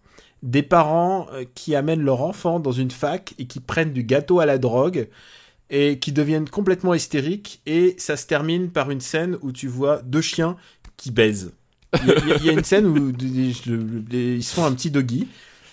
[0.43, 4.41] des parents euh, qui amènent leur enfant dans une fac et qui prennent du gâteau
[4.41, 5.09] à la drogue
[5.71, 10.03] et qui deviennent complètement hystériques et ça se termine par une scène où tu vois
[10.03, 10.57] deux chiens
[10.99, 11.53] qui baisent.
[12.03, 15.29] Il y a, y une scène où ils se font un petit doggy.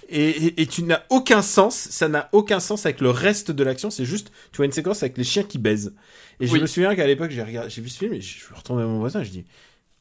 [0.09, 3.63] Et, et- et tu n'as aucun sens, ça n'a aucun sens avec le reste de
[3.63, 5.93] l'action, c'est juste, tu vois une séquence avec les chiens qui baisent.
[6.41, 8.53] Et je me souviens qu'à l'époque, j'ai regardé, j'ai vu ce film et je suis
[8.53, 9.45] retourné à mon voisin, je dis,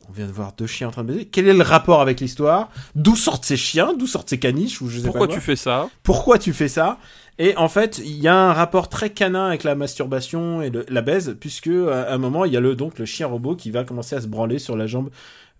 [0.08, 1.26] on vient de voir deux chiens en train de baiser.
[1.26, 2.70] Quel est le rapport avec l'histoire?
[2.96, 3.94] D'où sortent ces chiens?
[3.94, 4.80] D'où sortent ces caniches?
[4.80, 5.88] Ou je sais Pourquoi pas tu fais ça?
[6.02, 6.98] Pourquoi tu fais ça?
[7.38, 10.84] Et en fait, il y a un rapport très canin avec la masturbation et le-
[10.88, 13.70] la baise, puisque à un moment, il y a le donc le chien robot qui
[13.70, 15.10] va commencer à se branler sur la jambe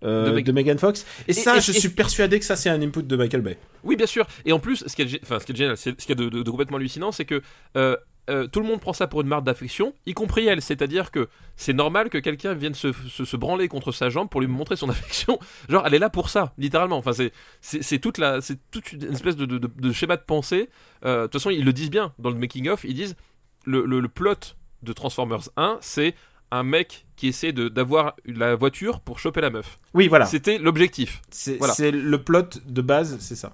[0.05, 1.05] euh, De de, Meg- Megan Fox.
[1.29, 3.43] Et, Et- ça, et- je et- suis persuadé que ça, c'est un input de Michael
[3.43, 3.59] Bay.
[3.85, 4.27] Oui, bien sûr.
[4.45, 6.29] Et en plus, ce qui est, enfin, ce qui est génial, ce qui est de,
[6.29, 7.43] de- de complètement hallucinant, c'est que
[7.77, 7.97] euh,
[8.29, 10.63] euh, tout le monde prend ça pour une marque d'affection, y compris elle.
[10.63, 14.41] C'est-à-dire que c'est normal que quelqu'un vienne se, se- se branler contre sa jambe pour
[14.41, 15.39] lui montrer son affection.
[15.69, 16.97] Genre, elle est là pour ça, littéralement.
[16.99, 17.13] Enfin,
[17.61, 20.69] c'est toute la, c'est toute une espèce de, de- de- de schéma de pensée.
[21.05, 22.85] Euh, De toute façon, ils le disent bien dans le making of.
[22.85, 23.17] Ils disent
[23.65, 26.15] le, le- le plot de Transformers 1, c'est
[26.51, 29.79] un mec qui essaie de- d'avoir la voiture pour choper la meuf.
[29.95, 30.27] Oui, voilà.
[30.27, 31.21] C'était l'objectif.
[31.31, 31.75] C'est voilà.
[31.91, 33.53] le plot de base, c'est ça.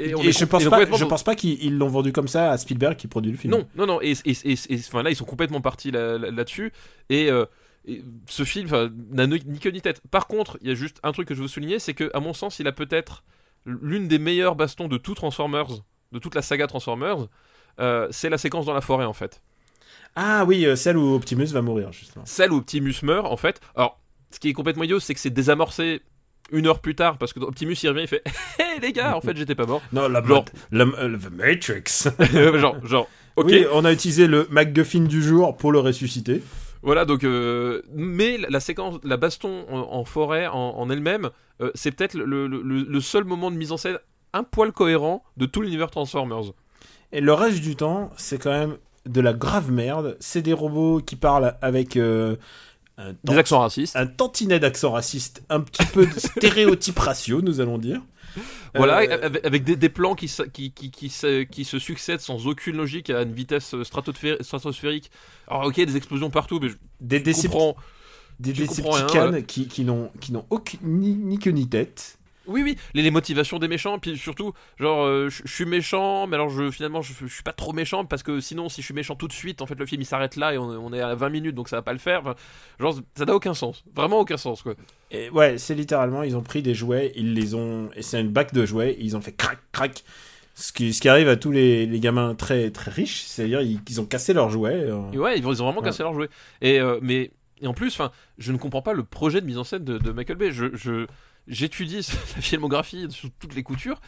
[0.00, 2.96] Et, je pense pas, je pense pas qu'ils ils l'ont vendu comme ça à Spielberg
[2.96, 3.52] qui produit le film.
[3.52, 4.00] Non, non, non.
[4.00, 6.72] Et, et, et- enfin, là, ils sont complètement partis là- là- là-dessus.
[7.08, 7.46] et, euh,
[7.86, 8.68] et ce film
[9.10, 10.00] n'a ni ni queue ni tête.
[10.10, 12.20] Par contre, il y a juste un truc que je veux souligner, c'est que, à
[12.20, 13.24] mon sens, il a peut-être
[13.64, 15.68] l'une des meilleures bastons de tout Transformers,
[16.12, 17.26] de toute la saga Transformers.
[17.80, 19.40] euh, c'est la séquence dans la forêt, en fait.
[20.16, 22.24] Ah oui, euh, celle où Optimus va mourir, justement.
[22.26, 23.60] Celle où Optimus meurt, en fait.
[23.76, 24.00] Alors,
[24.30, 26.02] ce qui est complètement idiot, c'est que c'est désamorcé
[26.50, 28.22] une heure plus tard, parce que Optimus il revient, il fait
[28.58, 29.82] Hé les gars, en fait, j'étais pas mort.
[29.92, 32.08] Non, la, Genre- la- euh, The Matrix.
[32.58, 33.46] genre, genre, ok.
[33.48, 36.42] Oui, on a utilisé le MacGuffin du jour pour le ressusciter.
[36.82, 41.30] Voilà, donc, euh, mais la- séquence, la baston en, en forêt en, en elle-même,
[41.60, 43.98] euh, c'est peut-être le, le- le- le seul moment de mise en scène
[44.32, 46.52] un poil cohérent de tout l'univers Transformers.
[47.12, 48.76] Et le reste du temps, c'est quand même
[49.08, 50.16] de la grave merde.
[50.20, 52.36] C'est des robots qui parlent avec euh,
[52.98, 53.96] un, Des accents racistes.
[53.96, 58.00] un tantinet d'accent raciste, un petit peu de stéréotype ratio, nous allons dire.
[58.74, 62.20] Voilà, Euh, avec, des, des plans qui, se- qui, qui, qui, se, qui se succèdent
[62.20, 65.10] sans aucune logique à une vitesse euh, stratosphé- stratosphérique.
[65.48, 67.74] Alors, ok, des explosions partout, mais je des, des comprends
[68.40, 69.42] Decepticons voilà.
[69.42, 72.17] qui, qui n'ont qui n'ont aucune ni, ni queue ni tête.
[72.48, 76.34] Oui, oui, les, les motivations des méchants, puis surtout, genre, euh, je suis méchant, mais
[76.34, 79.14] alors je, finalement, je, suis pas trop méchant, parce que sinon, si je suis méchant
[79.14, 81.14] tout de suite, en fait, le film il s'arrête là et on, on est à
[81.14, 82.20] 20 minutes, donc ça va pas le faire.
[82.22, 82.34] Enfin,
[82.80, 83.84] genre, ça n'a aucun sens.
[83.94, 84.74] Vraiment aucun sens, quoi.
[85.10, 87.90] Et ouais, c'est littéralement, ils ont pris des jouets, ils les ont.
[87.94, 90.02] Et c'est une bac de jouets, ils ont fait crac, crac.
[90.54, 93.78] Ce qui, ce qui arrive à tous les, les gamins très, très riches, c'est-à-dire ils,
[93.88, 94.74] ils ont cassé leurs jouets.
[94.74, 94.96] euh.
[95.16, 95.84] Ouais, ils, ont vraiment Ouais.
[95.84, 96.28] cassé leur jouet.
[96.62, 97.30] Et, euh, mais,
[97.60, 99.98] et en plus, enfin, je ne comprends pas le projet de mise en scène de,
[99.98, 100.50] de Michael Bay.
[100.50, 101.06] Je, je-
[101.48, 104.00] j'étudie sa filmographie sous toutes les coutures.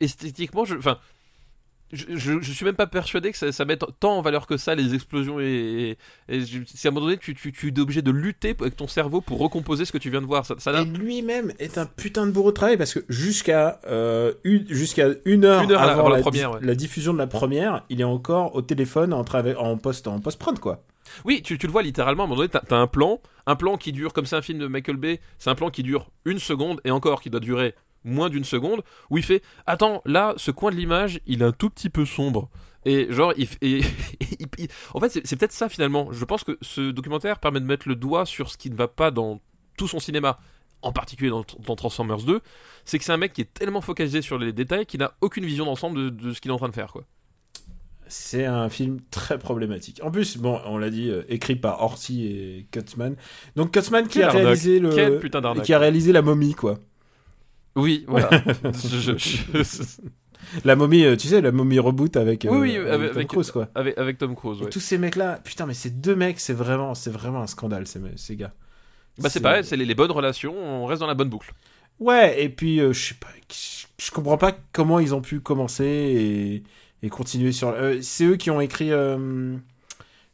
[0.00, 0.98] Esthétiquement, je, enfin,
[1.92, 4.56] je, je, je suis même pas persuadé que ça, ça mette tant en valeur que
[4.56, 5.96] ça les explosions et,
[6.28, 8.56] et, et je- si à un moment donné tu, tu, tu es obligé de lutter
[8.58, 10.44] avec ton cerveau pour recomposer ce que tu viens de voir.
[10.44, 13.80] Ça, ça n'a- Et lui-même est un putain de bourreau de travail parce que jusqu'à
[13.86, 16.66] euh, une, jusqu'à une heure, Une heure avant, avant la la, première, di- ouais.
[16.66, 20.38] la diffusion de la première, il est encore au téléphone en, en post en post
[20.40, 20.82] prod quoi.
[21.24, 23.92] Oui, tu, le vois littéralement, à un moment donné, t'as un plan, un plan qui
[23.92, 26.80] dure, comme c'est un film de Michael Bay, c'est un plan qui dure une seconde,
[26.84, 27.74] et encore, qui doit durer
[28.04, 31.52] moins d'une seconde, où il fait Attends, là, ce coin de l'image, il est un
[31.52, 32.50] tout petit peu sombre.
[32.84, 33.80] Et genre, il, et,
[34.94, 36.12] en fait, c'est peut-être ça finalement.
[36.12, 38.88] Je pense que ce documentaire permet de mettre le doigt sur ce qui ne va
[38.88, 39.40] pas dans
[39.78, 40.38] tout son cinéma,
[40.82, 42.40] en particulier dans, dans Transformers 2.
[42.84, 45.46] C'est que c'est un mec qui est tellement focalisé sur les détails qu'il n'a aucune
[45.46, 47.04] vision d'ensemble de, de ce qu'il est en train de faire, quoi.
[48.16, 50.00] C'est un film très problématique.
[50.04, 53.16] En plus, bon, on l'a dit, euh, écrit par Orsi et Kutzman.
[53.56, 54.42] Donc Kutzman qui Quelle a arnaque.
[54.44, 56.78] réalisé le, Quelle qui a réalisé la momie quoi.
[57.74, 58.30] Oui, voilà.
[58.72, 62.76] Je- je- je- La momie, euh, tu sais, la momie reboot avec, euh, Oui, oui,
[62.76, 63.68] avec avec- Tom avec- Cruise quoi.
[63.74, 64.70] avec, Tom Cruise, ouais.
[64.70, 67.84] tous ces mecs là, putain, mais ces deux mecs, c'est vraiment, c'est vraiment un scandale
[67.88, 68.52] ces, gars.
[69.18, 71.52] Bah c'est pareil, c'est les, les bonnes relations, on reste dans la bonne boucle.
[71.98, 73.26] Ouais, et puis euh, je sais pas,
[73.98, 76.62] je comprends pas comment ils ont pu commencer et,
[77.02, 77.68] et continuer sur.
[77.68, 78.92] euh, c'est eux qui ont écrit.
[78.92, 79.56] euh,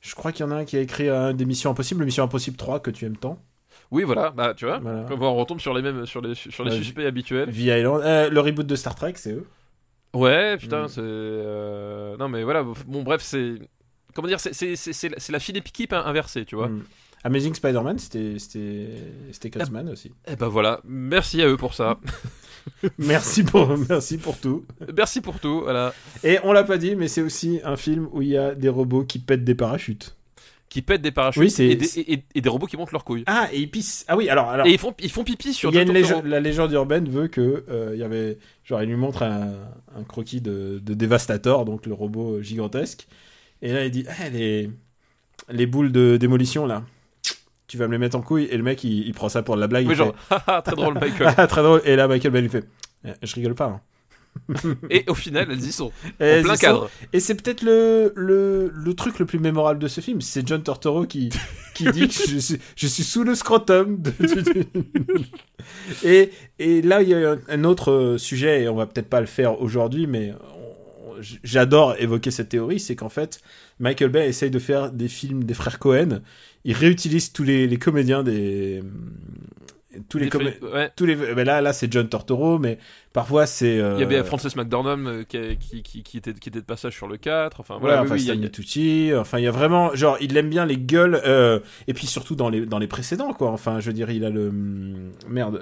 [0.01, 2.25] je crois qu'il y en a un qui a écrit euh, des Missions Impossibles, Mission
[2.25, 3.39] Impossible 3 que tu aimes tant.
[3.91, 5.03] Oui, voilà, bah tu vois, Voilà.
[5.05, 7.51] comme on retombe sur les mêmes, sur les, sur les suspects habituels.
[7.51, 8.03] V Island,
[8.33, 9.47] le reboot de Star Trek, c'est eux.
[10.15, 10.89] Ouais, putain, Mm.
[10.89, 12.17] c'est.
[12.19, 13.55] Non, mais voilà, bon, bref, c'est.
[14.15, 16.69] Comment dire, c'est- la- fine équipe inversée, tu vois.
[16.69, 16.85] Mm.
[17.23, 18.89] Amazing Spider-Man, c'était c'était
[19.33, 20.11] c'était Kurtzman aussi.
[20.27, 21.99] Et bah voilà, merci à eux pour ça.
[22.99, 24.65] merci pour merci pour tout.
[24.97, 25.93] merci pour tout, voilà.
[26.25, 28.69] Et on l'a pas dit, mais c'est aussi un film où il y a des
[28.69, 30.17] robots qui pètent des parachutes.
[30.69, 33.03] Qui pètent des parachutes Oui, c'est- et, des, et- et des robots qui montent leurs
[33.05, 33.25] couilles.
[33.27, 34.05] Ah, et ils pissent.
[34.07, 34.67] Ah oui, alors alors.
[34.67, 37.09] Et ils font, ils font pipi sur Il y a une légende, la légende urbaine
[37.09, 39.53] veut que euh, il y avait genre il lui montre un,
[39.97, 43.09] un croquis de, de Devastator donc le robot gigantesque
[43.63, 44.71] et là il dit Ah, les
[45.51, 46.85] les boules de démolition là
[47.71, 49.55] tu vas me les mettre en couille et le mec il, il prend ça pour
[49.55, 51.35] de la blague Oui, il genre, fait, très drôle, Michael.
[51.49, 52.64] très drôle et là Michael Bay lui fait
[53.05, 53.81] Eh, je rigole pas hein.
[54.91, 55.91] et au final, elles y sont.
[56.21, 56.89] Et en plein cadre.
[57.12, 60.62] et c'est peut-être le, le le truc le plus mémorable de ce film c'est John
[60.62, 61.31] Turturro qui
[61.75, 64.66] qui dit que je suis, je suis sous le scrotum de- de- de-
[66.05, 69.09] Et, et là, il y a un, un autre euh, sujet, et on va peut-être
[69.09, 70.33] pas le faire aujourd'hui, mais
[71.43, 73.41] j'adore évoquer cette théorie, c'est qu'en fait,
[73.79, 76.21] Michael Bay essaye de faire des films des frères Cohen.
[76.65, 78.83] Il réutilise tous les, les comédiens des...
[80.09, 80.89] Tous les comé- ouais.
[80.95, 82.79] tous les ben là là c'est John Turturro mais
[83.13, 86.49] parfois c'est euh, Il y avait Frances McDormand euh, qui, qui, qui, qui était, qui
[86.49, 87.59] était de passage sur le 4.
[87.59, 88.27] Enfin, voilà, voilà, oui, enfin, oui, il
[89.09, 91.59] y a- enfin il y a vraiment genre il aime bien les gueules euh,
[91.89, 93.51] et puis surtout dans les dans les précédents quoi.
[93.51, 95.57] Enfin je veux dire il a le hum, merde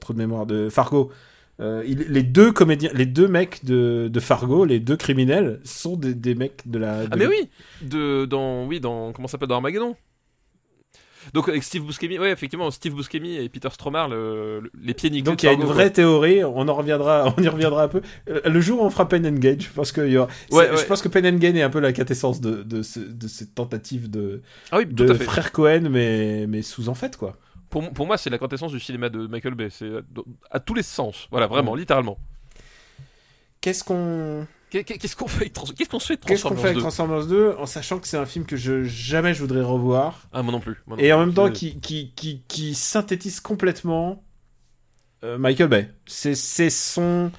[0.00, 1.12] trop de mémoire de Fargo.
[1.58, 5.96] Euh, il- les deux comédiens, les deux mecs de, de Fargo, les deux criminels sont
[5.96, 7.04] des, des mecs de la.
[7.04, 7.48] de Ah mais oui,
[7.82, 9.96] de dans oui dans comment ça s'appelle dans Armageddon.
[11.34, 15.10] Donc avec Steve Buscemi, ouais effectivement Steve Buscemi et Peter Stormare, le, le- les pieds
[15.10, 15.22] nickelés.
[15.32, 18.00] Donc il y a une vraie théorie, on en reviendra, on y reviendra un peu.
[18.28, 20.28] Euh, Le jour où on fera Pen and Gage, je pense que il y aura-
[20.52, 20.76] Ouais, c'est- ouais.
[20.76, 23.26] je pense que Pen and Gage est un peu la quintessence de, de, ce- de
[23.26, 24.42] cette tentative de.
[24.70, 27.36] Ah oui, de frères Cohen, mais, mais sous en fait quoi.
[27.76, 29.68] Pour, pour moi, c'est la quintessence du cinéma de Michael Bay.
[29.70, 30.00] C'est à,
[30.50, 31.28] à tous les sens.
[31.30, 31.78] Voilà, vraiment, Mm.
[31.78, 32.18] littéralement.
[33.60, 36.48] Qu'est-ce qu'on Qu'est- Qu'est-ce qu'on fait avec Trans- Qu'est-ce qu'on se fait de qu'est-ce qu'on
[36.54, 39.32] Transformers fait avec 2 Transformers 2 en sachant que c'est un film que je jamais
[39.34, 40.82] je voudrais revoir Ah moi non plus.
[40.86, 44.24] moi non et en même temps qui qui, qui, qui synthétise complètement
[45.22, 45.90] euh, Michael Bay.
[46.06, 47.30] C'est c'est son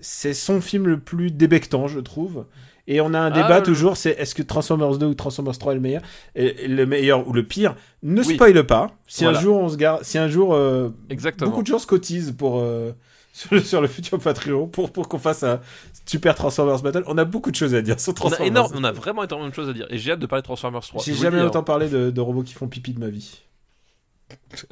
[0.00, 2.44] c'est son film le plus débectant, je trouve.
[2.88, 5.58] Et on a un Ah, débat le- toujours, c'est est-ce que Transformers 2 ou Transformers
[5.58, 6.02] 3 est le meilleur?
[6.36, 8.34] Et, Le meilleur ou le pire Ne Oui.
[8.34, 8.92] spoile pas.
[9.08, 9.38] Si Voilà.
[9.38, 11.50] un jour on se garde, si un jour euh, Exactement.
[11.50, 12.92] beaucoup de gens se cotisent pour euh,
[13.32, 15.60] sur, le, sur le futur Patreon pour pour qu'on fasse un
[16.06, 18.46] super Transformers Battle, on a beaucoup de choses à dire sur On a, Transformers.
[18.46, 19.86] énorme, on a vraiment énormément de choses à dire.
[19.90, 21.02] Et j'ai hâte de parler de Transformers 3.
[21.04, 21.62] J'ai jamais autant hein.
[21.64, 23.42] parlé de, de robots qui font pipi de ma vie.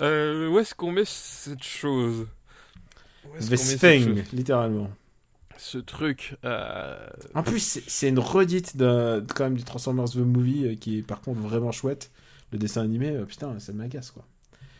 [0.00, 2.26] Euh, où est-ce qu'on met cette chose?
[3.38, 4.90] Cette thing, littéralement.
[5.62, 6.36] Ce truc.
[6.46, 6.96] euh,
[7.34, 11.02] En plus, c'est- une redite de, quand même du Transformers The Movie euh, qui est
[11.02, 12.10] par contre vraiment chouette.
[12.50, 14.24] Le dessin animé, euh, putain, ça m'agace quoi.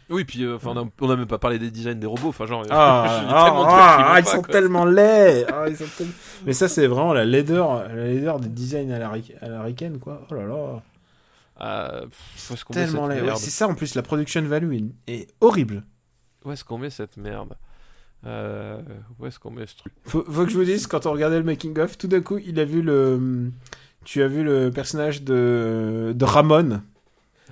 [0.09, 2.31] Oui, puis euh, enfin, on, a, on a même pas parlé des designs des robots.
[2.31, 4.53] Enfin, genre, Ah, ah, ah, ah, ils pas, sont quoi.
[4.53, 5.45] tellement laids.
[5.53, 6.13] Ah, ils sont tellement-
[6.47, 9.11] Mais ça, c'est vraiment la laideur, la laideur des designs à la,
[9.43, 10.27] à la quoi.
[10.31, 12.07] Oh là là.
[12.09, 13.21] Pff, Tellement laid.
[13.21, 14.73] Ouais, c'est ça, en plus, la production value
[15.07, 15.85] est- est horrible.
[16.45, 17.55] Où est-ce qu'on met cette merde?
[18.27, 18.81] Euh,
[19.19, 19.93] Où est-ce qu'on met ce truc?
[20.05, 22.59] Faut, faut que je vous dise, quand on regardait le making-of, tout d'un coup, il
[22.61, 23.51] a vu le...
[24.05, 26.81] Tu as vu le personnage de, de Ramon.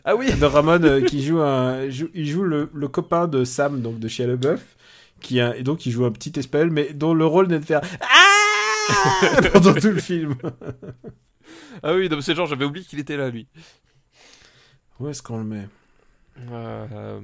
[0.05, 3.45] Ah oui de Ramon euh, qui joue un, joue- il joue le, le copain de
[3.45, 4.77] Sam, donc de Shia LaBeouf,
[5.21, 7.65] qui a, et donc il joue un petit espèce, mais dont le rôle n'est de
[7.67, 10.37] faire ah pendant tout le film.
[11.83, 13.47] Ah oui, donc c'est genre, j'avais oublié qu'il était là, lui.
[15.01, 15.69] Où est-ce qu'on le met?
[16.51, 17.19] Euh,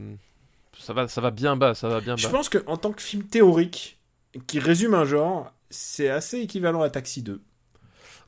[0.79, 2.33] ça, va, ça va bien bas, ça va bien Je bas.
[2.33, 3.99] pense que en tant que film théorique
[4.47, 7.43] qui résume un genre, c'est assez équivalent à Taxi 2.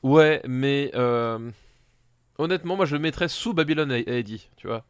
[0.03, 1.51] Ouais, mais euh,
[2.37, 4.85] honnêtement, moi je le mettrais sous Babylon AD, tu vois.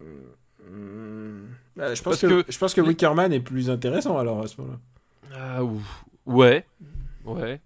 [0.00, 1.46] Hmm.
[1.76, 4.46] Bah, je pense Parce que, que- je pense que Wickerman est plus intéressant alors à
[4.46, 4.78] ce moment-là.
[5.34, 5.82] Ah ou-
[6.26, 6.66] ouais,
[7.24, 7.60] ouais.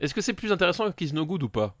[0.00, 1.74] Est-ce que c'est plus intéressant qu'Is No Good ou pas?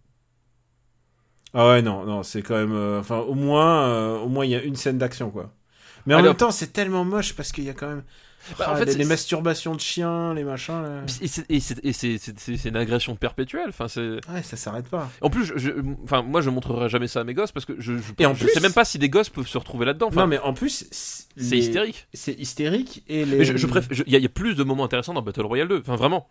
[1.54, 4.50] Ah ouais non non c'est quand même euh, enfin au moins euh, au moins il
[4.52, 5.52] y a une scène d'action quoi.
[6.06, 8.02] Mais en Alors- même temps c'est tellement moche parce qu'il y a quand même
[8.58, 11.02] Bah, Ah, en fait, les, c'est- les masturbations de chiens les machins là.
[11.50, 13.68] Et c'est- une agression perpétuelle.
[13.68, 13.86] Enfin.
[14.32, 15.10] Ouais ça s'arrête pas.
[15.20, 15.72] En plus, je, je-
[16.04, 18.34] enfin, moi, je montrerai jamais ça à mes gosses parce que je, je, Et en
[18.34, 20.06] je plus- sais même pas si des gosses peuvent se retrouver là-dedans.
[20.08, 22.06] Enfin, non mais en plus c'est les- hystérique.
[22.14, 23.38] C'est hystérique et les.
[23.38, 23.98] Mais je, préfère.
[24.06, 25.80] Il y, y a plus de moments intéressants dans Battle Royale 2.
[25.80, 26.26] Enfin, vraiment.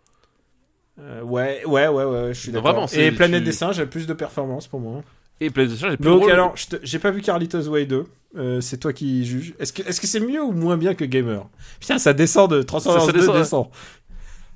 [0.98, 2.84] Euh, ouais ouais ouais ouais je suis d'accord.
[2.84, 5.02] Et c'est- Planète tu- des singes a plus de performance pour moi.
[5.40, 6.32] Et PlayStation, j'ai plus Donc drôle.
[6.32, 8.06] alors j'ai pas vu Carlitos Way 2.
[8.36, 9.54] Euh, c'est toi qui juges.
[9.58, 11.46] Est-ce que est-ce que c'est mieux ou moins bien que Gamer?
[11.80, 13.66] Putain ça descend de Transformers Ça- ça 2 descend, descend.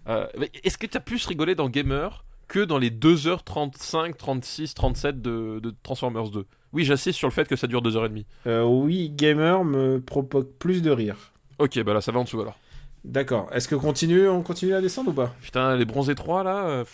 [0.08, 0.26] Euh,
[0.62, 5.60] Est-ce que tu as plus rigolé dans Gamer que dans les 2h35, 36, 37 de,
[5.60, 6.44] de Transformers 2
[6.74, 8.26] Oui, j'assiste sur le fait que ça dure 2h30.
[8.46, 11.32] Euh, oui Gamer me provoque plus de rire.
[11.58, 12.58] Ok, bah là, ça va en dessous alors.
[13.04, 13.48] D'accord.
[13.52, 15.34] Est-ce que continue, on continue à descendre ou pas?
[15.42, 16.64] Putain, les bronzés 3 là.
[16.66, 16.84] euh,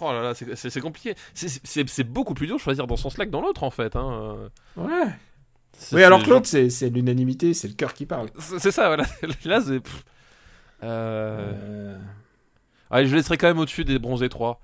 [0.00, 1.14] Oh là là, c'est- c'est c'est compliqué.
[1.34, 3.70] C'est- C'est c'est beaucoup plus dur de choisir dans son sens-là que dans l'autre en
[3.70, 3.96] fait.
[3.96, 4.36] Hein.
[4.76, 4.86] Ouais.
[5.72, 8.28] C'est- Oui, alors c'est que l'autre, c'est c'est l'unanimité, c'est le cœur qui parle.
[8.38, 9.04] C'est c'est ça, voilà.
[9.44, 9.80] Là, c'est.
[9.80, 10.04] pff.
[10.82, 11.52] Euh...
[11.94, 11.98] Euh,
[12.90, 14.60] Allez, je laisserai quand même au-dessus des bronzés 3.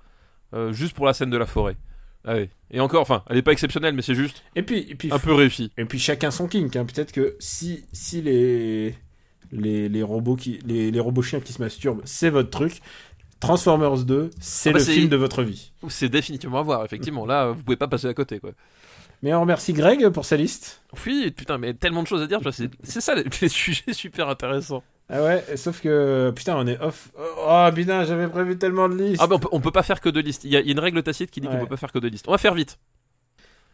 [0.53, 1.75] euh, juste pour la scène de la forêt.
[2.25, 2.49] Allez.
[2.69, 5.17] Et encore, enfin, elle est pas exceptionnelle, mais c'est juste Et puis, et puis, un
[5.19, 5.71] peu réussi.
[5.77, 6.75] et puis chacun son kink.
[6.75, 6.85] hein.
[6.85, 8.95] Peut-être que si, si les,
[9.53, 12.81] les, les robots qui, les, les robots chiens qui se masturbent, c'est votre truc.
[13.39, 15.71] Transformers 2, c'est Ah bah le film de votre vie.
[15.89, 17.25] C'est définitivement à voir, effectivement.
[17.25, 18.51] Là, vous pouvez pas passer à côté, quoi.
[19.21, 20.81] Mais on remercie Greg pour sa liste.
[21.05, 22.39] Oui, putain, mais tellement de choses à dire.
[22.83, 24.83] C'est ça, les, les sujets super intéressants.
[25.09, 27.11] Ah ouais, sauf que putain, on est off.
[27.17, 29.21] Oh putain, j'avais prévu tellement de listes.
[29.21, 30.45] Ah, bah, on peut, on peut pas faire que deux listes.
[30.45, 31.59] Il y, a il y a une règle tacite qui dit qu'on Ouais.
[31.59, 32.25] peut pas faire que deux listes.
[32.29, 32.79] On va faire vite.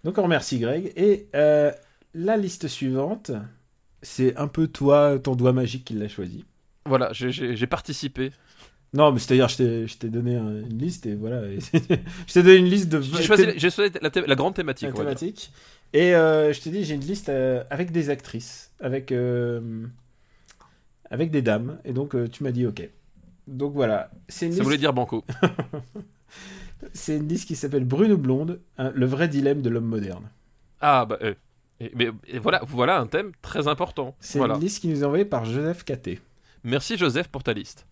[0.03, 0.91] Donc on remercie Greg.
[0.95, 1.71] Et euh,
[2.15, 3.31] la liste suivante,
[4.01, 6.45] c'est un peu toi, ton doigt magique qui l'a choisi.
[6.85, 8.31] Voilà, j'ai- participé.
[8.93, 11.43] Non, mais c'est-à-dire, je t'ai- je t'ai donné un- une liste et voilà.
[11.47, 11.59] et
[12.27, 14.55] je t'ai donné une liste de J'ai choisi, thé- j'ai choisi la, thé- la grande
[14.55, 14.87] thématique.
[14.89, 15.51] la thématique.
[15.93, 19.85] Et euh, je t'ai dit, j'ai une liste euh, avec des actrices, avec, euh,
[21.11, 21.77] avec des dames.
[21.85, 22.87] Et donc, tu m'as dit OK.
[23.47, 24.09] Donc voilà.
[24.13, 25.23] Une, Ça liste- voulait dire banco.
[26.93, 30.29] c'est une liste qui s'appelle Brune ou Blonde, hein, le vrai dilemme de l'homme moderne.
[30.81, 31.17] Ah, bah.
[31.79, 34.15] Et- mais et voilà, voilà un thème très important.
[34.19, 34.55] C'est Voilà.
[34.55, 36.19] une liste qui nous est envoyée par Joseph Caté.
[36.63, 37.85] Merci Joseph pour ta liste.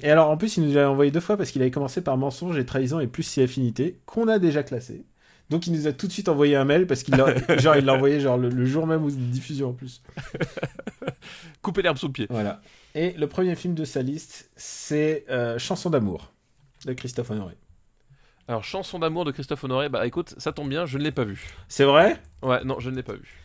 [0.00, 2.16] Et alors, en plus, il nous l'a envoyé deux fois parce qu'il avait commencé par
[2.16, 5.04] mensonge et trahison et plus si affinité, qu'on a déjà classé.
[5.50, 7.26] Donc, il nous a tout de suite envoyé un mail parce qu'il l'a,
[7.58, 10.02] genre, il l'a envoyé genre le, le jour même où diffusion en plus.
[11.62, 12.26] Couper l'herbe sous le pied.
[12.30, 12.60] Voilà.
[12.94, 16.32] Et le premier film de sa liste, c'est euh, Chanson d'amour
[16.86, 17.54] de Christophe Honoré.
[18.46, 21.24] Alors, chanson d'amour de Christophe Honoré, bah écoute, ça tombe bien, je ne l'ai pas
[21.24, 21.46] vu.
[21.68, 22.20] C'est vrai?
[22.42, 23.40] Ouais, non, je ne l'ai pas vu.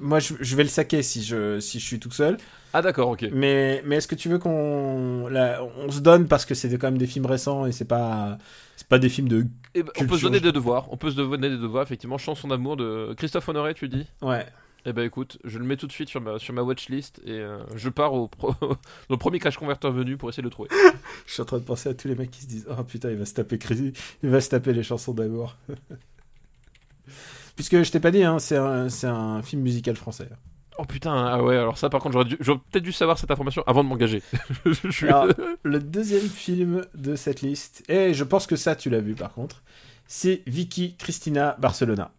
[0.00, 2.36] Moi, je, je vais le saquer si je, si je suis tout seul.
[2.72, 3.28] Ah, d'accord, ok.
[3.32, 4.50] Mais, mais est-ce que tu veux qu'on
[5.30, 8.38] on se donne parce que c'est quand même des films récents et c'est pas
[8.76, 10.86] c'est pas des films de Eh ben, on peut se donner des devoirs.
[10.90, 12.18] On peut se donner des devoirs, effectivement.
[12.18, 14.06] Chanson d'amour de Christophe Honoré, tu dis?
[14.22, 14.46] Ouais
[14.86, 17.32] Eh ben écoute, je le mets tout de suite sur ma, sur ma watchlist et
[17.32, 18.54] euh, je pars au, pro-
[19.10, 20.70] au premier Crash Converter venu pour essayer de le trouver.
[21.26, 23.10] Je suis en train de penser à tous les mecs qui se disent Oh putain,
[23.10, 23.92] il va se taper Crazy,
[24.22, 25.56] il va se taper les chansons d'amour.
[27.56, 30.28] Puisque je t'ai pas dit, hein, c'est un, un film musical français.
[30.78, 33.84] Oh putain, ah ouais, alors ça par contre, j'aurais, peut-être dû savoir cette information avant
[33.84, 34.22] de m'engager.
[34.90, 35.08] Suis-
[35.62, 39.34] le deuxième film de cette liste, et je pense que ça tu l'as vu par
[39.34, 39.62] contre,
[40.06, 42.12] c'est Vicky Cristina Barcelona.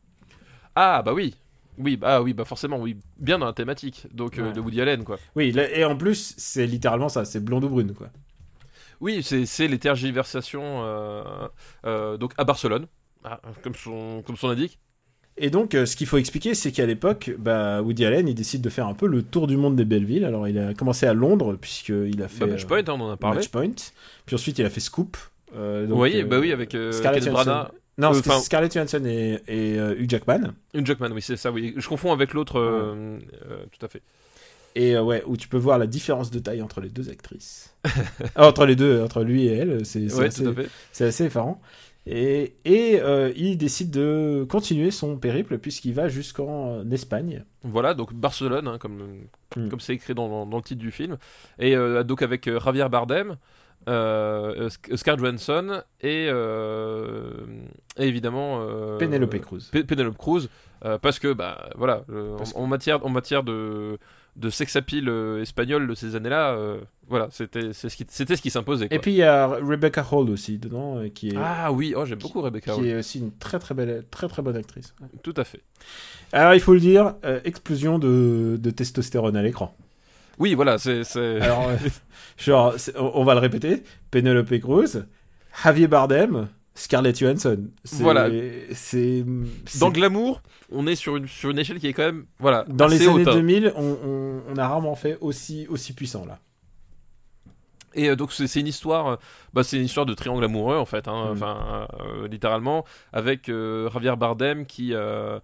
[0.76, 1.36] Ah bah oui.
[1.84, 2.98] Oui, bah oui, bah forcément, oui.
[3.18, 4.08] Bien dans la thématique.
[4.14, 5.18] Donc euh, de Woody Allen, quoi.
[5.36, 8.08] Oui, là- et en plus, c'est littéralement ça, c'est blonde ou brune quoi.
[9.00, 11.24] Oui, c'est, les tergiversations euh,
[11.86, 12.86] euh, donc à Barcelone,
[13.24, 14.80] ah, comme son, comme son indique.
[15.38, 18.70] Et donc, ce qu'il faut expliquer, c'est qu'à l'époque, bah, Woody Allen, il décide de
[18.70, 20.26] faire un peu le tour du monde des belles villes.
[20.26, 22.42] Alors, il a commencé à Londres, puisqu'il a fait.
[22.42, 23.38] Bah, Matchpoint, hein, on en a parlé.
[23.38, 23.72] Matchpoint.
[24.26, 25.18] Puis ensuite, il a fait Scoop.
[25.56, 27.68] Euh, donc, oui, euh, bah oui, avec euh, Scarlett Johansson.
[27.98, 30.54] Non, Euh, Scarlett Johansson et, et euh, Hugh Jackman.
[30.74, 31.74] Une Jackman, oui, c'est ça, oui.
[31.78, 33.20] Je confonds avec l'autre, euh,
[33.50, 34.02] euh, tout à fait.
[34.76, 37.76] Et ouais, où tu peux voir la différence de taille entre les deux actrices.
[38.36, 41.62] Ah, entre les deux, entre lui et elle, c'est Ouais, assez, assez effarant.
[42.08, 43.00] Et, et
[43.36, 47.44] il décide de continuer son périple puisqu'il va jusqu'en Espagne.
[47.64, 49.26] Voilà, donc Barcelone, hein, comme
[49.58, 49.68] Mm.
[49.68, 51.18] comme c'est écrit dans, dans le titre du film,
[51.60, 53.36] et donc avec Javier Bardem,
[53.88, 57.32] euh, Sc- Scarlett Johansson et, euh,
[57.98, 59.70] et évidemment euh, Penelope Cruz.
[59.72, 60.48] Pe- Penelope Cruz,
[60.86, 63.98] euh, parce que bah voilà, le- Parce en, en matière en matière de
[64.38, 66.80] de sex appeal euh, espagnol de ces années-là, euh,
[67.10, 68.88] voilà, c'était ce qui c'était ce qui s'imposait.
[68.90, 72.20] Et puis il y a Rebecca Hall aussi dedans, qui est, ah oui, oh j'aime
[72.20, 72.74] beaucoup Rebecca.
[72.74, 72.88] qui Hall.
[72.88, 74.94] est aussi une très très belle, très très bonne actrice.
[75.22, 75.60] Tout à fait.
[76.32, 79.76] Alors il faut le dire, explosion de, de testostérone à l'écran.
[80.42, 81.04] Oui, voilà, c'est
[81.42, 81.78] Alors, euh,
[82.36, 85.06] genre, on, va le répéter Penelope Cruz,
[85.64, 87.68] Javier Bardem, Scarlett Johansson.
[88.00, 88.28] Voilà.
[88.74, 89.24] C'est.
[89.80, 90.42] dans le glamour,
[90.72, 93.22] on est sur une sur une échelle qui est quand même voilà Dans les années
[93.22, 93.36] haute, hein.
[93.36, 96.40] 2000, on, on, on a rarement fait aussi, aussi puissant là.
[97.94, 99.16] Et euh, donc c'est une histoire, euh,
[99.54, 101.32] bah, c'est une histoire de triangle amoureux en fait, hein, Mm.
[101.32, 105.40] enfin euh, littéralement, avec euh, Javier Bardem qui euh,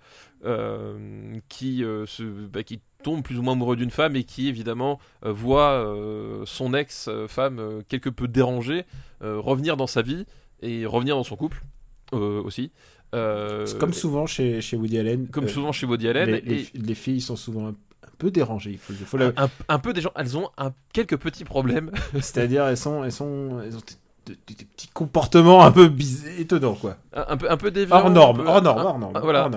[1.49, 5.31] qui se, bah, qui tombe plus ou moins amoureux d'une femme et qui évidemment euh,
[5.31, 8.83] voit euh, son ex-femme euh, quelque peu dérangée
[9.21, 10.25] revenir dans sa vie
[10.61, 11.63] et revenir dans son couple
[12.11, 12.71] aussi.
[13.15, 15.27] Euh, comme souvent chez, chez Woody Allen.
[15.29, 16.29] comme euh, souvent chez Woody Allen.
[16.29, 16.41] les, et-
[16.73, 18.71] les- les filles sont souvent un, un peu dérangées.
[18.71, 21.45] Il faut, il faut le- un, un peu des gens, elles ont un, quelques petits
[21.45, 21.91] problèmes.
[22.15, 23.81] C'est-à-dire, elles sont, elles sont, elles ont
[24.27, 26.97] des, des- des petits comportements un peu bizarres, étonnants quoi.
[27.13, 28.81] un, un peu un peu déviants, Hors norme, un peu- hors norme,
[29.15, 29.49] hors voilà.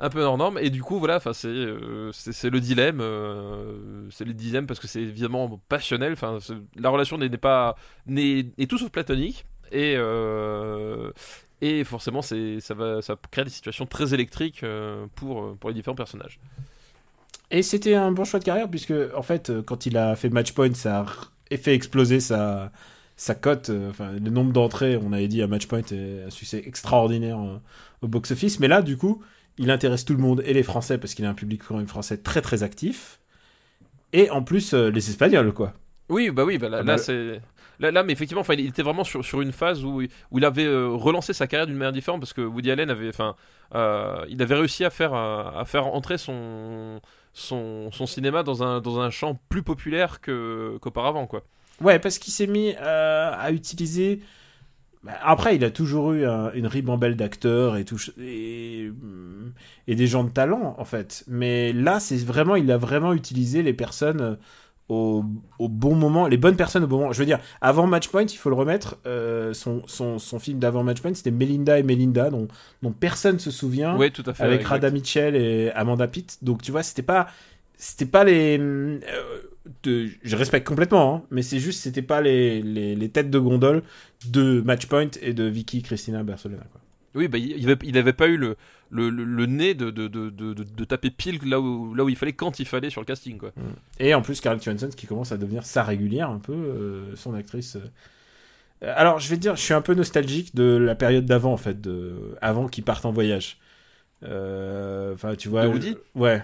[0.00, 4.08] un peu hors norme et du coup voilà enfin c'est euh, c'est le dilemme euh,
[4.10, 6.38] c'est le dilemme parce que c'est évidemment passionnel enfin
[6.76, 7.76] la relation n'est pas
[8.06, 11.10] n'est est tout sauf platonique et euh,
[11.60, 14.64] et forcément c'est ça va ça crée des situations très électriques
[15.16, 16.38] pour pour les différents personnages
[17.50, 20.74] Et c'était un bon choix de carrière puisque en fait quand il a fait Matchpoint
[20.74, 21.04] ça
[21.50, 22.70] a fait exploser sa
[23.18, 26.62] sa cote euh, enfin le nombre d'entrées on avait dit à Matchpoint est un succès
[26.64, 27.58] extraordinaire euh,
[28.02, 29.22] au box office mais là du coup
[29.58, 31.88] il intéresse tout le monde et les français parce qu'il a un public quand même
[31.88, 33.20] français très très actif.
[34.12, 35.74] Et en plus euh, les espagnols quoi.
[36.08, 37.40] Oui bah oui bah là, Ah bah, là, le- c'est
[37.80, 40.44] Là, là, mais effectivement, enfin, il était vraiment sur, sur une phase où, où il
[40.44, 43.36] avait euh, relancé sa carrière d'une manière différente parce que Woody Allen avait, enfin,
[43.76, 47.00] euh, il avait réussi à faire, à faire entrer son,
[47.34, 51.44] son, son cinéma dans un, dans un champ plus populaire qu'auparavant, quoi.
[51.80, 54.20] Ouais parce qu'il s'est mis euh, à utiliser
[55.04, 58.90] bah, après, il a toujours eu un- une ribambelle d'acteurs et tout et,
[59.86, 61.24] et des gens de talent en fait.
[61.28, 64.34] Mais là, c'est vraiment, il a vraiment utilisé les personnes euh,
[64.88, 65.22] au,
[65.60, 67.12] au bon moment, les bonnes personnes au bon moment.
[67.12, 68.96] Je veux dire, avant Matchpoint, il faut le remettre.
[69.06, 72.48] euh, son, son, son film d'avant Matchpoint, c'était Melinda et Melinda, dont,
[72.82, 74.42] dont personne se souvient, Oui, tout à fait.
[74.42, 74.70] avec exact.
[74.70, 76.38] Rada Mitchell et Amanda Pitt.
[76.42, 77.28] Donc tu vois, c'était pas,
[77.76, 78.98] c'était pas les, euh,
[79.82, 83.38] de- je respecte complètement, hein, mais c'est juste, c'était pas les, les, les têtes de
[83.38, 83.82] gondole
[84.28, 86.64] de Matchpoint et de Vicky Cristina Barcelona.
[86.72, 86.80] Quoi.
[87.14, 88.56] Oui, bah, il, avait, il avait pas eu le,
[88.90, 92.16] le, le, le nez de, de, de, de, taper pile là où, là où il
[92.16, 93.52] fallait, quand il fallait sur le casting, quoi.
[93.98, 97.34] Et en plus, Scarlett Johansson qui commence à devenir sa régulière, un peu, euh, son
[97.34, 97.76] actrice.
[97.76, 97.80] euh.
[98.84, 101.52] Euh, Alors, je vais te dire, je suis un peu nostalgique de la période d'avant,
[101.52, 102.36] en fait, de...
[102.40, 103.58] avant qu'ils partent en voyage.
[104.24, 105.64] Euh, Enfin, tu vois.
[105.64, 105.96] De Woody?
[106.14, 106.42] Je- Ouais.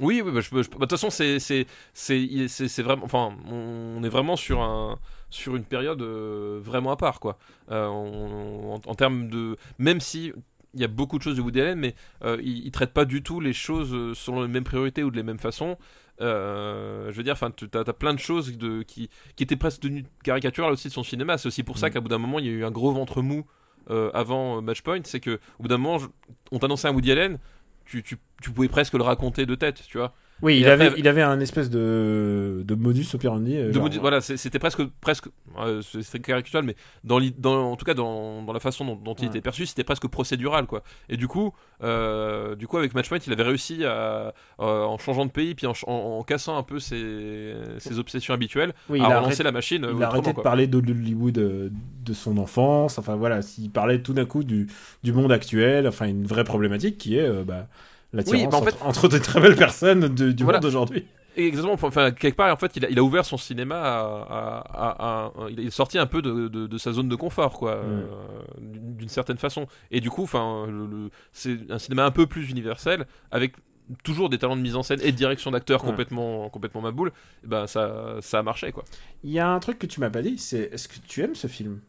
[0.00, 2.82] Oui, oui, bah, je, je bah, de toute façon, c'est, c'est, c'est, il- c'est, c'est
[2.82, 4.98] vraiment, enfin, on est vraiment sur un,
[5.30, 7.38] sur une période euh, vraiment à part, quoi.
[7.70, 10.32] Euh, on- en, en termes de, même si
[10.74, 11.94] il y a beaucoup de choses de Woody Allen, mais
[12.24, 15.16] euh, il, il traite pas du tout les choses selon les mêmes priorités ou de
[15.16, 15.78] les mêmes façons.
[16.20, 19.80] Euh, je veux dire, enfin, tu as, plein de choses de, qui, qui étaient presque
[19.82, 21.38] devenues caricaturales aussi de son cinéma.
[21.38, 21.90] C'est aussi pour ça Mm.
[21.92, 23.46] qu'à bout d'un moment, il y a eu un gros ventre mou
[24.14, 25.00] avant Matchpoint.
[25.04, 26.08] C'est que au bout d'un moment, je-
[26.50, 27.38] on t'annonçait un Woody Allen,
[27.86, 28.18] tu,
[28.52, 30.14] pouvais presque le raconter de tête, tu vois.
[30.42, 33.56] Oui, il, après- avait, il avait un espèce de, de modus operandi.
[33.56, 37.72] euh, De genre- Woody- voilà, c'est- c'était presque, presque, euh, c'est caricatural, mais dans, dans,
[37.72, 40.66] en tout cas dans, dans la façon dont, dont il était perçu, c'était presque procédural,
[40.66, 40.82] quoi.
[41.08, 45.24] Et du coup, euh, du coup, avec Matchpoint, il avait réussi à, euh, en changeant
[45.24, 49.00] de pays, puis en, ch- en- en cassant un peu ses, ses obsessions habituelles, Oui,
[49.00, 49.84] à relancer la machine.
[49.84, 51.70] euh, Il a arrêté de parler d'Hollywood euh,
[52.04, 52.98] de son enfance.
[52.98, 54.66] Enfin voilà, il parlait tout d'un coup du,
[55.02, 55.88] du monde actuel.
[55.88, 57.68] Enfin, une vraie problématique qui est euh, bah,
[58.12, 60.58] l'attirance Oui, bah, en fait- entre, entre de très belles personnes de- du Voilà.
[60.58, 61.06] monde d'aujourd'hui.
[61.38, 64.58] Exactement, enfin quelque part en fait il a, il a ouvert son cinéma à, à-
[64.72, 67.76] à- à- il est sorti un peu de, de- de sa zone de confort quoi,
[67.76, 67.80] Mm.
[67.84, 68.06] euh,
[68.58, 69.66] d'une certaine façon.
[69.90, 70.66] Et du coup, enfin,
[71.34, 73.52] c'est un cinéma un peu plus universel, avec
[74.02, 75.90] toujours des talents de mise en scène et de direction d'acteur Ouais.
[75.90, 77.12] complètement, complètement maboule.
[77.44, 78.84] Et ben ça, ça a marché quoi.
[79.22, 81.34] Il y a un truc que tu m'as pas dit, c'est est-ce que tu aimes
[81.34, 81.80] ce film?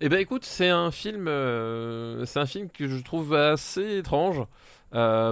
[0.00, 4.42] Eh ben écoute, c'est un film, euh, c'est un film que je trouve assez étrange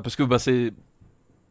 [0.02, 0.72] parce que bah c'est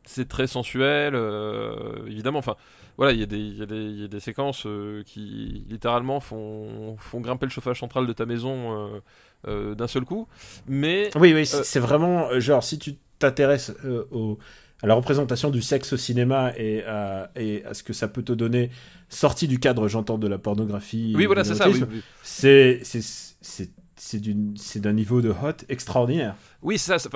[0.06, 2.40] c'est très sensuel, euh, évidemment.
[2.40, 2.56] Enfin,
[2.98, 3.62] voilà, il y, a des- y,
[4.02, 8.76] y a séquences euh, qui littéralement font, font grimper le chauffage central de ta maison
[8.96, 9.00] euh,
[9.48, 10.28] euh, d'un seul coup.
[10.68, 14.40] Mais Oui, oui, c'est Euh, vraiment euh, genre si tu t'intéresses euh, au-
[14.84, 18.24] à la représentation du sexe au cinéma et à, et à ce que ça peut
[18.24, 18.72] te donner,
[19.10, 21.14] sorti du cadre, j'entends, de la pornographie.
[21.16, 21.70] oui, voilà, c'est ça.
[21.70, 22.02] Oui, oui.
[22.24, 22.80] C'est
[24.80, 26.36] d'un niveau de hot extraordinaire.
[26.62, 27.10] Oui, c'est ça.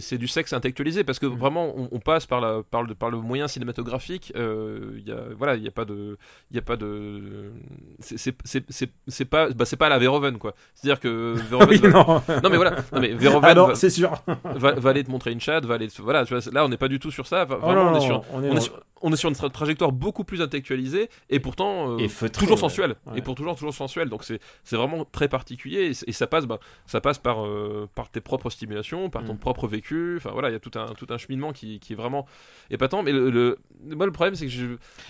[0.00, 1.36] c'est- du sexe intellectualisé parce que Mm.
[1.38, 4.32] vraiment, on, on passe par, la, par, le, par le moyen cinématographique.
[4.36, 6.16] euh, Il y a, voilà, il y a pas de,
[6.50, 7.52] il y a pas de,
[8.00, 10.54] c'est- pas, bah, pas la Verhoeven quoi.
[10.74, 11.68] C'est-à-dire que Verhoeven.
[11.68, 12.22] Oui, va- non.
[12.42, 14.10] non mais voilà, non mais Verhoeven Ah c'est sûr.
[14.44, 16.68] va- va aller te montrer une chatte, va aller, te- voilà, tu vois, là on
[16.68, 17.44] n'est pas du tout sur ça.
[17.44, 19.16] Va- Oh Vraiment, non, on est sur, on est on est dans- sur, on est
[19.16, 23.18] sur une tra- trajectoire beaucoup plus intellectualisée et pourtant euh, Et feutré, toujours sensuelle Ouais.
[23.18, 24.08] et pour toujours toujours sensuelle.
[24.08, 24.40] Donc c'est
[24.76, 29.10] vraiment très particulier et ça passe bah, ça passe par euh, par tes propres stimulations,
[29.10, 29.38] par ton Mm.
[29.38, 30.14] propre vécu.
[30.18, 32.26] Enfin voilà, il y a tout un tout un cheminement qui, qui est vraiment
[32.70, 33.02] épatant.
[33.02, 34.66] Mais le, le- moi le problème c'est que je,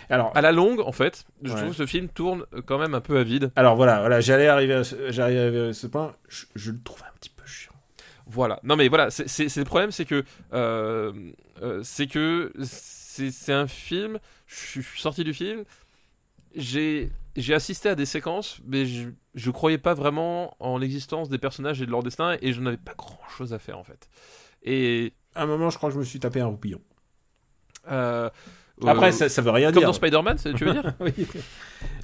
[0.08, 1.56] Alors, à la longue en fait, je Ouais.
[1.58, 3.52] trouve que ce film tourne quand même un peu à vide.
[3.56, 6.14] alors voilà, voilà j'allais arriver, à ce- à ce point.
[6.28, 7.72] Je, je le trouve un petit peu chiant.
[8.26, 8.58] Voilà.
[8.62, 10.24] Non mais voilà, c'est c'est- c'est le problème, c'est que
[10.54, 11.12] euh,
[11.62, 14.18] euh, c'est que c'est c'est un film.
[14.46, 15.64] Je suis sorti du film.
[16.54, 17.10] J'ai
[17.40, 21.80] j'ai assisté à des séquences, mais je je croyais pas vraiment en l'existence des personnages
[21.80, 24.08] et de leur destin, et je n'avais pas grand chose à faire en fait.
[24.62, 26.80] Et À un moment, je crois que je me suis tapé un roupillon.
[27.90, 28.28] euh,
[28.86, 29.88] Après, euh, ça, ça veut rien comme dire.
[29.88, 31.12] dans Spider-Man, tu veux dire oui.
[31.16, 31.42] Vraie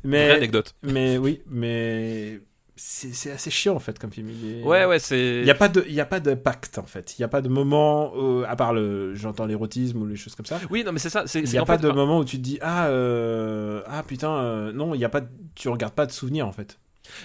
[0.05, 0.75] Mais, anecdote.
[0.83, 2.41] mais oui, mais
[2.77, 4.29] c'est assez chiant en fait comme film.
[4.31, 5.37] Il est- Ouais ouais, c'est.
[5.39, 7.17] Il n'y a pas de, il y a pas de pacte en fait.
[7.19, 10.35] Il n'y a pas de moment, euh, à part le, j'entends l'érotisme ou les choses
[10.35, 10.61] comme ça.
[10.71, 11.25] Oui non mais c'est ça.
[11.35, 14.35] Il n'y a pas fait, de moment où tu te dis ah euh, ah putain
[14.37, 15.21] euh, non il y a pas,
[15.55, 16.79] tu regardes pas de souvenirs en fait.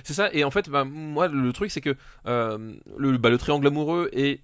[0.03, 1.95] C'est ça, et en fait, bah, moi, le truc, c'est que
[2.25, 4.41] le, bah, le triangle amoureux et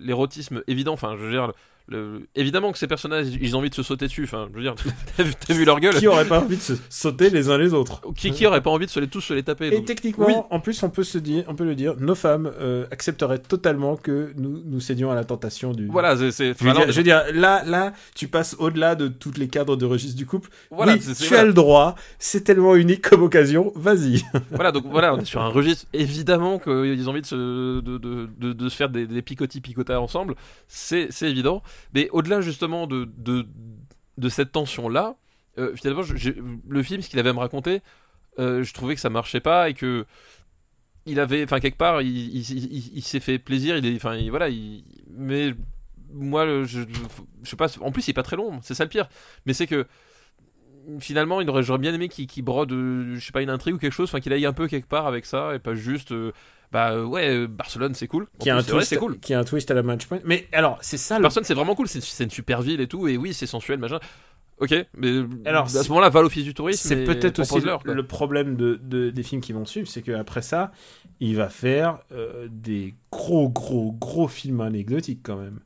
[0.00, 1.52] l'érotisme évident, enfin, je veux dire,
[1.88, 4.62] le- évidemment que ces personnages, ils ont envie de se sauter dessus, enfin, je veux
[4.62, 4.74] dire,
[5.16, 8.00] t'as vu, leur gueule Qui aurait pas envie de se sauter les uns les autres?
[8.16, 10.26] Qui, qui aurait pas envie de se les tous se les taper Et donc- techniquement,
[10.26, 10.34] Oui.
[10.50, 13.96] en plus, on peut se dire, on peut le dire, nos femmes euh, accepteraient totalement
[13.96, 15.86] que nous nous cédions à la tentation du.
[15.86, 16.30] Voilà, c'est.
[16.30, 19.32] Je veux, enfin, dire, non, je veux dire, là, là, tu passes au-delà de tous
[19.38, 20.50] les cadres de registre du couple.
[20.70, 21.42] voilà, oui, tu voilà.
[21.42, 21.94] as le droit.
[22.18, 23.72] C'est tellement unique comme occasion.
[23.74, 24.22] Vas-y.
[24.50, 25.86] Voilà, donc voilà, on est sur un registre.
[25.92, 29.60] Évidemment qu'ils ont envie de se, de, de, de, de se faire des, des picotis
[29.60, 30.34] picotas ensemble,
[30.66, 31.62] c'est c'est évident.
[31.94, 33.46] Mais au-delà justement de, de,
[34.16, 35.16] de cette tension-là,
[35.58, 36.02] euh, finalement,
[36.68, 37.82] le film, ce qu'il avait à me raconter,
[38.38, 40.06] euh, je trouvais que ça marchait pas et que
[41.06, 43.76] il avait, enfin quelque part, il, il, s'est fait plaisir.
[43.78, 45.54] Il enfin il- voilà, il, mais
[46.12, 46.64] moi, je,
[47.42, 47.68] je, sais pas.
[47.80, 48.60] En plus, il est pas très long.
[48.62, 49.08] C'est ça le pire.
[49.46, 49.86] Mais c'est que
[51.00, 54.08] finalement, j'aurais bien aimé qu'il brode, euh, je sais pas, une intrigue ou quelque chose,
[54.08, 56.14] enfin qu'il aille un peu quelque part avec ça et pas juste,
[56.72, 58.26] bah euh, ouais, euh, Barcelone c'est cool.
[58.38, 59.18] Qui a un twist, c'est cool.
[59.18, 60.20] qui a un twist à la match point.
[60.24, 63.08] Mais alors, c'est ça le Barcelone c'est vraiment cool, c'est une super ville et tout,
[63.08, 63.98] et oui, c'est sensuel, machin.
[64.60, 66.88] Ok, mais Alors, à ce moment-là, va l'office du tourisme.
[66.88, 67.78] C'est peut-être aussi quoi.
[67.84, 70.72] le problème de, de- des films qui vont suivre, c'est qu'après ça,
[71.20, 75.60] il va faire euh, des gros, gros, gros films anecdotiques quand même.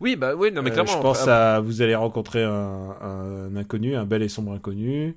[0.00, 0.92] Oui, bah oui, non mais Euh, clairement.
[0.92, 5.16] je pense à Vous allez rencontrer un, un inconnu, un bel et sombre inconnu.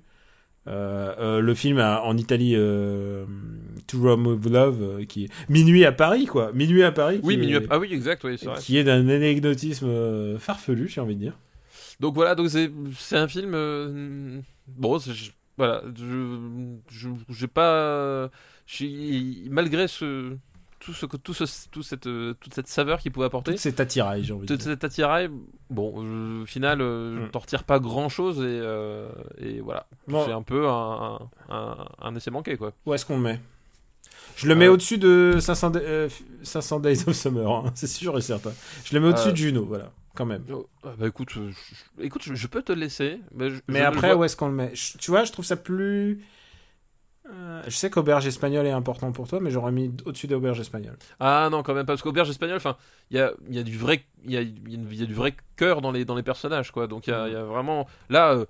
[0.67, 3.25] Euh, euh, le film en Italie, euh,
[3.87, 6.51] To Rome with Love, qui est Minuit à Paris, quoi.
[6.53, 7.19] Minuit à Paris.
[7.23, 8.59] Oui, minuit est, à- Ah oui, exact, oui, c'est vrai.
[8.59, 11.37] qui est d'un anecdotisme farfelu, j'ai envie de dire.
[11.99, 13.51] Donc voilà, donc c'est c'est un film.
[14.67, 14.99] bon,
[15.57, 16.37] voilà, je
[16.89, 18.29] je- j'ai pas,
[19.49, 20.35] malgré ce
[20.79, 23.51] tout ce tout ce tout cette euh, toute cette saveur qu'il pouvait apporter.
[23.51, 24.71] Tout cet attirail, j'ai envie de Toute dire.
[24.71, 25.29] cette attirail,
[25.69, 27.31] bon, euh, au final, euh, Mm.
[27.31, 29.85] t'en retires pas grand chose et, et voilà.
[30.07, 30.25] Bon.
[30.25, 31.19] C'est un peu un,
[31.49, 32.71] un, un essai manqué, quoi.
[32.85, 33.39] Où est-ce qu'on le met?
[34.35, 36.07] Je le mets Euh, au-dessus de 500, da- euh,
[36.43, 38.51] 500 Days of Summer, hein, c'est sûr et certain.
[38.85, 40.43] Je le mets au-dessus Euh, de Juno, voilà, quand même.
[40.51, 43.19] Oh, ah bah écoute, je, je- écoute, je, je peux te le laisser,
[43.67, 44.71] mais, après, où est-ce qu'on le met?
[44.99, 46.23] Tu vois, je trouve ça plus.
[47.31, 50.97] Euh, je sais qu'Auberge Espagnole est important pour toi, mais j'aurais mis au-dessus d'Auberge Espagnole.
[51.19, 52.75] Ah non, quand même pas, parce qu'auberge espagnole, enfin,
[53.11, 55.35] il y a, il y a du vrai, il y a, y a du vrai
[55.55, 56.87] cœur dans les dans les personnages, quoi.
[56.87, 58.31] Donc il il y a vraiment là.
[58.31, 58.45] euh,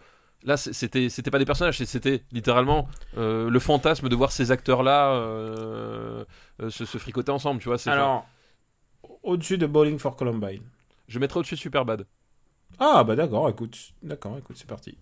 [0.46, 2.88] Là, c'était, c'était pas des personnages, c'était littéralement
[3.18, 6.24] euh, le fantasme de voir ces acteurs-là euh,
[6.70, 7.76] se, se fricoter ensemble, tu vois.
[7.90, 8.26] Alors,
[9.24, 10.64] au-dessus de Bowling for Columbine.
[11.10, 12.06] je mettrais au-dessus de Superbad.
[12.80, 13.78] Ah, bah d'accord, écoute.
[14.02, 14.98] D'accord, écoute, c'est parti.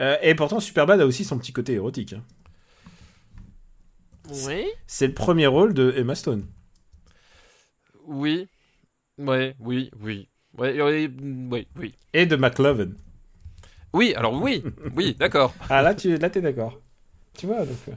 [0.00, 2.14] Euh, et pourtant, Superbad a aussi son petit côté érotique.
[2.14, 2.22] hein.
[4.28, 4.66] Oui.
[4.86, 6.46] C'est le premier rôle de Emma Stone.
[8.06, 8.48] Oui.
[9.18, 10.28] Ouais, oui, oui.
[10.58, 11.10] Ouais, oui,
[11.50, 11.94] oui, oui.
[12.14, 12.92] Et de McLovin.
[13.92, 14.64] Oui, alors oui,
[14.96, 15.54] oui, d'accord.
[15.68, 16.80] Ah là, tu là, t'es d'accord.
[17.36, 17.78] Tu vois, donc.
[17.88, 17.92] euh.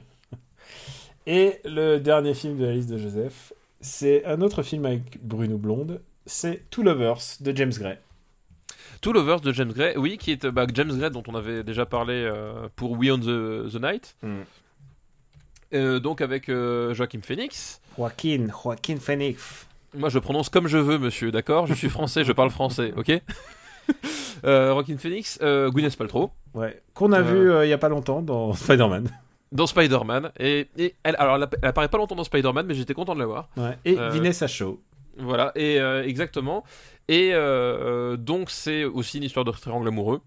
[1.26, 5.58] Et le dernier film de la liste de Joseph, c'est un autre film avec Bruno
[5.58, 6.00] Blonde.
[6.26, 7.98] C'est Two Lovers de James Gray.
[9.00, 11.86] Two Lovers de James Gray, oui, qui est bah, James Gray dont on avait déjà
[11.86, 14.16] parlé euh, pour We on the, the Night.
[14.22, 14.36] Mm.
[15.74, 17.80] Euh, donc avec euh, Joachim Phoenix.
[17.96, 19.66] Joaquin, Joaquin Phoenix.
[19.94, 21.66] Moi, je prononce comme je veux, monsieur, d'accord?
[21.66, 23.12] Je suis français, je parle français, ok?
[24.44, 26.80] Euh, Joaquin Phoenix, euh, Gwyneth Paltrow, Ouais.
[26.94, 27.22] Qu'on a Euh.
[27.22, 29.08] vu euh, il y a pas longtemps dans Spider-Man.
[29.52, 30.30] dans Spider-Man.
[30.38, 33.14] Et, et elle, alors, elle, app- elle apparaît pas longtemps dans Spider-Man, mais j'étais content
[33.14, 33.48] de la voir.
[33.56, 33.76] Ouais.
[33.84, 34.10] Et Euh.
[34.10, 34.78] Vanessa Shaw.
[35.18, 36.64] Voilà, et euh, exactement.
[37.08, 40.20] Et euh, donc, c'est aussi une histoire de triangle amoureux.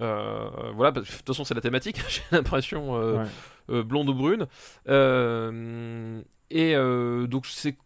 [0.00, 3.24] Euh, voilà, de toute façon, c'est la thématique, j'ai l'impression, euh, Ouais.
[3.70, 4.46] euh, blonde ou brune.
[4.88, 7.76] Euh, et euh, donc, c'est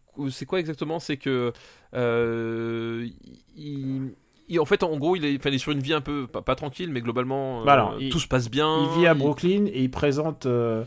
[0.45, 0.99] quoi exactement?
[0.99, 1.51] C'est que.
[1.93, 3.07] euh,
[3.55, 4.11] il,
[4.47, 6.41] il- en fait, en gros, il est, il est sur une vie un peu, pas,
[6.41, 8.83] pas tranquille, mais globalement, euh, Bah alors, il- tout se passe bien.
[8.83, 10.45] Il vit à Brooklyn et il présente.
[10.45, 10.83] euh,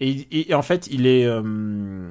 [0.00, 1.24] et, et en fait, il est.
[1.24, 2.10] euh,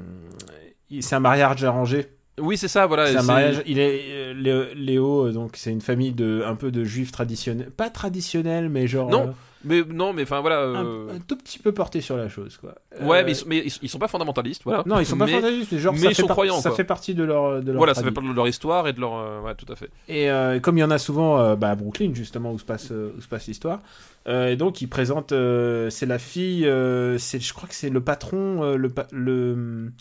[1.01, 2.07] c'est un mariage arrangé.
[2.39, 3.07] Oui, c'est ça, voilà.
[3.07, 3.61] C'est un mariage.
[3.65, 4.01] Il est
[4.45, 8.67] euh, Léo, euh, donc c'est une famille de un peu de juifs traditionnels, pas traditionnels,
[8.69, 9.31] mais genre Non, euh,
[9.63, 10.59] Mais non, mais enfin, voilà.
[10.63, 12.75] un, euh, un tout petit peu portés sur la chose, quoi.
[13.01, 14.83] Ouais, Euh, mais, ils mais ils sont- ils pas fondamentalistes, voilà.
[14.85, 16.59] non, ils sont pas mais- fantaisistes, mais genre mais ça, ils fait, sont par- croyants,
[16.59, 16.75] ça quoi.
[16.77, 18.99] fait partie de leur de leur Voilà, ça fait partie de leur histoire et de
[18.99, 19.43] leur.
[19.43, 19.89] ouais, tout à fait.
[20.09, 20.27] Et
[20.59, 23.27] comme il y en a souvent bah, à Brooklyn, justement, où se passe, où se
[23.29, 23.79] passe l'histoire,
[24.27, 26.69] et donc il présente, euh, c'est la fille,
[27.17, 29.91] c'est, je crois que c'est le patron, le, pa- le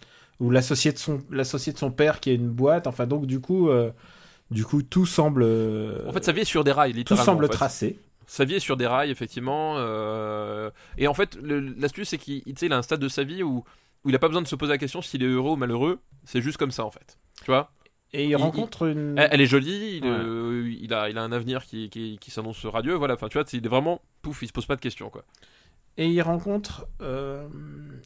[0.40, 2.86] ou l'associé de son, l'associé de son père qui a une boîte.
[2.86, 3.90] Enfin, donc du coup, euh,
[4.50, 7.24] du coup, tout semble, euh, En fait, sa vie est sur des rails, tout littéralement.
[7.24, 7.54] semble en fait.
[7.54, 7.98] tracé.
[8.26, 9.74] Sa vie est sur des rails, effectivement.
[9.78, 13.64] euh, Et en fait, l'astuce, c'est qu'il il a un stade de sa vie où,
[14.04, 15.98] où il a pas besoin de se poser la question s'il est heureux ou malheureux.
[16.24, 17.18] C'est juste comme ça, en fait.
[17.40, 17.70] Tu vois?
[18.12, 19.18] Et il, Il- rencontre une.
[19.18, 20.08] elle, elle est jolie, il, Ouais.
[20.10, 22.94] euh, il, a, il a un avenir qui, qui, qui s'annonce radieux.
[22.94, 24.00] Voilà, enfin, tu vois, il est vraiment.
[24.22, 25.24] Pouf, il se pose pas de questions, quoi.
[25.96, 26.86] Et il rencontre.
[27.02, 27.46] euh,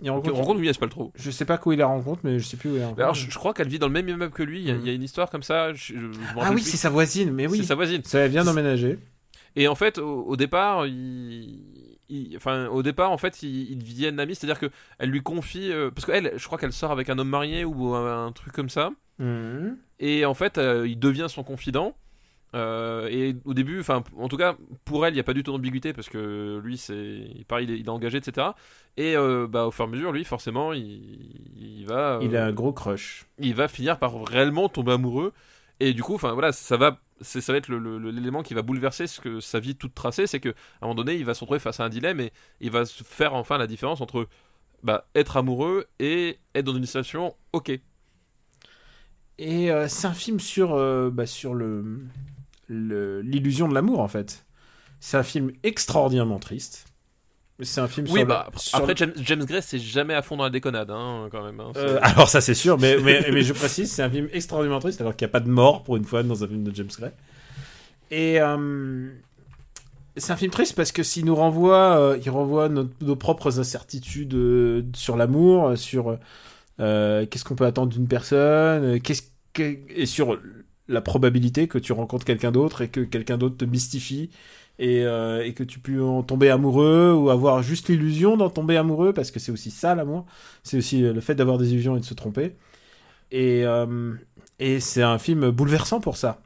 [0.02, 0.34] il On rencontre.
[0.36, 1.10] rencontre Louis Espaltro.
[1.14, 3.02] Je sais pas où il la rencontre, mais je sais plus où il la rencontre.
[3.02, 4.60] Alors, je, je crois qu'elle vit dans le même immeuble que lui.
[4.60, 5.72] Il y a, il y a une histoire comme ça.
[5.72, 6.06] je- je-
[6.38, 7.58] ah oui, c'est sa voisine, mais oui.
[7.58, 8.02] C'est sa voisine.
[8.04, 8.98] Ça vient d'emménager.
[9.56, 11.62] Et en fait, au, au départ, il,
[12.10, 14.34] il- enfin, au départ, en fait, ils, ils deviennent amis.
[14.34, 17.28] C'est-à-dire que elle lui confie, euh, parce qu'elle, je crois qu'elle sort avec un homme
[17.30, 18.90] marié ou un, un truc comme ça.
[19.18, 19.78] Mhm.
[20.00, 21.96] Et en fait, euh, il devient son confident.
[22.54, 25.42] Euh, et au début, enfin, en tout cas, pour elle, il n'y a pas du
[25.42, 28.54] tout d'ambiguïté parce que lui, c'est, il est, il est engagé, etc.
[28.96, 30.82] Et euh, bah, au fur et à mesure, lui, forcément, il,
[31.56, 33.26] il va, euh, Il a un gros crush.
[33.38, 35.32] il va finir par réellement tomber amoureux.
[35.80, 39.20] Et du coup, enfin voilà, ça va, ça va être l'élément qui va bouleverser ce
[39.20, 40.52] que sa vie toute tracée, c'est que à
[40.82, 43.04] un moment donné, il va se retrouver face à un dilemme et il va se
[43.04, 44.26] faire enfin la différence entre
[44.82, 47.78] bah, être amoureux et être dans une situation ok.
[49.38, 50.70] Et c'est un film sur,
[51.12, 52.00] bah, sur le-
[52.68, 54.44] l'illusion de l'amour, en fait.
[55.00, 56.86] C'est un film extraordinairement triste.
[57.60, 60.22] C'est un film Oui, sur bah le- sur après James, James Gray, c'est jamais à
[60.22, 61.58] fond dans la déconnade, hein, quand même.
[61.58, 64.80] hein, Euh, alors ça c'est sûr, mais, mais, mais je précise, c'est un film extraordinairement
[64.80, 66.72] triste alors qu'il n'y a pas de mort pour une fois dans un film de
[66.72, 67.10] James Gray.
[68.12, 69.08] Et euh,
[70.16, 73.58] c'est un film triste parce que s'il nous renvoie, euh, il renvoie nos, nos propres
[73.58, 76.16] incertitudes sur l'amour, sur
[76.78, 79.22] qu'est-ce qu'on peut attendre d'une personne, qu'est-ce
[79.52, 80.38] que, et sur
[80.88, 84.30] la probabilité que tu rencontres quelqu'un d'autre et que quelqu'un d'autre te mystifie
[84.78, 88.76] et, euh, et que tu peux en tomber amoureux ou avoir juste l'illusion d'en tomber
[88.76, 90.26] amoureux parce que c'est aussi ça l'amour.
[90.62, 92.56] C'est aussi euh, le fait d'avoir des illusions et de se tromper.
[93.30, 94.14] Et, euh,
[94.58, 96.40] et c'est un film bouleversant pour ça.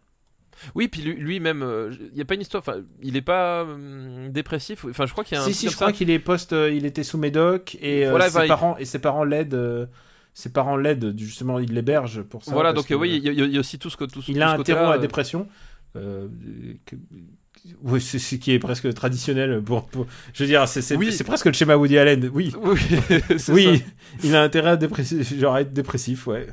[0.74, 3.62] Oui, puis lui- lui-même, euh, il n'y a pas une histoire, enfin, il est pas
[3.64, 4.84] hum, dépressif.
[4.84, 6.70] Enfin, je crois qu'il y a un si si je crois qu'il est post euh,
[6.72, 9.88] il était sous médoc et Voilà, ses bah, il- parents et ses parents l'aident
[10.34, 13.28] ses parents l'aident justement ils l'hébergent pour ça Voilà, donc que, euh, oui, il y,
[13.28, 14.86] a- il y a aussi tout ce que tout, il tout a ce un terreau
[14.90, 15.46] à euh, dépression
[15.96, 16.28] euh,
[16.86, 16.96] que-
[17.82, 21.14] ouais, c'est ce qui est presque traditionnel pour, pour- je veux dire c'est Oui.
[21.24, 22.78] presque le schéma Woody Allen oui Oui,
[23.48, 23.82] oui,
[24.24, 24.76] il a intérêt à
[25.38, 26.46] genre à être dépressif, ouais.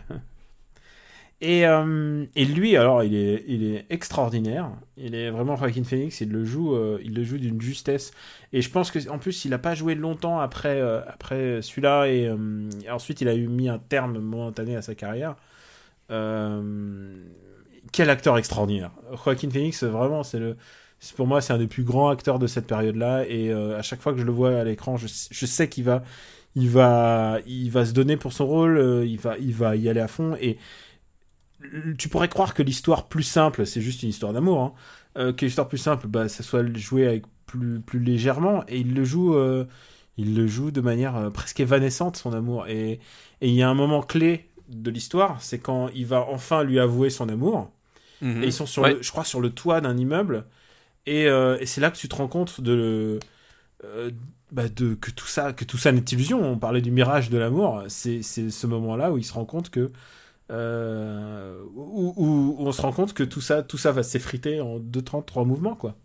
[1.42, 4.72] Et, euh, et lui, alors, il est, il est extraordinaire.
[4.98, 6.20] Il est vraiment Joaquin Phoenix.
[6.20, 8.12] Il le joue, euh, il le joue d'une justesse.
[8.52, 12.08] Et je pense que, en plus, il a pas joué longtemps après, euh, après celui-là.
[12.08, 15.38] Et euh, ensuite, il a eu mis un terme momentané à sa carrière.
[16.10, 18.92] Quel acteur extraordinaire.
[19.24, 20.58] Joaquin Phoenix, vraiment, c'est le,
[21.16, 23.26] pour moi, c'est un des plus grands acteurs de cette période-là.
[23.30, 26.04] Et à chaque fois que je le vois à l'écran, je, je sais qu'il va,
[26.56, 29.04] il va, il va se donner pour son rôle.
[29.06, 30.36] il va, il va y aller à fond.
[30.42, 30.58] Et
[31.98, 34.62] tu pourrais croire que l'histoire plus simple, c'est juste une histoire d'amour.
[34.62, 34.74] Hein,
[35.18, 38.64] euh, que l'histoire plus simple, bah, ça soit joué avec plus, plus légèrement.
[38.68, 39.66] Et il le joue, euh,
[40.18, 42.68] il le joue de manière euh, presque évanescente, son amour.
[42.68, 43.00] Et
[43.42, 47.10] il y a un moment clé de l'histoire, c'est quand il va enfin lui avouer
[47.10, 47.72] son amour.
[48.22, 48.44] Mhm.
[48.44, 48.94] Et ils sont sur, Ouais.
[48.96, 50.46] le, je crois, sur le toit d'un immeuble.
[51.06, 53.20] Et, et c'est là que tu te rends compte de,
[54.52, 56.42] bah, de que tout ça, que tout ça n'est illusion.
[56.44, 57.84] On parlait du mirage de l'amour.
[57.88, 59.92] C'est, c'est ce moment-là où il se rend compte que,
[60.52, 64.80] euh, où, où- on se rend compte que tout ça, tout ça va s'effriter en
[64.80, 65.96] 2, 30, 3 mouvements, quoi.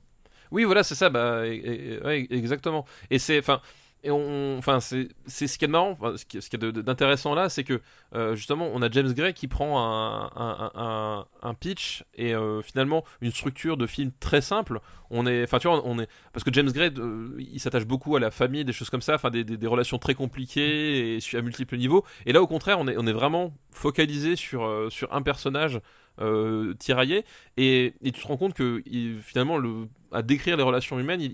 [0.53, 1.57] Oui, voilà, c'est ça, bah, et-
[1.97, 2.85] et- ouais, exactement.
[3.11, 3.61] Et c'est, enfin,
[4.05, 6.71] et on, enfin, c'est, ce qui est marrant, enfin, ce qui, ce qui est de-
[6.71, 7.81] de- d'intéressant là, c'est que
[8.15, 13.31] euh, justement, on a James Gray qui prend un, un, pitch et euh, finalement une
[13.31, 14.81] structure de film très simple.
[15.09, 16.93] On est, enfin, tu vois, on est, parce que James Gray,
[17.39, 20.15] il s'attache beaucoup à la famille, des choses comme ça, enfin, des, des, relations très
[20.15, 22.05] compliquées et à multiples niveaux.
[22.27, 25.81] Et là, au contraire, on est, on est vraiment focalisé sur, euh, sur un personnage.
[26.79, 27.25] Tiraillé
[27.57, 28.81] et, et tu te rends compte que
[29.21, 31.33] finalement le, à décrire les relations humaines il,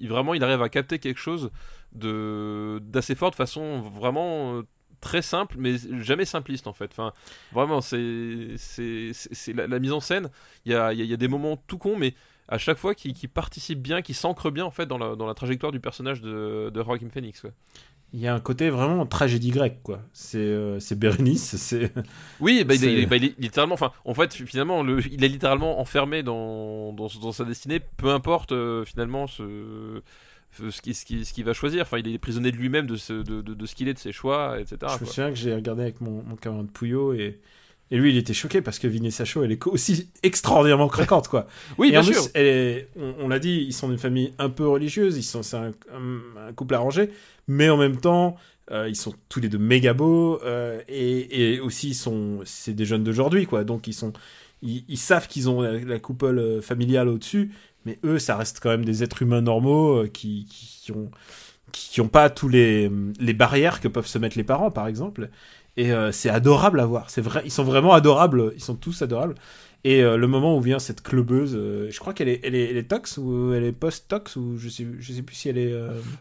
[0.00, 1.50] il- vraiment il arrive à capter quelque chose
[1.92, 4.62] de d'assez fort de façon vraiment euh,
[5.00, 7.12] très simple mais jamais simpliste en fait enfin
[7.52, 10.30] vraiment c'est c'est la, la mise en scène
[10.64, 12.14] il y a, y y a des moments tout cons mais
[12.48, 15.26] à chaque fois qui, qui participe bien qui s'ancre bien en fait dans la, dans
[15.26, 16.82] la trajectoire du personnage de, de
[17.12, 17.46] Phoenix.
[18.12, 20.00] Il y a un côté vraiment tragédie grecque, quoi.
[20.12, 21.92] C'est, euh, c'est Bérénice, c'est.
[22.40, 25.22] Oui, bah, il, C'est- est, bah, il est littéralement, enfin, en fait, finalement, le, il
[25.22, 30.02] est littéralement enfermé dans, dans, dans sa destinée, peu importe euh, finalement ce,
[30.70, 31.82] ce qui, ce qui, ce qu'il va choisir.
[31.82, 33.98] Enfin, il est prisonnier de lui-même, de ce, de, de, de ce qu'il est, de
[34.00, 34.78] ses choix, etc.
[34.98, 37.38] Je me souviens que j'ai regardé avec mon, mon camarade Pouillot et,
[37.90, 41.46] et lui, il était choqué parce que Vanessa Shaw, elle est aussi extraordinairement craquante, quoi.
[41.78, 42.14] Oui, et bien en sûr.
[42.22, 45.22] plus, elle est- on, on l'a dit, ils sont d'une famille un peu religieuse, ils
[45.22, 47.10] sont, c'est un, un- un couple arrangé,
[47.48, 48.36] mais en même temps,
[48.70, 52.74] euh, ils sont tous les deux méga beaux, euh, et, et aussi, ils sont, c'est
[52.74, 53.64] des jeunes d'aujourd'hui, quoi.
[53.64, 54.12] Donc, ils sont,
[54.62, 57.50] ils, ils savent qu'ils ont la, la coupole euh, familiale au-dessus,
[57.86, 60.46] mais eux, ça reste quand même des êtres humains normaux qui,
[60.94, 61.10] ont,
[61.72, 62.90] qui ont pas tous les,
[63.20, 65.30] les barrières que peuvent se mettre les parents, par exemple.
[65.80, 67.08] Et euh, c'est adorable à voir.
[67.10, 68.52] C'est vrai, ils sont vraiment adorables.
[68.54, 69.34] Ils sont tous adorables.
[69.82, 72.70] Et euh, le moment où vient cette clubeuse, euh, je crois qu'elle est, elle est,
[72.70, 75.56] elle est tox ou elle est post-tox ou je sais, je sais plus si elle
[75.56, 75.72] est.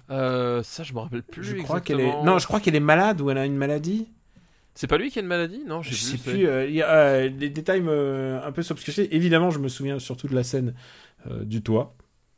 [0.10, 1.44] euh, ça, je me rappelle plus.
[1.44, 2.24] je crois qu'elle est.
[2.24, 4.08] Non, je crois qu'elle est malade ou elle a une maladie.
[4.76, 5.62] C'est pas lui qui a une maladie?
[5.68, 6.48] Non, Je sais plus.
[6.70, 9.10] il y a, les détails me un peu s'obscurcissent.
[9.12, 10.74] Évidemment, je me souviens surtout de la scène
[11.42, 11.98] du toit,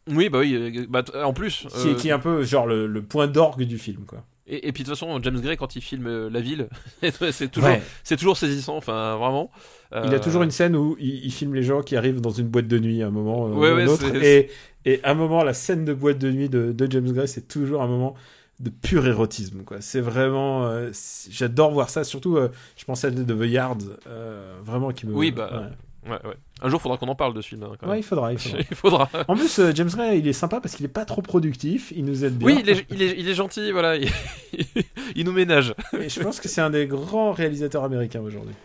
[0.09, 0.87] Oui, bah oui.
[0.89, 1.67] bah, en plus.
[1.69, 4.25] qui, est- qui est un peu genre le, le point d'orgue du film, quoi.
[4.53, 6.67] Et, et puis de toute façon, James Gray, quand il filme euh, la ville,
[7.31, 7.81] c'est toujours, Ouais.
[8.03, 8.75] c'est toujours saisissant.
[8.77, 9.49] Enfin, vraiment.
[9.91, 12.29] Il a Euh, toujours une scène où il, il filme les gens qui arrivent dans
[12.31, 14.05] une boîte de nuit à un moment euh, Ouais, ou ouais, autre.
[14.23, 14.49] Et,
[14.85, 17.47] et à un moment, la scène de boîte de nuit de, de James Gray, c'est
[17.47, 18.13] toujours un moment
[18.59, 19.63] de pur érotisme.
[19.63, 19.77] quoi.
[19.81, 20.65] C'est vraiment.
[20.67, 20.91] euh,
[21.29, 22.03] J'adore voir ça.
[22.03, 25.13] Surtout, euh, je pense à The Yard, euh, vraiment qui me.
[25.13, 25.71] Oui, bah,
[26.05, 26.35] Ouais, ouais.
[26.63, 27.63] Un jour, faudra qu'on en parle de ce film.
[27.63, 27.99] hein, quand Ouais, même.
[27.99, 28.31] il faudra.
[28.33, 28.57] Il faudra.
[28.71, 29.09] il faudra.
[29.27, 31.93] en plus, euh, James Gray, il est sympa parce qu'il est pas trop productif.
[31.95, 32.47] Il nous aide bien.
[32.47, 33.95] Oui, il est, il est, il est gentil, voilà.
[33.97, 34.09] Il,
[35.15, 35.73] il nous ménage.
[35.99, 38.55] Et je pense que c'est un des grands réalisateurs américains aujourd'hui.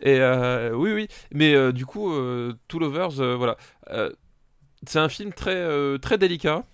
[0.00, 1.08] Et euh, oui, oui.
[1.32, 2.12] Mais euh, du coup,
[2.68, 3.56] Two Lovers, voilà.
[4.86, 5.66] C'est un film très,
[5.98, 6.64] très délicat,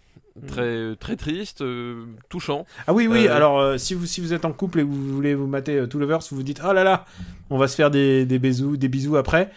[0.47, 2.65] très, très triste, euh, touchant.
[2.87, 3.27] Ah oui, oui.
[3.27, 5.49] Euh, Alors, euh, si, vous, si vous êtes en couple et que vous voulez vous
[5.49, 7.05] mater euh, Two Lovers, vous vous dites Oh là là,
[7.51, 9.51] on va se faire des, des bisous, des bisous après.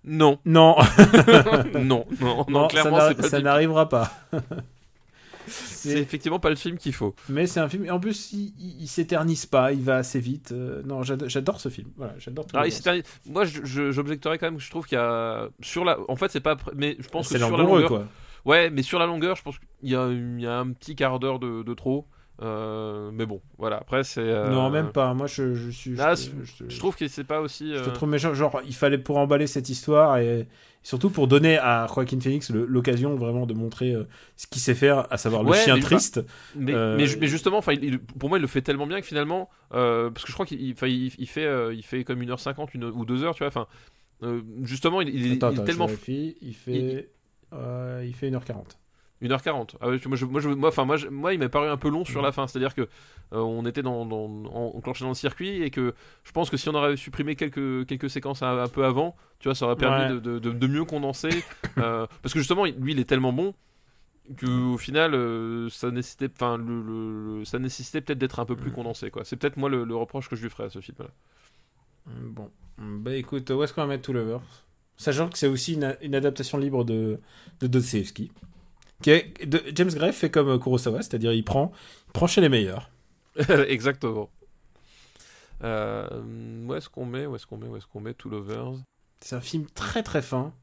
[0.04, 0.76] Non, Non,
[1.74, 4.10] non, non, non, clairement, ça n'arrivera pas.
[5.46, 7.14] C'est effectivement pas le film qu'il faut.
[7.28, 7.90] Mais c'est un film.
[7.90, 10.52] En plus, il, il, il s'éternise pas, il va assez vite.
[10.52, 11.88] Euh, non, j'ado- j'adore ce film.
[11.96, 12.44] Voilà, j'adore.
[12.70, 15.98] S'éternise- moi, je- je- j'objecterais quand même que je trouve qu'il y a sur la.
[16.08, 16.56] En fait, c'est pas.
[16.76, 17.88] Mais je pense que C'est sur la longueur.
[17.88, 18.06] quoi.
[18.44, 20.94] Ouais, mais sur la longueur, je pense qu'il y a, il y a un petit
[20.94, 22.06] quart d'heure de, de trop.
[22.42, 23.76] Euh, mais bon, voilà.
[23.78, 24.20] Après, c'est.
[24.20, 25.12] euh, Non, même pas.
[25.14, 25.94] Moi, je, je suis.
[26.00, 27.74] Ah, je, je- je- trouve que c'est pas aussi.
[27.74, 28.32] je te euh, trouve méchant.
[28.34, 30.46] Genre, il fallait pour emballer cette histoire et
[30.82, 33.94] surtout pour donner à Joaquin Phoenix l'occasion vraiment de montrer
[34.36, 36.20] ce qu'il sait faire, à savoir le chien mais- triste.
[36.56, 37.74] Mais, mais, ju- mais justement, enfin,
[38.18, 40.74] pour moi, il le fait tellement bien que finalement, parce que je crois qu'il il-
[40.82, 43.48] il, il fait, il fait comme 1h50 une, ou 2h, tu vois.
[43.48, 43.66] Enfin,
[44.62, 45.86] justement, il, il- Attends, il est attends, tellement.
[45.86, 46.36] vérifie.
[46.40, 47.10] Il fait.
[47.52, 48.78] il fait 1h40.
[49.22, 49.76] 1h40.
[49.80, 51.76] Ah ouais, moi, je- moi, je- moi, enfin, moi, je- moi, il m'a paru un
[51.76, 52.46] peu long sur la fin.
[52.46, 55.94] C'est-à-dire que euh, on était dans, dans, en- enclenché dans le circuit et que
[56.24, 59.48] je pense que si on aurait supprimé quelques, quelques séquences un, un peu avant, tu
[59.48, 60.20] vois, ça aurait permis Ouais.
[60.20, 61.44] de, de, mieux condenser.
[61.78, 63.54] euh, parce que justement, lui, il est tellement bon
[64.36, 68.44] que au final, euh, ça nécessitait, enfin, le, le- le- ça nécessitait peut-être d'être un
[68.44, 69.10] peu plus condensé.
[69.10, 69.24] Quoi.
[69.24, 71.06] C'est peut-être moi le, le reproche que je lui ferais à ce film-là.
[72.06, 72.50] Bon.
[72.78, 74.40] Bah écoute, où est-ce qu'on va mettre Two Lovers?
[74.96, 77.20] Sachant que c'est aussi une, une adaptation libre de,
[77.60, 78.30] de Dostoevsky.
[79.02, 81.72] James Gray fait comme Kurosawa, c'est-à-dire il prend,
[82.08, 82.90] il prend chez les meilleurs.
[83.48, 84.30] Exactement.
[85.62, 86.08] Euh,
[86.66, 88.78] où est-ce qu'on met Où est-ce qu'on met Où est-ce qu'on met Two Lovers?
[89.20, 90.54] C'est un film très très fin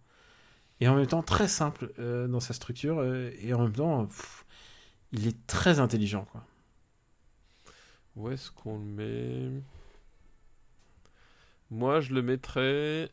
[0.80, 4.06] et en même temps très simple euh, dans sa structure euh, et en même temps
[4.06, 4.46] pff,
[5.12, 6.44] il est très intelligent quoi.
[8.16, 9.62] Où est-ce qu'on le met?
[11.70, 13.12] Moi, je le mettrais.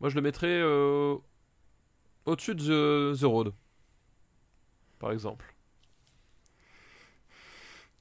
[0.00, 0.60] Moi, je le mettrais
[2.26, 3.52] au-dessus de The, The Road.
[4.98, 5.54] Par exemple.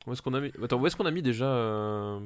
[0.05, 2.19] Où est-ce qu'on a mis Attends, où est-ce qu'on a mis déjà euh...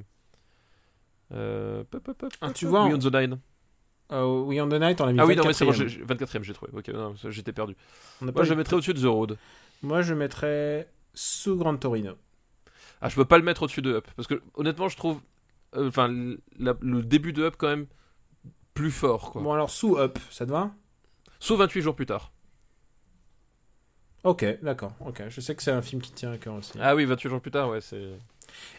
[1.34, 3.40] euh, pop, pop, pop, Ah, tu vois, We on- on the Nine.
[4.12, 5.76] Euh, We on the Night, on l'a mis Ah oui, non, mais c'est bon, 24e.
[5.76, 6.72] j'ai- j'ai- 24ème, j'ai trouvé.
[6.76, 6.92] Ok,
[7.30, 7.76] j'étais perdu.
[8.22, 9.38] Moi, pas je mettrais au-dessus de The Road.
[9.84, 12.14] Moi, je mettrais sous Grand Torino.
[13.02, 14.08] Ah, je peux pas le mettre au-dessus de Up.
[14.16, 15.22] Parce que, honnêtement, je trouve.
[15.76, 17.86] euh, Enfin, le début de Up, quand même,
[18.74, 19.42] plus fort, quoi.
[19.44, 20.72] Bon, alors sous Up, ça te va?
[21.40, 22.32] Sauf 28 jours plus tard.
[24.24, 24.94] Ok, d'accord.
[25.06, 26.74] Ok, je sais que c'est un film qui tient à cœur aussi.
[26.82, 28.02] Ah oui, 28 jours plus tard, ouais, c'est.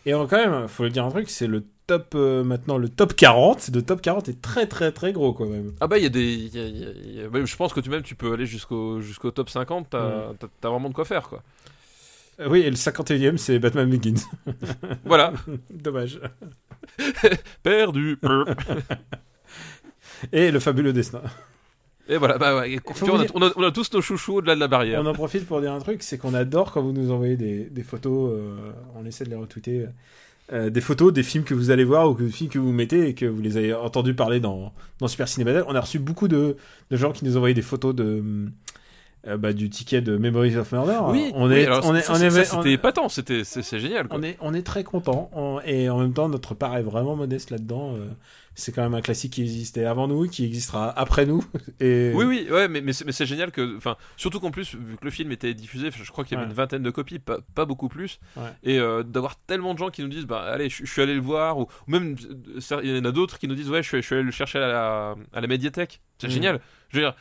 [0.04, 3.14] Et quand même, faut le dire un truc, c'est le top euh, maintenant, le top
[3.14, 3.70] 40.
[3.74, 5.72] Le top 40 est très très très gros quand même.
[5.80, 6.34] Ah bah, il y a des.
[6.34, 8.02] il y a- il y a- il y a- ouais, Je pense que tu même,
[8.02, 11.42] tu peux aller jusqu'au jusqu'au top 50, t'as t'as- t'as vraiment de quoi faire, quoi.
[12.40, 14.14] Euh, oui, et le 51e, c'est Batman Begins.
[15.04, 15.32] Voilà.
[15.70, 16.20] Dommage.
[17.62, 18.18] Perdu.
[20.32, 21.22] Et le fabuleux destin.
[22.08, 22.94] Et voilà, bah ouais, on, a,
[23.24, 25.00] vous on a- on a tous nos chouchous au-delà de la barrière.
[25.02, 27.64] On en profite pour dire un truc, c'est qu'on adore quand vous nous envoyez des,
[27.64, 29.86] des photos, euh, on essaie de les retweeter,
[30.52, 32.72] euh, des photos des films que vous allez voir ou que, des films que vous
[32.72, 35.62] mettez et que vous les avez entendus parler dans, dans Super Cinéma.
[35.66, 36.56] On a reçu beaucoup de,
[36.90, 38.24] de gens qui nous envoyaient des photos de,
[39.26, 41.00] euh, bah, du ticket de Memories of Murder.
[41.08, 44.18] Oui, on oui, est, on on- c'était épatant, c'était c'est c'est génial, quoi.
[44.18, 45.30] on est, on est très content
[45.66, 47.96] et en même temps notre part est vraiment modeste là-dedans.
[48.60, 51.44] C'est quand même un classique qui existait avant nous, qui existera après nous.
[51.80, 53.76] Et Oui, oui, ouais, mais, mais c'est génial que.
[53.76, 56.44] Enfin, surtout qu'en plus, vu que le film était diffusé, je crois qu'il y avait
[56.46, 56.50] Ouais.
[56.50, 58.18] une vingtaine de copies, pas, pas beaucoup plus.
[58.36, 58.42] Ouais.
[58.64, 61.14] Et euh, d'avoir tellement de gens qui nous disent, bah allez, je, je suis allé
[61.14, 62.16] le voir, ou, ou même,
[62.82, 64.30] il y en a d'autres qui nous disent, ouais, je suis, je suis allé le
[64.30, 66.00] chercher à la, à la médiathèque.
[66.18, 66.32] C'est Mhm.
[66.32, 66.60] génial.
[66.90, 67.14] Je veux dire.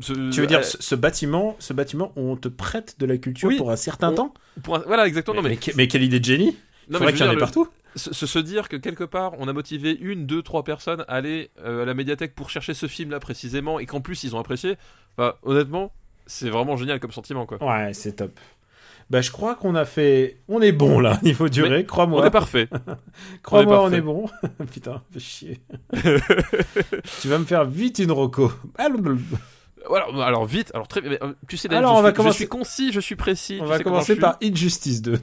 [0.00, 3.06] ce- Tu veux dire euh, ce, ce bâtiment, ce bâtiment où on te prête de
[3.06, 3.56] la culture Oui.
[3.56, 4.34] pour un certain On- temps
[4.72, 5.42] un- voilà, exactement.
[5.42, 6.56] mais, quelle idée de génie
[6.88, 7.66] non, Faudrait mais qu'il y en ait partout.
[7.96, 11.50] Se, se- dire que quelque part, on a motivé une, deux, trois personnes à aller
[11.64, 14.76] euh, à la médiathèque pour chercher ce film-là précisément, et qu'en plus ils ont apprécié.
[15.18, 15.92] Bah, honnêtement,
[16.26, 17.62] c'est vraiment génial comme sentiment, quoi.
[17.62, 18.38] Ouais, c'est top.
[19.08, 20.40] Bah, je crois qu'on a fait.
[20.48, 22.26] On est bon là, niveau durée, On crois-moi.
[22.26, 22.68] est parfait.
[23.42, 24.28] Crois-moi, on on est est bon.
[24.72, 25.60] Putain, fais chier.
[27.20, 28.52] tu vas me faire vite une roco.
[29.94, 32.48] Alors vite, alors très euh, tu sais, Alors, je, on va suis, commencer- je suis
[32.48, 33.58] concis, je suis précis.
[33.60, 34.38] On tu va sais commencer par.
[34.42, 35.12] Injustice 2.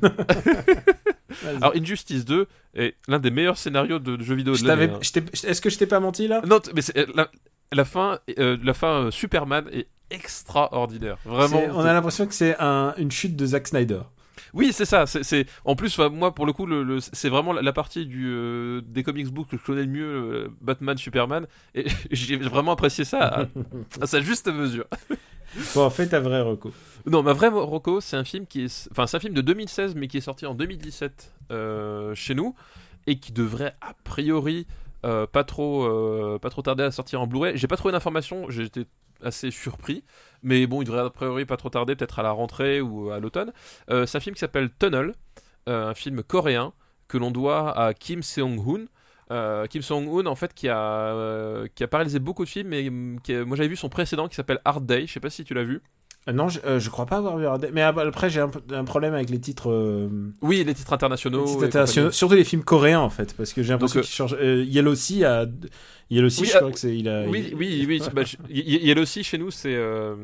[1.43, 1.55] Vas-y.
[1.57, 4.89] Alors Injustice 2 est l'un des meilleurs scénarios de, de jeux vidéo Je de l'année.
[4.93, 4.99] hein.
[5.01, 6.41] Est-ce que je t'ai pas menti là?
[6.45, 7.29] Non, mais c'est- la,
[7.71, 11.17] la fin, euh, la fin euh, Superman est extraordinaire.
[11.25, 11.61] Vraiment.
[11.73, 14.01] On a l'impression que c'est un- une chute de Zack Snyder.
[14.53, 15.05] Oui, c'est ça.
[15.07, 18.81] C'est, En plus, moi, pour le coup, le, le- c'est vraiment la, partie du, euh,
[18.85, 21.47] des comics books que je connais le mieux, euh, Batman, Superman.
[21.73, 23.45] Et j'ai vraiment apprécié ça à,
[24.01, 24.85] à sa juste mesure.
[25.75, 26.71] Bon, fais ta vraie reco.
[27.05, 29.93] Non, ma vraie Rocco, c'est un film qui est, enfin, c'est un film de 2016,
[29.95, 32.55] mais qui est sorti en 2017 euh, chez nous
[33.07, 34.65] et qui devrait a priori
[35.05, 37.57] euh, pas trop, euh, pas trop tarder à sortir en Blu-ray.
[37.57, 38.85] J'ai pas trouvé d'informations, été
[39.23, 40.03] assez surpris,
[40.41, 43.19] mais bon, il devrait a priori pas trop tarder, peut-être à la rentrée ou à
[43.19, 43.51] l'automne.
[43.89, 45.13] Euh, c'est un film qui s'appelle Tunnel,
[45.69, 46.73] euh, un film coréen
[47.07, 48.85] que l'on doit à Kim Seong-hoon.
[49.31, 52.67] Euh, Kim Seong-hoon, en fait, qui a, euh, qui a pas réalisé beaucoup de films,
[52.69, 55.05] mais hum, qui a- moi j'avais vu son précédent qui s'appelle Hard Day.
[55.07, 55.81] Je sais pas si tu l'as vu.
[56.29, 57.45] Euh, non, je, euh, je crois pas avoir vu.
[57.45, 57.69] Hard Day.
[57.73, 59.69] Mais après, j'ai un, problème avec les titres.
[59.71, 60.09] euh,
[60.41, 61.41] Oui, les titres internationaux.
[61.45, 62.17] les titres et internationaux, compagnie.
[62.17, 64.37] surtout les films coréens en fait, parce que j'ai l'impression Donc, euh, qu'ils changent.
[64.73, 65.45] Yellow Sea a.
[66.09, 66.95] Yellow Sea, Oui, je crois que c'est.
[66.95, 68.01] Il a, Oui, il- oui, oui.
[68.13, 70.15] bah, je- Il y, il y a aussi chez nous, c'est euh,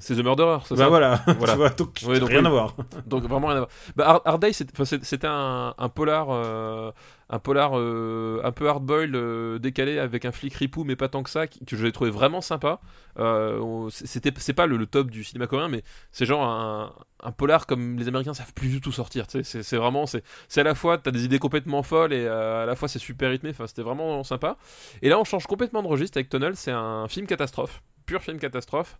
[0.00, 1.56] The Murderer, Bah ça voilà, Voilà.
[1.56, 2.46] vois, donc, Ouais, donc rien oui.
[2.46, 2.76] à voir.
[3.06, 3.70] Donc vraiment rien à voir.
[3.96, 6.90] Bah, Hard, Day, c'était un, un polar, euh,
[7.28, 11.22] un polar euh, un peu hard-boiled, euh, décalé avec un flic ripou, mais pas tant
[11.22, 12.80] que ça, qui- que je l'ai trouvé vraiment sympa.
[13.18, 15.82] Euh, c'était, c'est pas le, le top du cinéma coréen, mais
[16.12, 19.26] c'est genre un, un polar comme les Américains savent plus du tout sortir.
[19.28, 20.22] C'est, vraiment, c'est,
[20.56, 23.30] à la fois t'as des idées complètement folles et euh, à la fois c'est super
[23.30, 23.50] rythmé.
[23.50, 24.56] Enfin, c'était vraiment sympa.
[25.02, 26.56] Et là, on change complètement de registre avec Tunnel.
[26.56, 28.98] C'est un film catastrophe, pur film catastrophe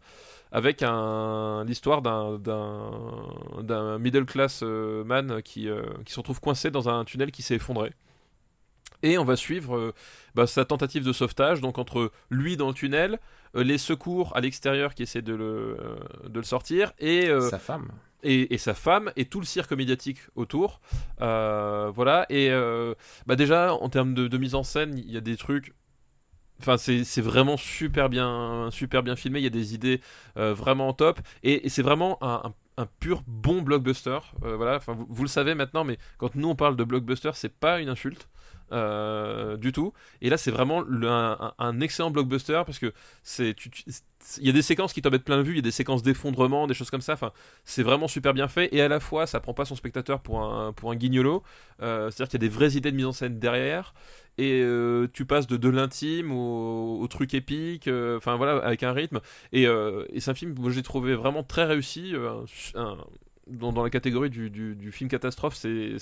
[0.53, 0.85] avec
[1.67, 7.31] l'histoire d'un middle class euh, man qui euh, qui se retrouve coincé dans un tunnel
[7.31, 7.93] qui s'est effondré.
[9.03, 9.95] Et on va suivre
[10.35, 13.19] bah, sa tentative de sauvetage, donc entre lui dans le tunnel,
[13.55, 17.91] les secours à l'extérieur qui essaient de le, sortir, et, Sa femme.
[18.23, 20.81] Et, sa femme, et tout le cirque médiatique autour.
[21.21, 22.95] Euh, voilà, et euh,
[23.27, 25.75] bah déjà, en termes de, mise en scène, il y a des trucs
[26.61, 29.41] Enfin, c'est vraiment super bien, super bien filmé.
[29.41, 30.03] Il y a des idées
[30.37, 31.19] euh, vraiment top.
[31.43, 32.53] Et, c'est vraiment un,
[32.99, 34.19] pur bon blockbuster.
[34.43, 34.77] Euh, voilà.
[34.77, 37.81] Enfin, vous, vous le savez maintenant, mais quand nous on parle de blockbuster, c'est pas
[37.81, 38.29] une insulte.
[38.71, 39.95] du tout.
[40.21, 40.85] Et là, c'est vraiment
[41.59, 42.93] un, excellent blockbuster parce que
[43.23, 43.57] c'est,
[44.39, 45.71] il y a des séquences qui t'en mettent plein de vue, il y a des
[45.71, 47.15] séquences d'effondrement, des choses comme ça.
[47.15, 47.33] Enfin,
[47.65, 48.69] c'est vraiment super bien fait.
[48.75, 51.43] Et à la fois, ça prend pas son spectateur pour un, pour un guignolo.
[51.83, 53.95] Euh, c'est-à-dire qu'il y a des vraies idées de mise en scène derrière.
[54.39, 58.93] Et euh, tu passes de, de l'intime au, truc épique, euh, enfin voilà, avec un
[58.93, 59.21] rythme.
[59.53, 62.15] Et, et c'est un film que j'ai trouvé vraiment très réussi.
[63.51, 65.99] Dans, dans la catégorie du, du- du film catastrophe, c'est-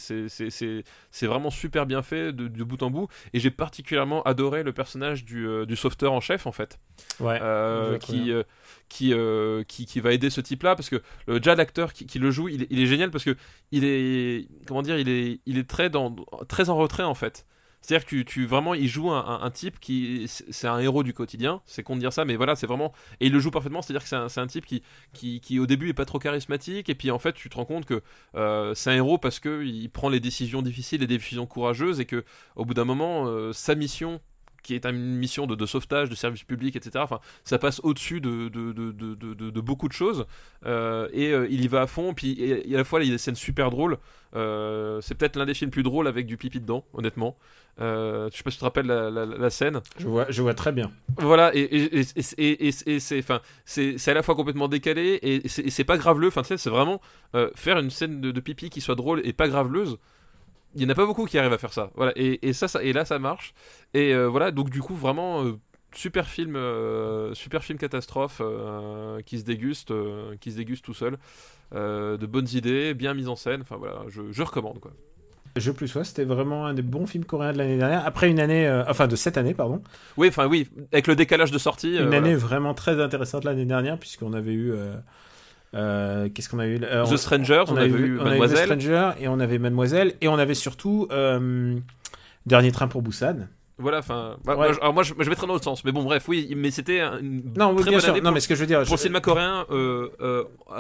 [1.27, 3.09] vraiment super bien fait de, de bout en bout.
[3.33, 6.79] Et j'ai particulièrement adoré le personnage du, euh, du sauveteur en chef, en fait,
[7.21, 7.39] Ouais.
[7.43, 8.43] euh, qui, euh,
[8.89, 10.77] qui, euh, qui, qui va aider ce type-là.
[10.77, 13.25] Parce que le, déjà, l'acteur qui, qui le joue, il, est- il est génial parce
[13.25, 13.37] que
[13.73, 16.15] il est, comment dire, il est, il est très, dans,
[16.49, 17.47] très en retrait, en fait.
[17.81, 21.63] C'est-à-dire que tu, vraiment, il joue un, type qui, c'est un héros du quotidien.
[21.65, 23.83] C'est con de dire ça, mais voilà, c'est vraiment, et il le joue parfaitement.
[23.83, 24.83] C'est-à-dire que c'est un, un type qui,
[25.13, 27.65] qui, qui, au début est pas trop charismatique, et puis en fait, tu te rends
[27.65, 28.03] compte que
[28.35, 32.05] euh, c'est un héros parce que il prend les décisions difficiles, les décisions courageuses, et
[32.05, 32.25] que
[32.57, 34.21] au bout d'un moment, euh, sa mission
[34.63, 36.93] qui est une mission de, de sauvetage, de service public, etc.
[36.99, 40.27] Enfin, ça passe au-dessus de, beaucoup de choses.
[40.67, 42.15] Euh, et euh, il y va à fond.
[42.15, 43.99] Puis et, et à la fois, il y a des scènes super drôles.
[44.37, 47.37] Euh, c'est peut-être l'un des films plus drôles avec du pipi dedans, honnêtement.
[47.79, 49.81] Je sais pas si tu te rappelles la, la- la scène.
[49.99, 50.91] Je vois, je vois très bien.
[51.19, 56.29] Voilà, et, c'est, enfin, c'est, à la fois complètement décalé et c'est, pas graveleux.
[56.29, 57.01] Enfin, tu sais, c'est vraiment
[57.55, 59.99] faire une scène de pipi qui soit drôle et pas graveleuse.
[60.79, 61.91] Il y en a pas beaucoup qui arrivent à faire ça.
[61.97, 63.53] Voilà, et, et ça, ça, et là, ça marche.
[63.95, 65.59] Et euh, voilà, donc du coup, vraiment euh,
[65.93, 68.41] super film, euh, super film catastrophe
[69.27, 69.93] qui se déguste,
[70.41, 71.19] qui se déguste tout seul.
[71.73, 73.63] De bonnes idées, bien mise en scène.
[73.63, 74.93] Enfin voilà, je, je recommande quoi.
[75.57, 78.07] Je plus sois, c'était vraiment un des bons films coréens de l'année dernière.
[78.07, 79.83] Après une année, euh, enfin de cette année, pardon.
[80.17, 81.97] Oui, enfin oui, avec le décalage de sortie.
[81.97, 82.19] euh, Une voilà.
[82.19, 84.71] année vraiment très intéressante l'année dernière, puisqu'on avait eu.
[84.73, 84.95] euh,
[85.75, 88.69] euh, Qu'est-ce qu'on a eu Euh, The on- Strangers, on, avait eu on Mademoiselle.
[88.69, 91.77] The Stranger et on avait Mademoiselle et on avait surtout euh,
[92.47, 93.49] Dernier train pour Busan.
[93.81, 94.37] Voilà, enfin.
[94.45, 94.57] bah, Ouais.
[94.67, 95.85] moi, je- alors moi, je, je mettrais dans l'autre sens.
[95.85, 98.11] Mais bon, bref, oui, mais c'était un- une Non, très bien bonne sûr.
[98.11, 99.67] année Non, pour, mais ce que je veux dire, pour le je- cinéma coréen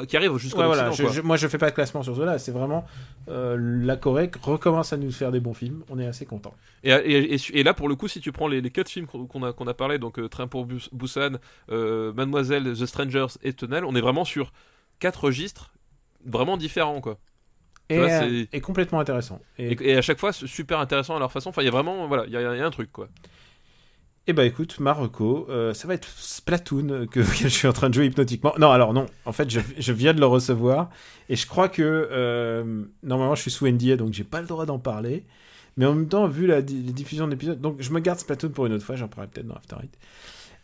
[0.08, 2.38] qui arrive jusqu'au Ouais, voilà, je- je- moi je fais pas de classement sur cela,
[2.40, 2.84] c'est vraiment
[3.28, 6.54] la Corée recommence à nous faire des bons films, on est assez content.
[6.82, 9.06] Et, et- et- et là, pour le coup, si tu prends les, les quatre films
[9.06, 11.36] qu'on a, qu'on a parlé, donc Train pour Bus- Busan,
[11.70, 14.52] Mademoiselle, The Strangers et Tunnel, on est vraiment sur
[14.98, 15.74] quatre registres
[16.24, 17.18] vraiment différents, quoi.
[17.90, 19.40] Et, vois, euh, et complètement intéressant.
[19.58, 21.50] Et, Et, et à chaque fois, super intéressant à leur façon.
[21.50, 23.08] Enfin, il y a vraiment, voilà, il y, a il y a un truc, quoi.
[24.26, 27.72] et bah écoute, Marocco, euh, ça va être Splatoon euh, que, que je suis en
[27.72, 28.52] train de jouer hypnotiquement.
[28.58, 30.90] Non, alors non, en fait je, je viens de le recevoir
[31.30, 34.66] et je crois que euh, normalement je suis sous NDA donc j'ai pas le droit
[34.66, 35.24] d'en parler.
[35.78, 38.50] Mais en même temps, vu la, di- la diffusion d'épisodes, donc je me garde Splatoon
[38.50, 39.96] pour une autre fois, j'en parlerai peut-être dans After Eight.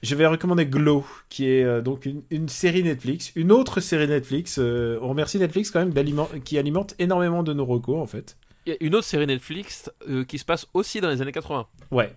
[0.04, 4.06] Je vais recommander Glow, qui est euh, donc une, une série Netflix, une autre série
[4.06, 4.58] Netflix.
[4.58, 5.94] euh, on remercie Netflix quand même
[6.44, 8.36] qui alimente énormément de nos recos en fait.
[8.66, 11.32] Il y a une autre série Netflix euh, qui se passe aussi dans les années
[11.32, 11.66] 80.
[11.90, 12.12] Ouais.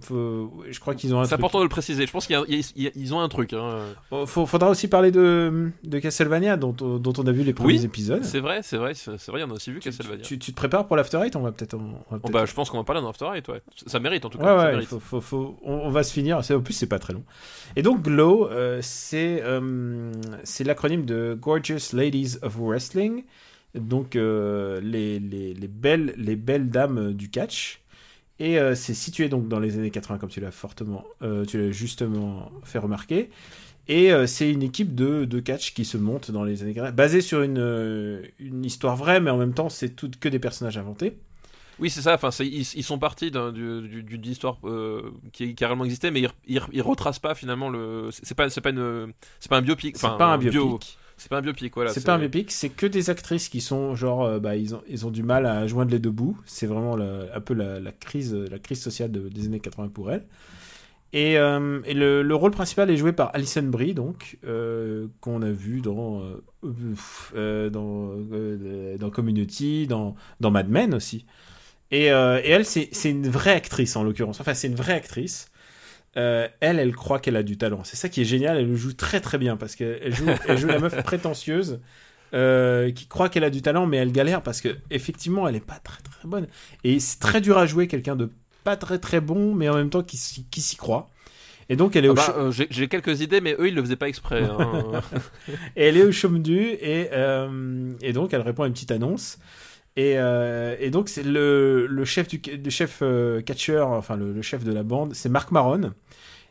[0.00, 1.38] Faut- je crois qu'ils ont un C'est truc.
[1.40, 2.06] important de le préciser.
[2.06, 3.54] Je pense qu'il y a- il y a- il y a- ils ont un truc.
[3.54, 3.78] hein.
[4.10, 7.84] Oh, faudra aussi parler de, de Castlevania, dont, dont on a vu les premiers Oui,
[7.84, 8.22] épisodes.
[8.22, 9.42] C'est vrai, c'est vrai, c'est c'est vrai.
[9.42, 10.22] En a aussi vu Tu, Castlevania.
[10.22, 11.74] tu- tu te prépares pour l'After Eight On va peut-être.
[11.74, 13.62] on Oh, bah, je pense qu'on va parler d'un After Eight, ouais.
[13.86, 14.44] Ça mérite en tout cas.
[14.44, 14.88] Ouais, ça ouais, il mérite.
[14.90, 16.44] faut, faut- faut- on, on va se finir.
[16.44, 17.24] C'est- En plus, c'est pas très long.
[17.74, 20.12] Et donc, GLOW, euh, c'est euh,
[20.44, 23.24] c'est l'acronyme de Gorgeous Ladies of Wrestling.
[23.74, 27.80] Donc, euh, les, les, les belles, les belles dames du catch.
[28.38, 31.58] Et euh, c'est situé donc dans les années 80, comme tu l'as fortement, euh, tu
[31.58, 33.30] l'as justement fait remarquer.
[33.88, 36.92] Et euh, c'est une équipe de, de catch qui se monte dans les années 80,
[36.92, 40.76] basée sur une, une histoire vraie, mais en même temps, c'est tout que des personnages
[40.76, 41.16] inventés.
[41.78, 42.14] Oui, c'est ça.
[42.14, 45.84] Enfin, ils, ils sont partis d'un- du- du- d'une histoire euh, qui, qui a réellement
[45.84, 48.08] existé, mais ils, ils, ils retracent pas finalement le.
[48.12, 49.96] C'est pas, c'est pas une, c'est pas un biopic.
[49.96, 50.98] C'est pas un bio- biopic.
[51.16, 51.90] C'est pas un biopic, voilà.
[51.92, 54.82] c'est pas un biopic, c'est que des actrices qui sont genre, euh, bah, ils ont,
[54.88, 56.36] ils ont du mal à joindre les deux bouts.
[56.44, 59.88] C'est vraiment la- un peu la, la crise, la crise sociale de- des années 80
[59.88, 60.26] pour elles.
[61.12, 65.42] Et, euh, et le, le rôle principal est joué par Alison Brie, donc, euh, qu'on
[65.42, 66.22] a vu dans,
[66.62, 68.14] dans,
[68.98, 71.26] dans Community, dans, dans Mad Men aussi.
[71.92, 74.40] Et, et elle, c'est c'est une vraie actrice en l'occurrence.
[74.40, 75.48] Enfin, c'est une vraie actrice.
[76.16, 77.84] Euh, elle, elle croit qu'elle a du talent.
[77.84, 78.56] C'est ça qui est génial.
[78.58, 81.80] Elle le joue très très bien parce qu'elle joue, elle joue la meuf prétentieuse
[82.34, 85.60] euh, qui croit qu'elle a du talent, mais elle galère parce que effectivement, elle est
[85.64, 86.46] pas très très bonne.
[86.84, 88.30] Et c'est très dur à jouer quelqu'un de
[88.64, 91.10] pas très très bon, mais en même temps qui, s'y- qui s'y croit.
[91.68, 93.82] Et donc elle est Ah au bah, euh, J'ai quelques idées, mais eux, ils le
[93.82, 94.42] faisaient pas exprès.
[94.42, 95.02] hein.
[95.76, 98.90] et elle est au chaume du et, euh, et donc elle répond à une petite
[98.92, 99.38] annonce.
[99.98, 100.16] Et,
[100.80, 103.02] et donc c'est le, le chef du le chef
[103.46, 105.92] catcheur, enfin le, le chef de la bande, c'est Marc Maron.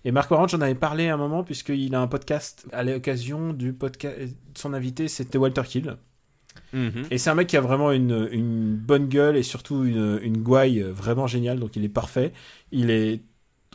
[0.06, 3.54] Et Marc Maron, j'en avais parlé à un moment puisqu'il a un podcast à l'occasion
[3.54, 4.36] du podcast.
[4.56, 5.98] Son invité, c'était Walter Kill.
[6.74, 7.06] Mhm.
[7.12, 10.38] Et c'est un mec qui a vraiment une, une bonne gueule et surtout une, une
[10.38, 12.34] gouaille vraiment géniale, donc il est parfait.
[12.72, 13.22] Il est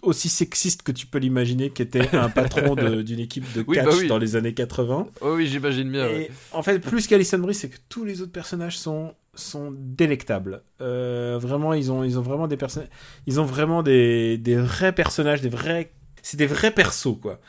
[0.02, 3.85] aussi sexiste que tu peux l'imaginer, qui était un patron d'une équipe de Oui, catch
[3.86, 4.07] bah oui.
[4.07, 5.09] dans les années 80.
[5.20, 6.07] Oh oui, j'imagine bien.
[6.07, 6.23] ouais.
[6.23, 10.62] Et en fait, plus qu'Alison Brie, c'est que tous les autres personnages sont sont délectables.
[10.81, 12.89] Euh, vraiment, ils ont ils ont vraiment des personnages,
[13.27, 15.93] ils ont vraiment des des vrais personnages, des vrais,
[16.23, 17.41] c'est des vrais persos quoi.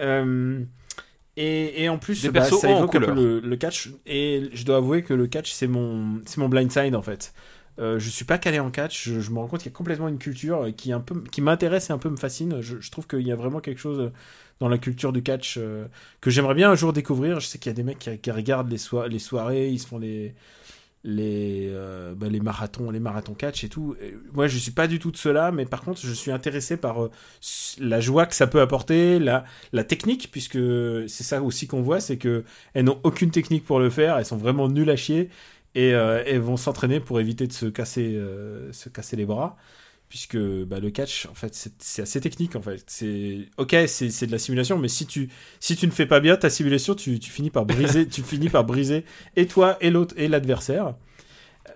[0.00, 0.64] Euh,
[1.36, 3.12] et, et en plus, Des bah, ça évoque un peu couleur.
[3.12, 3.90] le, le catch.
[4.06, 7.34] Et je dois avouer que le catch, c'est mon c'est mon blind side en fait.
[7.78, 9.76] Euh, je suis pas calé en catch, je, je me rends compte qu'il y a
[9.76, 12.60] complètement une culture qui un peu qui m'intéresse et un peu me fascine.
[12.62, 14.12] Je, je trouve qu'il y a vraiment quelque chose
[14.60, 15.86] dans la culture du catch euh,
[16.22, 17.40] que j'aimerais bien un jour découvrir.
[17.40, 18.78] Je sais qu'il y a des mecs qui, qui regardent les
[19.18, 20.34] soirées, ils se font les
[21.06, 23.96] les euh, bah, les marathons, les marathons catch et tout.
[24.34, 27.04] Moi, je suis pas du tout de cela, mais par contre, je suis intéressé par
[27.04, 27.10] euh,
[27.78, 30.58] la joie que ça peut apporter, la la technique, puisque
[31.08, 34.26] c'est ça aussi qu'on voit, c'est que elles n'ont aucune technique pour le faire, elles
[34.26, 35.30] sont vraiment nulles à chier
[35.76, 39.56] et euh, elles vont s'entraîner pour éviter de se casser euh, se casser les bras
[40.08, 44.32] puisque bah, le catch en fait c'est assez technique en fait c'est ok c'est de
[44.32, 45.28] la simulation mais si tu
[45.58, 48.48] si tu ne fais pas bien ta simulation tu, tu finis par briser tu finis
[48.48, 49.04] par briser
[49.34, 50.94] et toi et l'autre et l'adversaire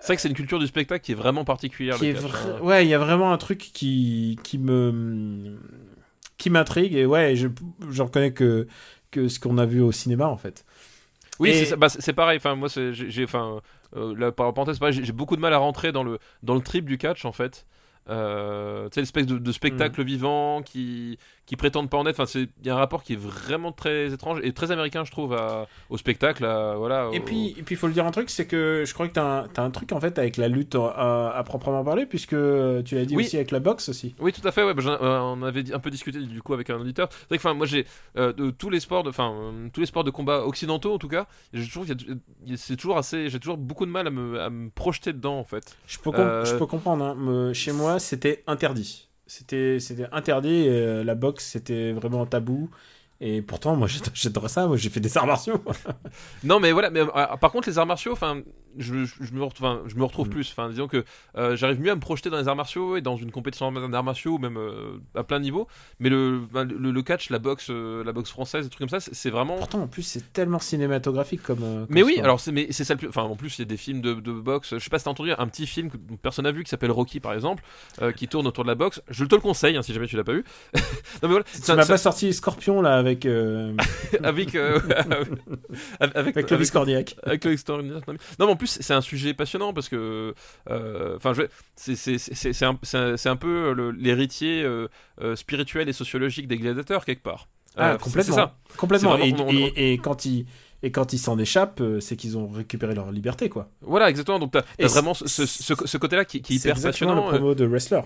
[0.01, 1.97] C'est vrai que c'est une culture du spectacle qui est vraiment particulière.
[1.97, 2.61] qui le est catch, vra- hein.
[2.63, 5.59] ouais il y a vraiment un truc qui qui me
[6.39, 7.49] qui m'intrigue et ouais je
[7.91, 8.67] j'en connais que
[9.11, 10.65] que ce qu'on a vu au cinéma en fait
[11.41, 11.77] Oui, Et- c'est.
[11.77, 12.37] Bah, pareil.
[12.37, 13.61] Enfin, moi, j'ai, enfin,
[13.97, 16.99] euh, par parenthèse, j'ai beaucoup de mal à rentrer dans le dans le trip du
[16.99, 17.65] catch en fait.
[18.11, 22.15] Euh, tu l'espèce de, de spectacle vivant qui qui prétendent pas en être.
[22.15, 25.03] Enfin, c'est il y a un rapport qui est vraiment très étrange et très américain,
[25.05, 26.45] je trouve, à- au spectacle.
[26.45, 27.09] à- voilà.
[27.13, 29.09] Et au- puis, et puis, il faut le dire un truc, c'est que je crois
[29.09, 32.07] que t'as un, t'as un truc en fait avec la lutte à, à proprement parler,
[32.07, 32.37] puisque
[32.85, 33.25] tu l'as dit Oui.
[33.25, 34.15] aussi avec la boxe aussi.
[34.21, 34.63] Oui, tout à fait.
[34.63, 37.09] Ouais, bah, euh, on avait un peu discuté du coup avec un auditeur.
[37.11, 37.85] C'est vrai que, enfin, moi, j'ai
[38.17, 40.99] euh, de tous les sports, de, enfin, euh, tous les sports de combat occidentaux en
[40.99, 41.27] tout cas.
[41.53, 41.87] Je trouve
[42.57, 43.29] c'est toujours assez.
[43.29, 45.77] J'ai toujours beaucoup de mal à me, à me projeter dedans en fait.
[45.87, 47.05] Je peux, com- je peux comprendre.
[47.05, 49.09] hein, mais chez moi, c'était interdit.
[49.27, 49.79] C'était,
[50.13, 50.67] interdit.
[50.69, 52.69] euh, la boxe, c'était vraiment tabou.
[53.21, 54.67] Et pourtant, moi, j'ado- j'adorais ça.
[54.67, 55.63] Moi, j'ai fait des arts martiaux.
[56.45, 56.91] Non, mais voilà.
[56.91, 57.07] Mais euh,
[57.41, 58.43] par contre, les arts martiaux, enfin,
[58.79, 60.31] je, je, je me retrouve, je me retrouve Mm.
[60.31, 60.51] plus.
[60.51, 61.05] Enfin, disons que
[61.37, 64.05] euh, j'arrive mieux à me projeter dans les arts martiaux et dans une compétition d'arts
[64.05, 65.67] martiaux, même euh, à plein niveau.
[65.99, 69.09] Mais le, le, le catch, la boxe, euh, la boxe française, des trucs comme ça,
[69.13, 69.57] c'est vraiment.
[69.57, 71.59] pourtant, en plus, c'est tellement cinématographique comme.
[71.59, 73.09] comme Mais oui, alors c'est ça le plus.
[73.09, 74.75] Enfin, en plus, il y a des films de, de boxe.
[74.75, 76.91] Je sais pas si t'as entendu un petit film que personne n'a vu qui s'appelle
[76.91, 77.63] Rocky, par exemple,
[78.17, 79.03] qui tourne autour de la boxe.
[79.09, 80.45] Je te le conseille hein, si jamais tu l'as pas vu.
[80.75, 80.81] non
[81.23, 81.45] mais voilà.
[81.65, 83.75] Tu m'as pas sorti Scorpion là avec euh,
[84.23, 84.79] avec euh,
[86.01, 87.17] avec avec Clovis Cornillac.
[87.23, 87.57] avec le.
[88.39, 90.35] Non, mais- plus, c'est un sujet passionnant parce que,
[90.71, 91.33] euh, enfin,
[91.75, 94.87] c'est c'est- c'est- c'est un, c'est un- c'est un peu le- l'héritier euh,
[95.21, 97.49] euh, spirituel et sociologique des gladiateurs quelque part.
[97.77, 98.35] Ah, Euh, c'est- complètement.
[98.35, 98.57] C'est ça.
[98.77, 99.17] Complètement.
[99.17, 100.47] C'est Et, vraiment- on- et- et quand ils
[100.83, 103.69] et quand ils s'en échappent, euh, c'est qu'ils ont récupéré leur liberté, quoi.
[103.83, 104.39] Voilà, exactement.
[104.39, 106.77] Donc t'as as c'est- vraiment ce, ce- ce- ce côté-là qui, qui est C'est hyper
[106.79, 107.31] exactement passionnant.
[107.33, 108.01] le promo de wrestler.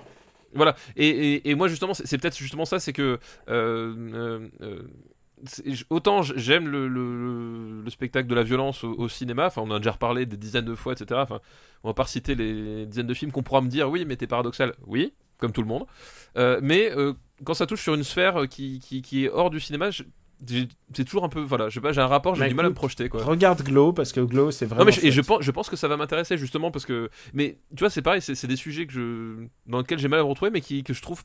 [0.57, 0.75] Voilà.
[0.97, 3.19] Et, et, et moi, justement, c'est c'est peut-être justement ça, c'est que.
[3.49, 5.14] euh, euh, euh, c'est-
[5.91, 9.75] autant j'aime le, le, le spectacle de la violence au, au cinéma, enfin on en
[9.77, 11.21] a déjà reparlé des dizaines de fois, etc.
[11.23, 11.41] Enfin,
[11.83, 14.27] on va pas reciter les dizaines de films qu'on pourra me dire, oui, mais t'es
[14.27, 14.75] paradoxal.
[14.87, 15.85] Oui, comme tout le monde.
[16.37, 17.13] Euh, mais euh,
[17.45, 20.05] quand ça touche sur une sphère euh, qui, qui, qui est hors du cinéma, je-
[20.95, 21.41] c'est toujours un peu.
[21.41, 23.23] Voilà, je sais pas, j'ai un rapport, j'ai Bah, du mal à me projeter, quoi.
[23.23, 24.81] Regarde Glow parce que Glow c'est vraiment.
[24.81, 27.09] Non mais je, et je pense, je pense que ça va m'intéresser justement parce que
[27.33, 30.19] mais tu vois c'est pareil c'est c'est des sujets que je dans lesquels j'ai mal
[30.21, 31.23] à me retrouver mais qui que je trouve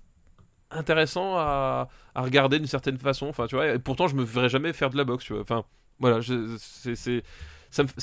[0.72, 4.50] intéressant à, à regarder d'une certaine façon enfin tu vois et pourtant je me verrais
[4.50, 5.64] jamais faire de la boxe tu vois enfin
[6.00, 7.24] voilà c'est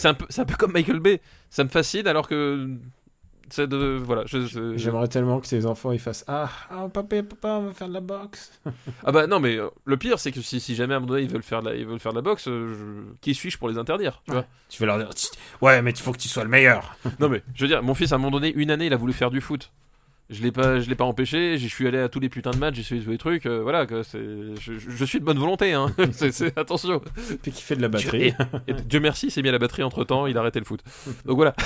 [0.09, 1.21] un peu c'est un peu comme Michael Bay
[1.51, 2.69] ça me fascine alors que
[3.57, 7.73] de voilà J'aimerais tellement que ces enfants ils fassent Ah, ah papa, papa, on va
[7.75, 8.51] faire de la boxe.
[9.05, 11.13] ah bah non mais euh, le pire c'est que si, si jamais à un moment
[11.13, 13.35] donné ils veulent faire de la ils veulent faire de la boxe euh, je- qui
[13.37, 14.47] suis-je pour les interdire tu vois?
[14.69, 15.11] Tu vas leur dire
[15.63, 16.97] Ouais, mais il faut que tu sois le meilleur.
[17.21, 18.97] Non mais je veux dire, mon fils à un moment donné, une année, il a
[18.97, 19.71] voulu faire du foot.
[20.29, 21.57] Je l'ai pas, je l'ai pas empêché.
[21.57, 23.47] J'y suis allé à tous les putains de matchs, j'ai suivi tous les trucs.
[23.47, 24.19] euh, voilà, que c'est,
[24.61, 25.73] je, je- je suis de bonne volonté.
[25.73, 25.95] Hein.
[26.13, 27.01] c'est, c'est- attention.
[27.43, 28.35] Puis qui fait de la batterie.
[28.67, 30.65] Et Dieu merci, il s'est mis à la batterie entre temps, il a arrêté le
[30.65, 30.83] foot.
[31.27, 31.55] Donc voilà.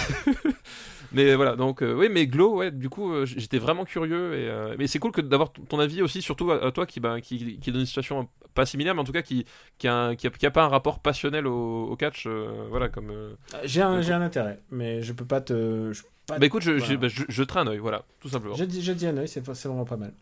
[1.13, 4.35] mais voilà, donc euh, oui, mais Glow, ouais, du coup, euh, j'étais vraiment curieux.
[4.35, 7.01] Et, euh, mais c'est cool que d'avoir ton avis aussi, surtout à, à toi qui,
[7.01, 9.45] bah, qui, qui est dans une situation pas similaire, mais en tout cas qui,
[9.79, 12.25] qui, a, un- qui, a, qui a pas un rapport passionnel au, au catch.
[12.27, 13.11] euh, voilà, comme.
[13.11, 13.33] euh,
[13.65, 15.93] J'ai un, j'ai un intérêt, mais je peux pas te.
[15.93, 16.87] je pas Bah écoute, je, voilà.
[16.87, 18.55] je, bah, je, je traîne un œil, voilà, tout simplement.
[18.55, 20.13] Je dis, je dis un œil, c'est vraiment pas mal.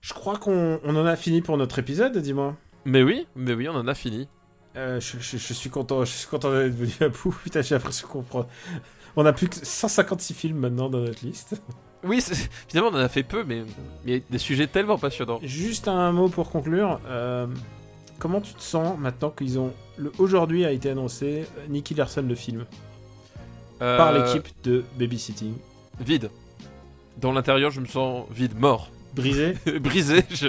[0.00, 2.56] Je crois qu'on on en a fini pour notre épisode, dis-moi.
[2.84, 4.28] Mais oui, mais oui, on en a fini.
[4.76, 7.30] Euh, je suis content, je suis content d'être venu à bout.
[7.44, 8.46] Putain, j'ai l'impression qu'on prend.
[9.16, 11.60] On a plus que 156 films maintenant dans notre liste.
[12.02, 12.22] Oui,
[12.68, 13.62] finalement, on en a fait peu, mais
[14.04, 15.38] il y a des sujets tellement passionnants.
[15.42, 17.00] Juste un mot pour conclure.
[17.06, 17.46] euh,
[18.18, 19.72] comment tu te sens maintenant qu'ils ont.
[19.96, 22.64] Le, Aujourd'hui a été annoncé euh, Nicky Larson le film?
[23.78, 25.54] Par Euh, l'équipe de Babysitting.
[26.00, 26.30] Vide.
[27.20, 28.90] Dans l'intérieur, je me sens vide, mort.
[29.14, 29.54] Brisé?
[29.80, 30.24] Brisé.
[30.30, 30.48] je-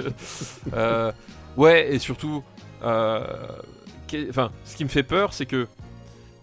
[0.74, 1.12] Euh,
[1.56, 2.42] ouais, et surtout,
[2.82, 5.66] enfin, ce qui me fait peur, c'est que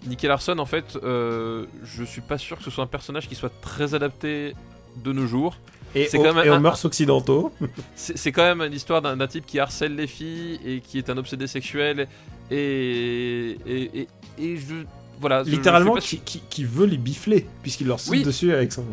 [0.08, 3.36] Nicky Larson, en fait, euh, je suis pas sûr que ce soit un personnage qui
[3.36, 4.54] soit très adapté
[4.98, 5.58] de nos jours.
[5.96, 7.52] Et, C'est au- quand même et aux un- mœurs occidentaux.
[7.96, 11.10] C'est c'est quand même l'histoire d'un d'un type qui harcèle les filles et qui est
[11.10, 12.08] un obsédé sexuel
[12.52, 14.08] et et, et,
[14.40, 14.76] et je
[15.20, 18.24] voilà je Littéralement, qui, qui- qui veut les bifler, puisqu'il leur saute Oui.
[18.24, 18.84] dessus avec son,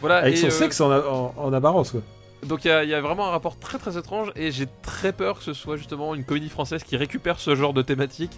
[0.00, 1.90] voilà, avec son euh, sexe en, en, en apparence.
[1.92, 2.00] Quoi.
[2.46, 4.66] Donc il y, a- il y a vraiment un rapport très très étrange et j'ai
[4.82, 8.32] très peur que ce soit justement une comédie française qui récupère ce genre de thématique.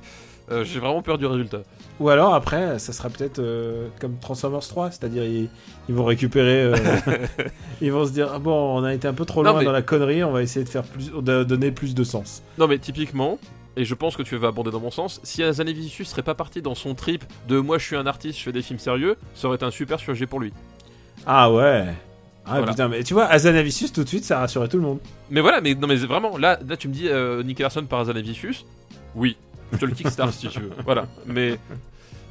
[0.51, 1.62] Euh, j'ai vraiment peur du résultat.
[2.01, 5.48] Ou alors après, ça sera peut-être euh, comme Transformers 3, c'est-à-dire ils,
[5.89, 6.77] ils vont récupérer, euh,
[7.81, 9.64] ils vont se dire ah bon, on a été un peu trop Non, loin mais-
[9.64, 12.43] dans la connerie, on va essayer de faire plus, de donner plus de sens.
[12.59, 13.39] Non mais typiquement,
[13.77, 16.60] et je pense que tu vas aborder dans mon sens, si Azanavicius serait pas parti
[16.60, 19.47] dans son trip de moi je suis un artiste, je fais des films sérieux, ça
[19.47, 20.52] aurait été un super sujet pour lui.
[21.24, 21.86] Ah ouais.
[22.44, 22.66] Ah Voilà.
[22.73, 24.98] putain, mais tu vois, Azanavicius tout de suite, ça rassurait tout le monde.
[25.31, 28.01] Mais voilà, mais non mais vraiment, là, là tu me dis euh, Nick Larson par
[28.01, 28.66] Azanavicius,
[29.14, 29.36] oui,
[29.72, 30.70] je te le kickstart si tu veux.
[30.84, 31.59] Voilà, mais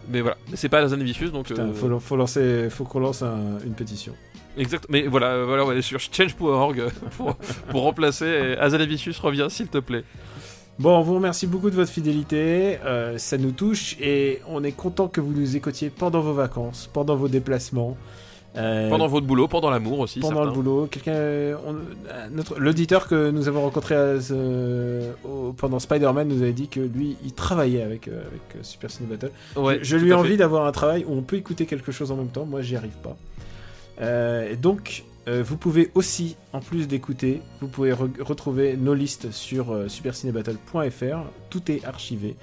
[0.10, 3.22] mais voilà, mais c'est pas Azanavicius donc Putain, euh, faut, faut lancer, faut qu'on lance
[3.22, 4.14] un- une pétition.
[4.58, 4.86] exact.
[4.90, 6.84] Mais voilà, euh, voilà, on va aller sur change.org
[7.18, 7.36] pour
[7.70, 10.04] pour remplacer Azanavicius revient s'il te plaît.
[10.80, 14.72] Bon, on vous remercie beaucoup de votre fidélité, euh, ça nous touche et on est
[14.72, 17.96] content que vous nous écoutiez pendant vos vacances, pendant vos déplacements.
[18.58, 20.20] Euh, Pendant votre boulot, pendant l'amour aussi.
[20.20, 21.56] pendant le boulot, quelqu'un, euh,
[22.32, 26.80] notre l'auditeur que nous avons rencontré à ce- au- pendant Spider-Man nous avait dit que
[26.82, 29.32] lui, il travaillait avec euh, avec Super Ciné Battle.
[29.56, 32.16] Ouais, je lui à envie d'avoir un travail où on peut écouter quelque chose en
[32.18, 32.46] même temps.
[32.46, 33.16] Moi, j'y arrive pas.
[34.02, 39.32] Euh, et donc, vous pouvez aussi, en plus d'écouter, vous pouvez re- retrouver nos listes
[39.32, 41.18] sur supercinébattle.fr.
[41.50, 42.36] Tout est archivé.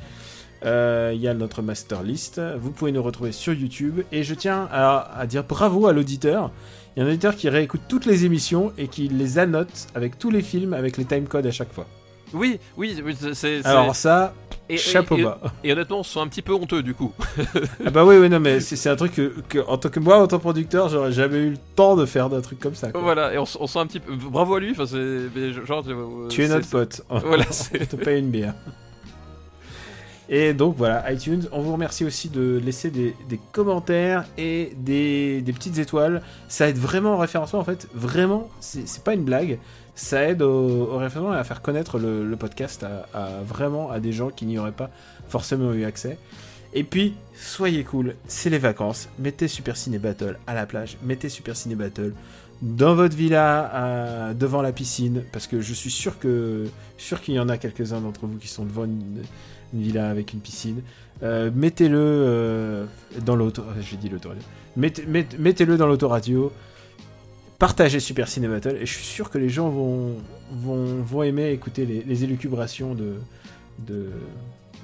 [0.64, 2.40] Euh, Il y a notre master list.
[2.60, 4.00] Vous pouvez nous retrouver sur YouTube.
[4.12, 6.50] Et je tiens à, à dire bravo à l'auditeur.
[6.96, 10.18] Il y a un auditeur qui réécoute toutes les émissions et qui les annote avec
[10.18, 11.86] tous les films, avec les timecodes à chaque fois.
[12.34, 13.64] Oui, oui, oui, c'est.
[13.64, 14.34] Alors ça,
[14.68, 15.40] et- chapeau et- bas.
[15.64, 17.12] Et honnêtement, on se sent un petit peu honteux du coup.
[17.86, 20.18] Ah bah oui, oui, non, mais c'est un truc que, que, en tant que moi,
[20.20, 22.90] en tant que producteur, j'aurais jamais eu le temps de faire d'un truc comme ça.
[22.92, 23.00] quoi.
[23.00, 24.12] voilà, et on, on sent un petit peu.
[24.14, 25.52] Bravo à lui, enfin, c'est.
[25.66, 25.84] Genre,
[26.28, 27.00] Tu es notre pote.
[27.08, 27.44] Voilà,
[27.80, 28.54] On te paye une bière.
[30.30, 33.14] Et donc voilà, iTunes, on vous remercie aussi de laisser des,
[33.52, 36.22] commentaires et des, petites étoiles.
[36.48, 37.88] Ça aide vraiment au référencement en fait.
[37.94, 39.58] Vraiment, c'est pas une blague.
[39.94, 44.28] Ça aide au, référencement et à faire connaître le, podcast à, vraiment à des gens
[44.28, 44.90] qui n'y auraient pas
[45.28, 46.18] forcément eu accès.
[46.74, 49.08] Et puis, soyez cool, c'est les vacances.
[49.18, 50.98] Mettez Super Ciné Battle à la plage.
[51.02, 52.12] Mettez Super Ciné Battle
[52.60, 57.40] dans votre villa, devant la piscine, parce que je suis sûr que sûr qu'il y
[57.40, 59.22] en a quelques-uns d'entre vous qui sont devant une,
[59.74, 60.82] une villa avec une piscine.
[61.22, 62.86] Euh, mettez-le euh,
[63.24, 63.62] dans l'auto.
[63.80, 64.42] J'ai dit l'autoradio.
[64.76, 66.52] Mettez, mettez- mettez-le dans l'autoradio.
[67.58, 70.14] Partagez Super Ciné et je suis sûr que les gens vont
[70.52, 73.14] vont, vont aimer écouter les, les élucubrations de
[73.80, 74.10] de,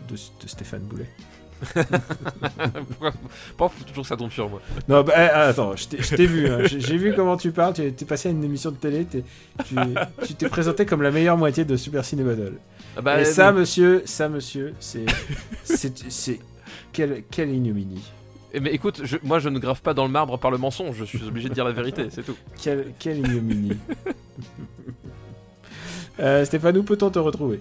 [0.09, 1.09] de, de Stéphane Boulet.
[2.89, 3.12] Pourquoi
[3.56, 6.14] pourquoi faut toujours que ça tombe sur moi Non, bah, eh, attends, je t'ai je
[6.14, 6.48] t'ai vu.
[6.48, 6.59] hein.
[6.64, 7.74] J'ai j'ai vu comment tu parles.
[7.74, 9.05] Tu es passé à une émission de télé.
[9.05, 9.24] t'es-
[9.66, 9.76] tu
[10.26, 12.55] tu t'es présenté comme la meilleure moitié de Super Ciné Battle.
[12.97, 15.06] Ah bah, Et euh, ça, monsieur, ça, monsieur, c'est.
[15.64, 16.10] c'est.
[16.10, 16.40] c'est-
[16.93, 18.02] Quelle, quelle ignominie.
[18.52, 20.97] eh, Mais écoute, je- moi je ne grave pas dans le marbre par le mensonge,
[20.98, 22.36] je suis obligé de dire la vérité, c'est tout.
[22.62, 23.76] Quelle, quelle ignominie.
[26.20, 27.60] euh, Stéphane, où peut-on te retrouver?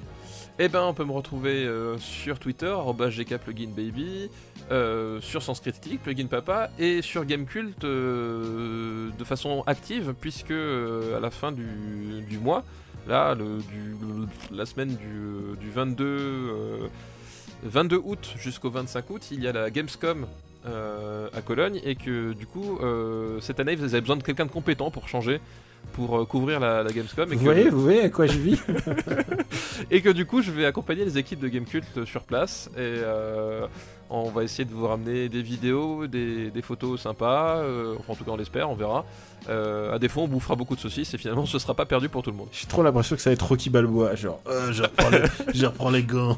[0.59, 4.29] Eh ben, on peut me retrouver euh, sur Twitter, @gkpluginbaby,
[4.71, 11.17] euh, sur Sens Critique, Plugin Papa, et sur Gamecult euh, de façon active, puisque euh,
[11.17, 12.63] à la fin du, mois,
[13.07, 13.35] la
[14.65, 16.87] semaine du, du 22, euh,
[17.63, 20.27] 22 août jusqu'au 25 août, il y a la Gamescom
[20.65, 22.79] à Cologne, et que du coup,
[23.41, 25.41] cette année, vous avez besoin de quelqu'un de compétent pour changer,
[25.91, 27.31] pour euh, couvrir la, la Gamescom.
[27.31, 28.59] et Vous que- voyez, vous voyez à quoi je vis
[29.91, 32.69] et que du coup, je vais accompagner les équipes de Gamecult sur place.
[32.75, 33.67] Et euh,
[34.09, 37.57] on va essayer de vous ramener des vidéos, des, des photos sympas.
[37.57, 39.05] euh, enfin, en tout cas, on l'espère, on verra.
[39.49, 42.23] Euh, à défaut, on bouffera beaucoup de saucisses et finalement, ce sera pas perdu pour
[42.23, 42.47] tout le monde.
[42.53, 44.15] J'ai trop l'impression que ça va être Rocky Balboa.
[44.15, 45.19] Genre, euh, je, reprends les,
[45.53, 46.37] je reprends les gants.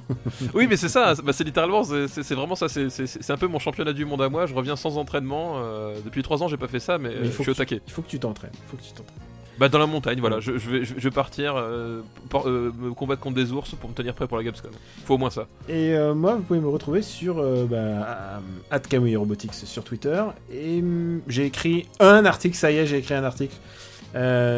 [0.53, 2.67] oui, mais c'est ça, bah, c'est littéralement, c'est- vraiment ça.
[2.67, 4.45] c'est- un peu mon championnat du monde à moi.
[4.47, 5.53] Je reviens sans entraînement.
[5.57, 7.81] euh, depuis 3 ans, j'ai pas fait ça, mais, euh, je suis au taquet.
[7.85, 8.51] Il faut que tu t'entraînes.
[8.53, 9.15] Il faut que tu t'entraînes.
[9.57, 10.39] Bah, dans la montagne, voilà.
[10.39, 12.01] Je, je vais, je, vais partir euh,
[12.33, 14.71] euh, me combattre contre des ours pour me tenir prêt pour la Gamescom.
[15.05, 15.47] Faut au moins ça.
[15.69, 17.35] Et euh, moi, vous pouvez me retrouver sur
[17.67, 18.41] bah,
[18.71, 20.23] Robotics sur Twitter.
[20.51, 23.55] Et hum, j'ai écrit un article, ça y est, j'ai écrit un article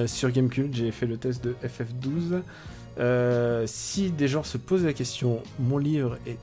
[0.07, 0.73] sur Gamecult.
[0.73, 2.41] J'ai fait le test de FF12.
[2.99, 6.37] Euh, si des gens se posent la question, mon livre est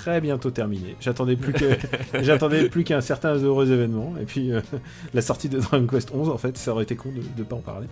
[0.00, 0.96] très bientôt terminé.
[1.00, 1.76] J'attendais plus que
[2.22, 4.60] j'attendais plus qu'un certain heureux événement et puis euh,
[5.14, 7.56] la sortie de Dragon Quest 11 en fait, ça aurait été con de ne pas
[7.56, 7.86] en parler.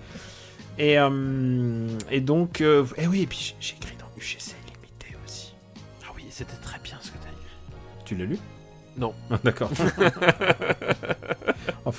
[0.79, 5.55] Et, euh, et donc, euh, et oui, et puis j'ai écrit dans UGC limité aussi.
[6.05, 7.57] Ah oui, c'était très bien ce que t'as écrit.
[8.05, 8.39] Tu l'as lu?
[8.97, 9.13] Non.
[9.31, 9.71] Ah, D'accord.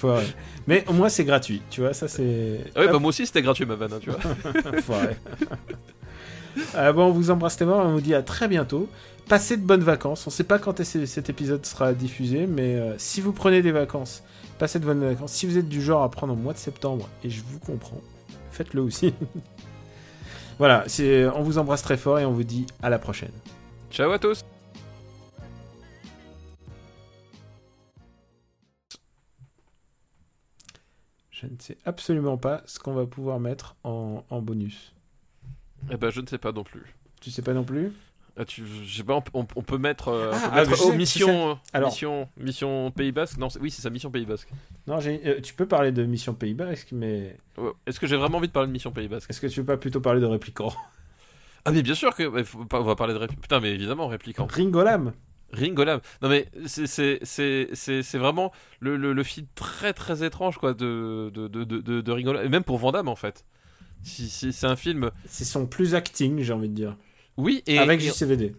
[0.03, 0.23] ouais.
[0.67, 2.61] mais au moins c'est gratuit, tu vois, ça c'est.
[2.75, 4.19] Ah oui, bah moi aussi c'était gratuit ma vanne, hein, tu vois.
[4.77, 5.17] Enfoiré.
[6.75, 8.89] Euh, bon, on vous embrasse tellement, on vous dit à très bientôt.
[9.29, 10.25] Passez de bonnes vacances.
[10.25, 14.23] On sait pas quand cet épisode sera diffusé, mais euh, si vous prenez des vacances,
[14.57, 15.33] passez de bonnes vacances.
[15.33, 18.01] Si vous êtes du genre à prendre au mois de septembre, et je vous comprends,
[18.49, 19.13] faites-le aussi.
[20.57, 20.83] voilà,
[21.35, 23.31] on vous embrasse très fort et on vous dit à la prochaine.
[23.91, 24.43] Ciao à tous
[31.29, 34.95] Je ne sais absolument pas ce qu'on va pouvoir mettre en, en bonus.
[35.91, 36.95] Eh ben je ne sais pas non plus.
[37.21, 37.93] Tu sais pas non plus?
[38.41, 40.75] Ah, tu, je sais pas, on, on- on peut mettre, euh, on peut mettre je
[40.75, 43.37] sais, oh, mission, Alors- mission, mission Pays Basque.
[43.37, 44.47] Non, oui, c'est ça, mission Pays Basque.
[44.87, 47.35] Non, euh, tu peux parler de Mission Pays Basque, mais.
[47.85, 49.29] Est-ce que j'ai vraiment envie de parler de mission Pays Basque?
[49.29, 50.73] Est-ce que tu veux pas plutôt parler de Réplicant
[51.65, 54.47] Ah mais bien sûr que, faut on va parler de répli- putain, mais évidemment répliquant.
[54.49, 55.11] Ringolam
[55.51, 55.99] Ringolam.
[56.21, 57.19] Non mais c'est
[58.17, 61.65] vraiment le, le, le film très très étrange quoi de de de
[62.01, 63.43] de, Ringolam et même pour Van Damme en fait.
[64.03, 65.11] Si, si c'est un film.
[65.25, 66.95] C'est son plus acting, j'ai envie de dire.
[67.39, 68.55] Oui et Avec JCVD.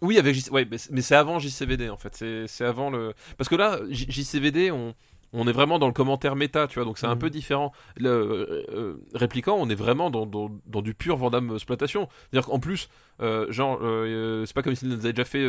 [0.00, 0.50] Oui, avec JC...
[0.52, 2.24] ouais, mais c'est- avant JCVD en fait.
[2.46, 3.14] C'est avant le.
[3.38, 4.94] Parce que là, JCVD, on,
[5.32, 7.18] on est vraiment dans le commentaire méta, tu vois, donc c'est un Mhm.
[7.20, 7.72] peu différent.
[7.96, 12.08] Le euh, euh, répliquant, on est vraiment dans, dans, dans du pur Vandame exploitation.
[12.30, 12.88] C'est-à-dire qu'en plus,
[13.22, 15.42] euh, genre, euh, c'est pas comme s'il avait déjà fait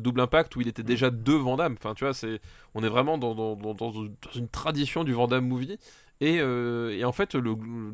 [0.00, 1.76] double impact où il était déjà deux Vandame.
[1.78, 2.40] Enfin, tu vois, c'est,
[2.74, 3.54] on est vraiment dans,
[4.34, 5.78] une tradition du Vandame movie.
[6.20, 7.92] Et, et en fait, le, le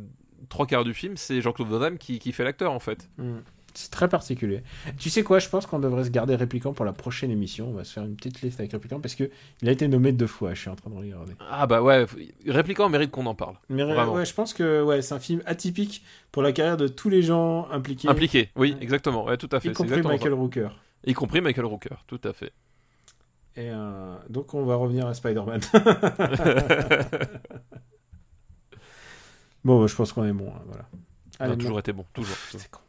[0.48, 3.08] trois quarts du film, c'est Jean-Claude Van Damme qui, qui fait l'acteur en fait.
[3.18, 3.38] Mm.
[3.78, 4.64] C'est très particulier.
[4.98, 7.68] Tu sais quoi, je pense qu'on devrait se garder Réplicant pour la prochaine émission.
[7.68, 9.30] On va se faire une petite liste avec Réplicant parce que
[9.62, 10.52] il a été nommé deux fois.
[10.52, 11.34] Je suis en train de regarder.
[11.48, 12.04] Ah bah ouais,
[12.48, 13.54] répliquant mérite qu'on en parle.
[13.68, 16.02] Mais ouais, je pense que ouais, c'est un film atypique
[16.32, 19.68] pour la carrière de tous les gens impliqués, Impliqué, oui, exactement, ouais, tout à fait.
[19.68, 20.32] y compris Michael.
[20.32, 20.70] Rooker.
[21.06, 22.50] Y compris Michael Rooker, tout à fait.
[23.54, 25.60] Et euh, donc on va revenir à Spider-Man.
[29.62, 30.48] bon, bah, je pense qu'on est bon.
[30.48, 30.84] hein, voilà.
[31.38, 32.36] On a toujours été bon, toujours.
[32.72, 32.80] Con.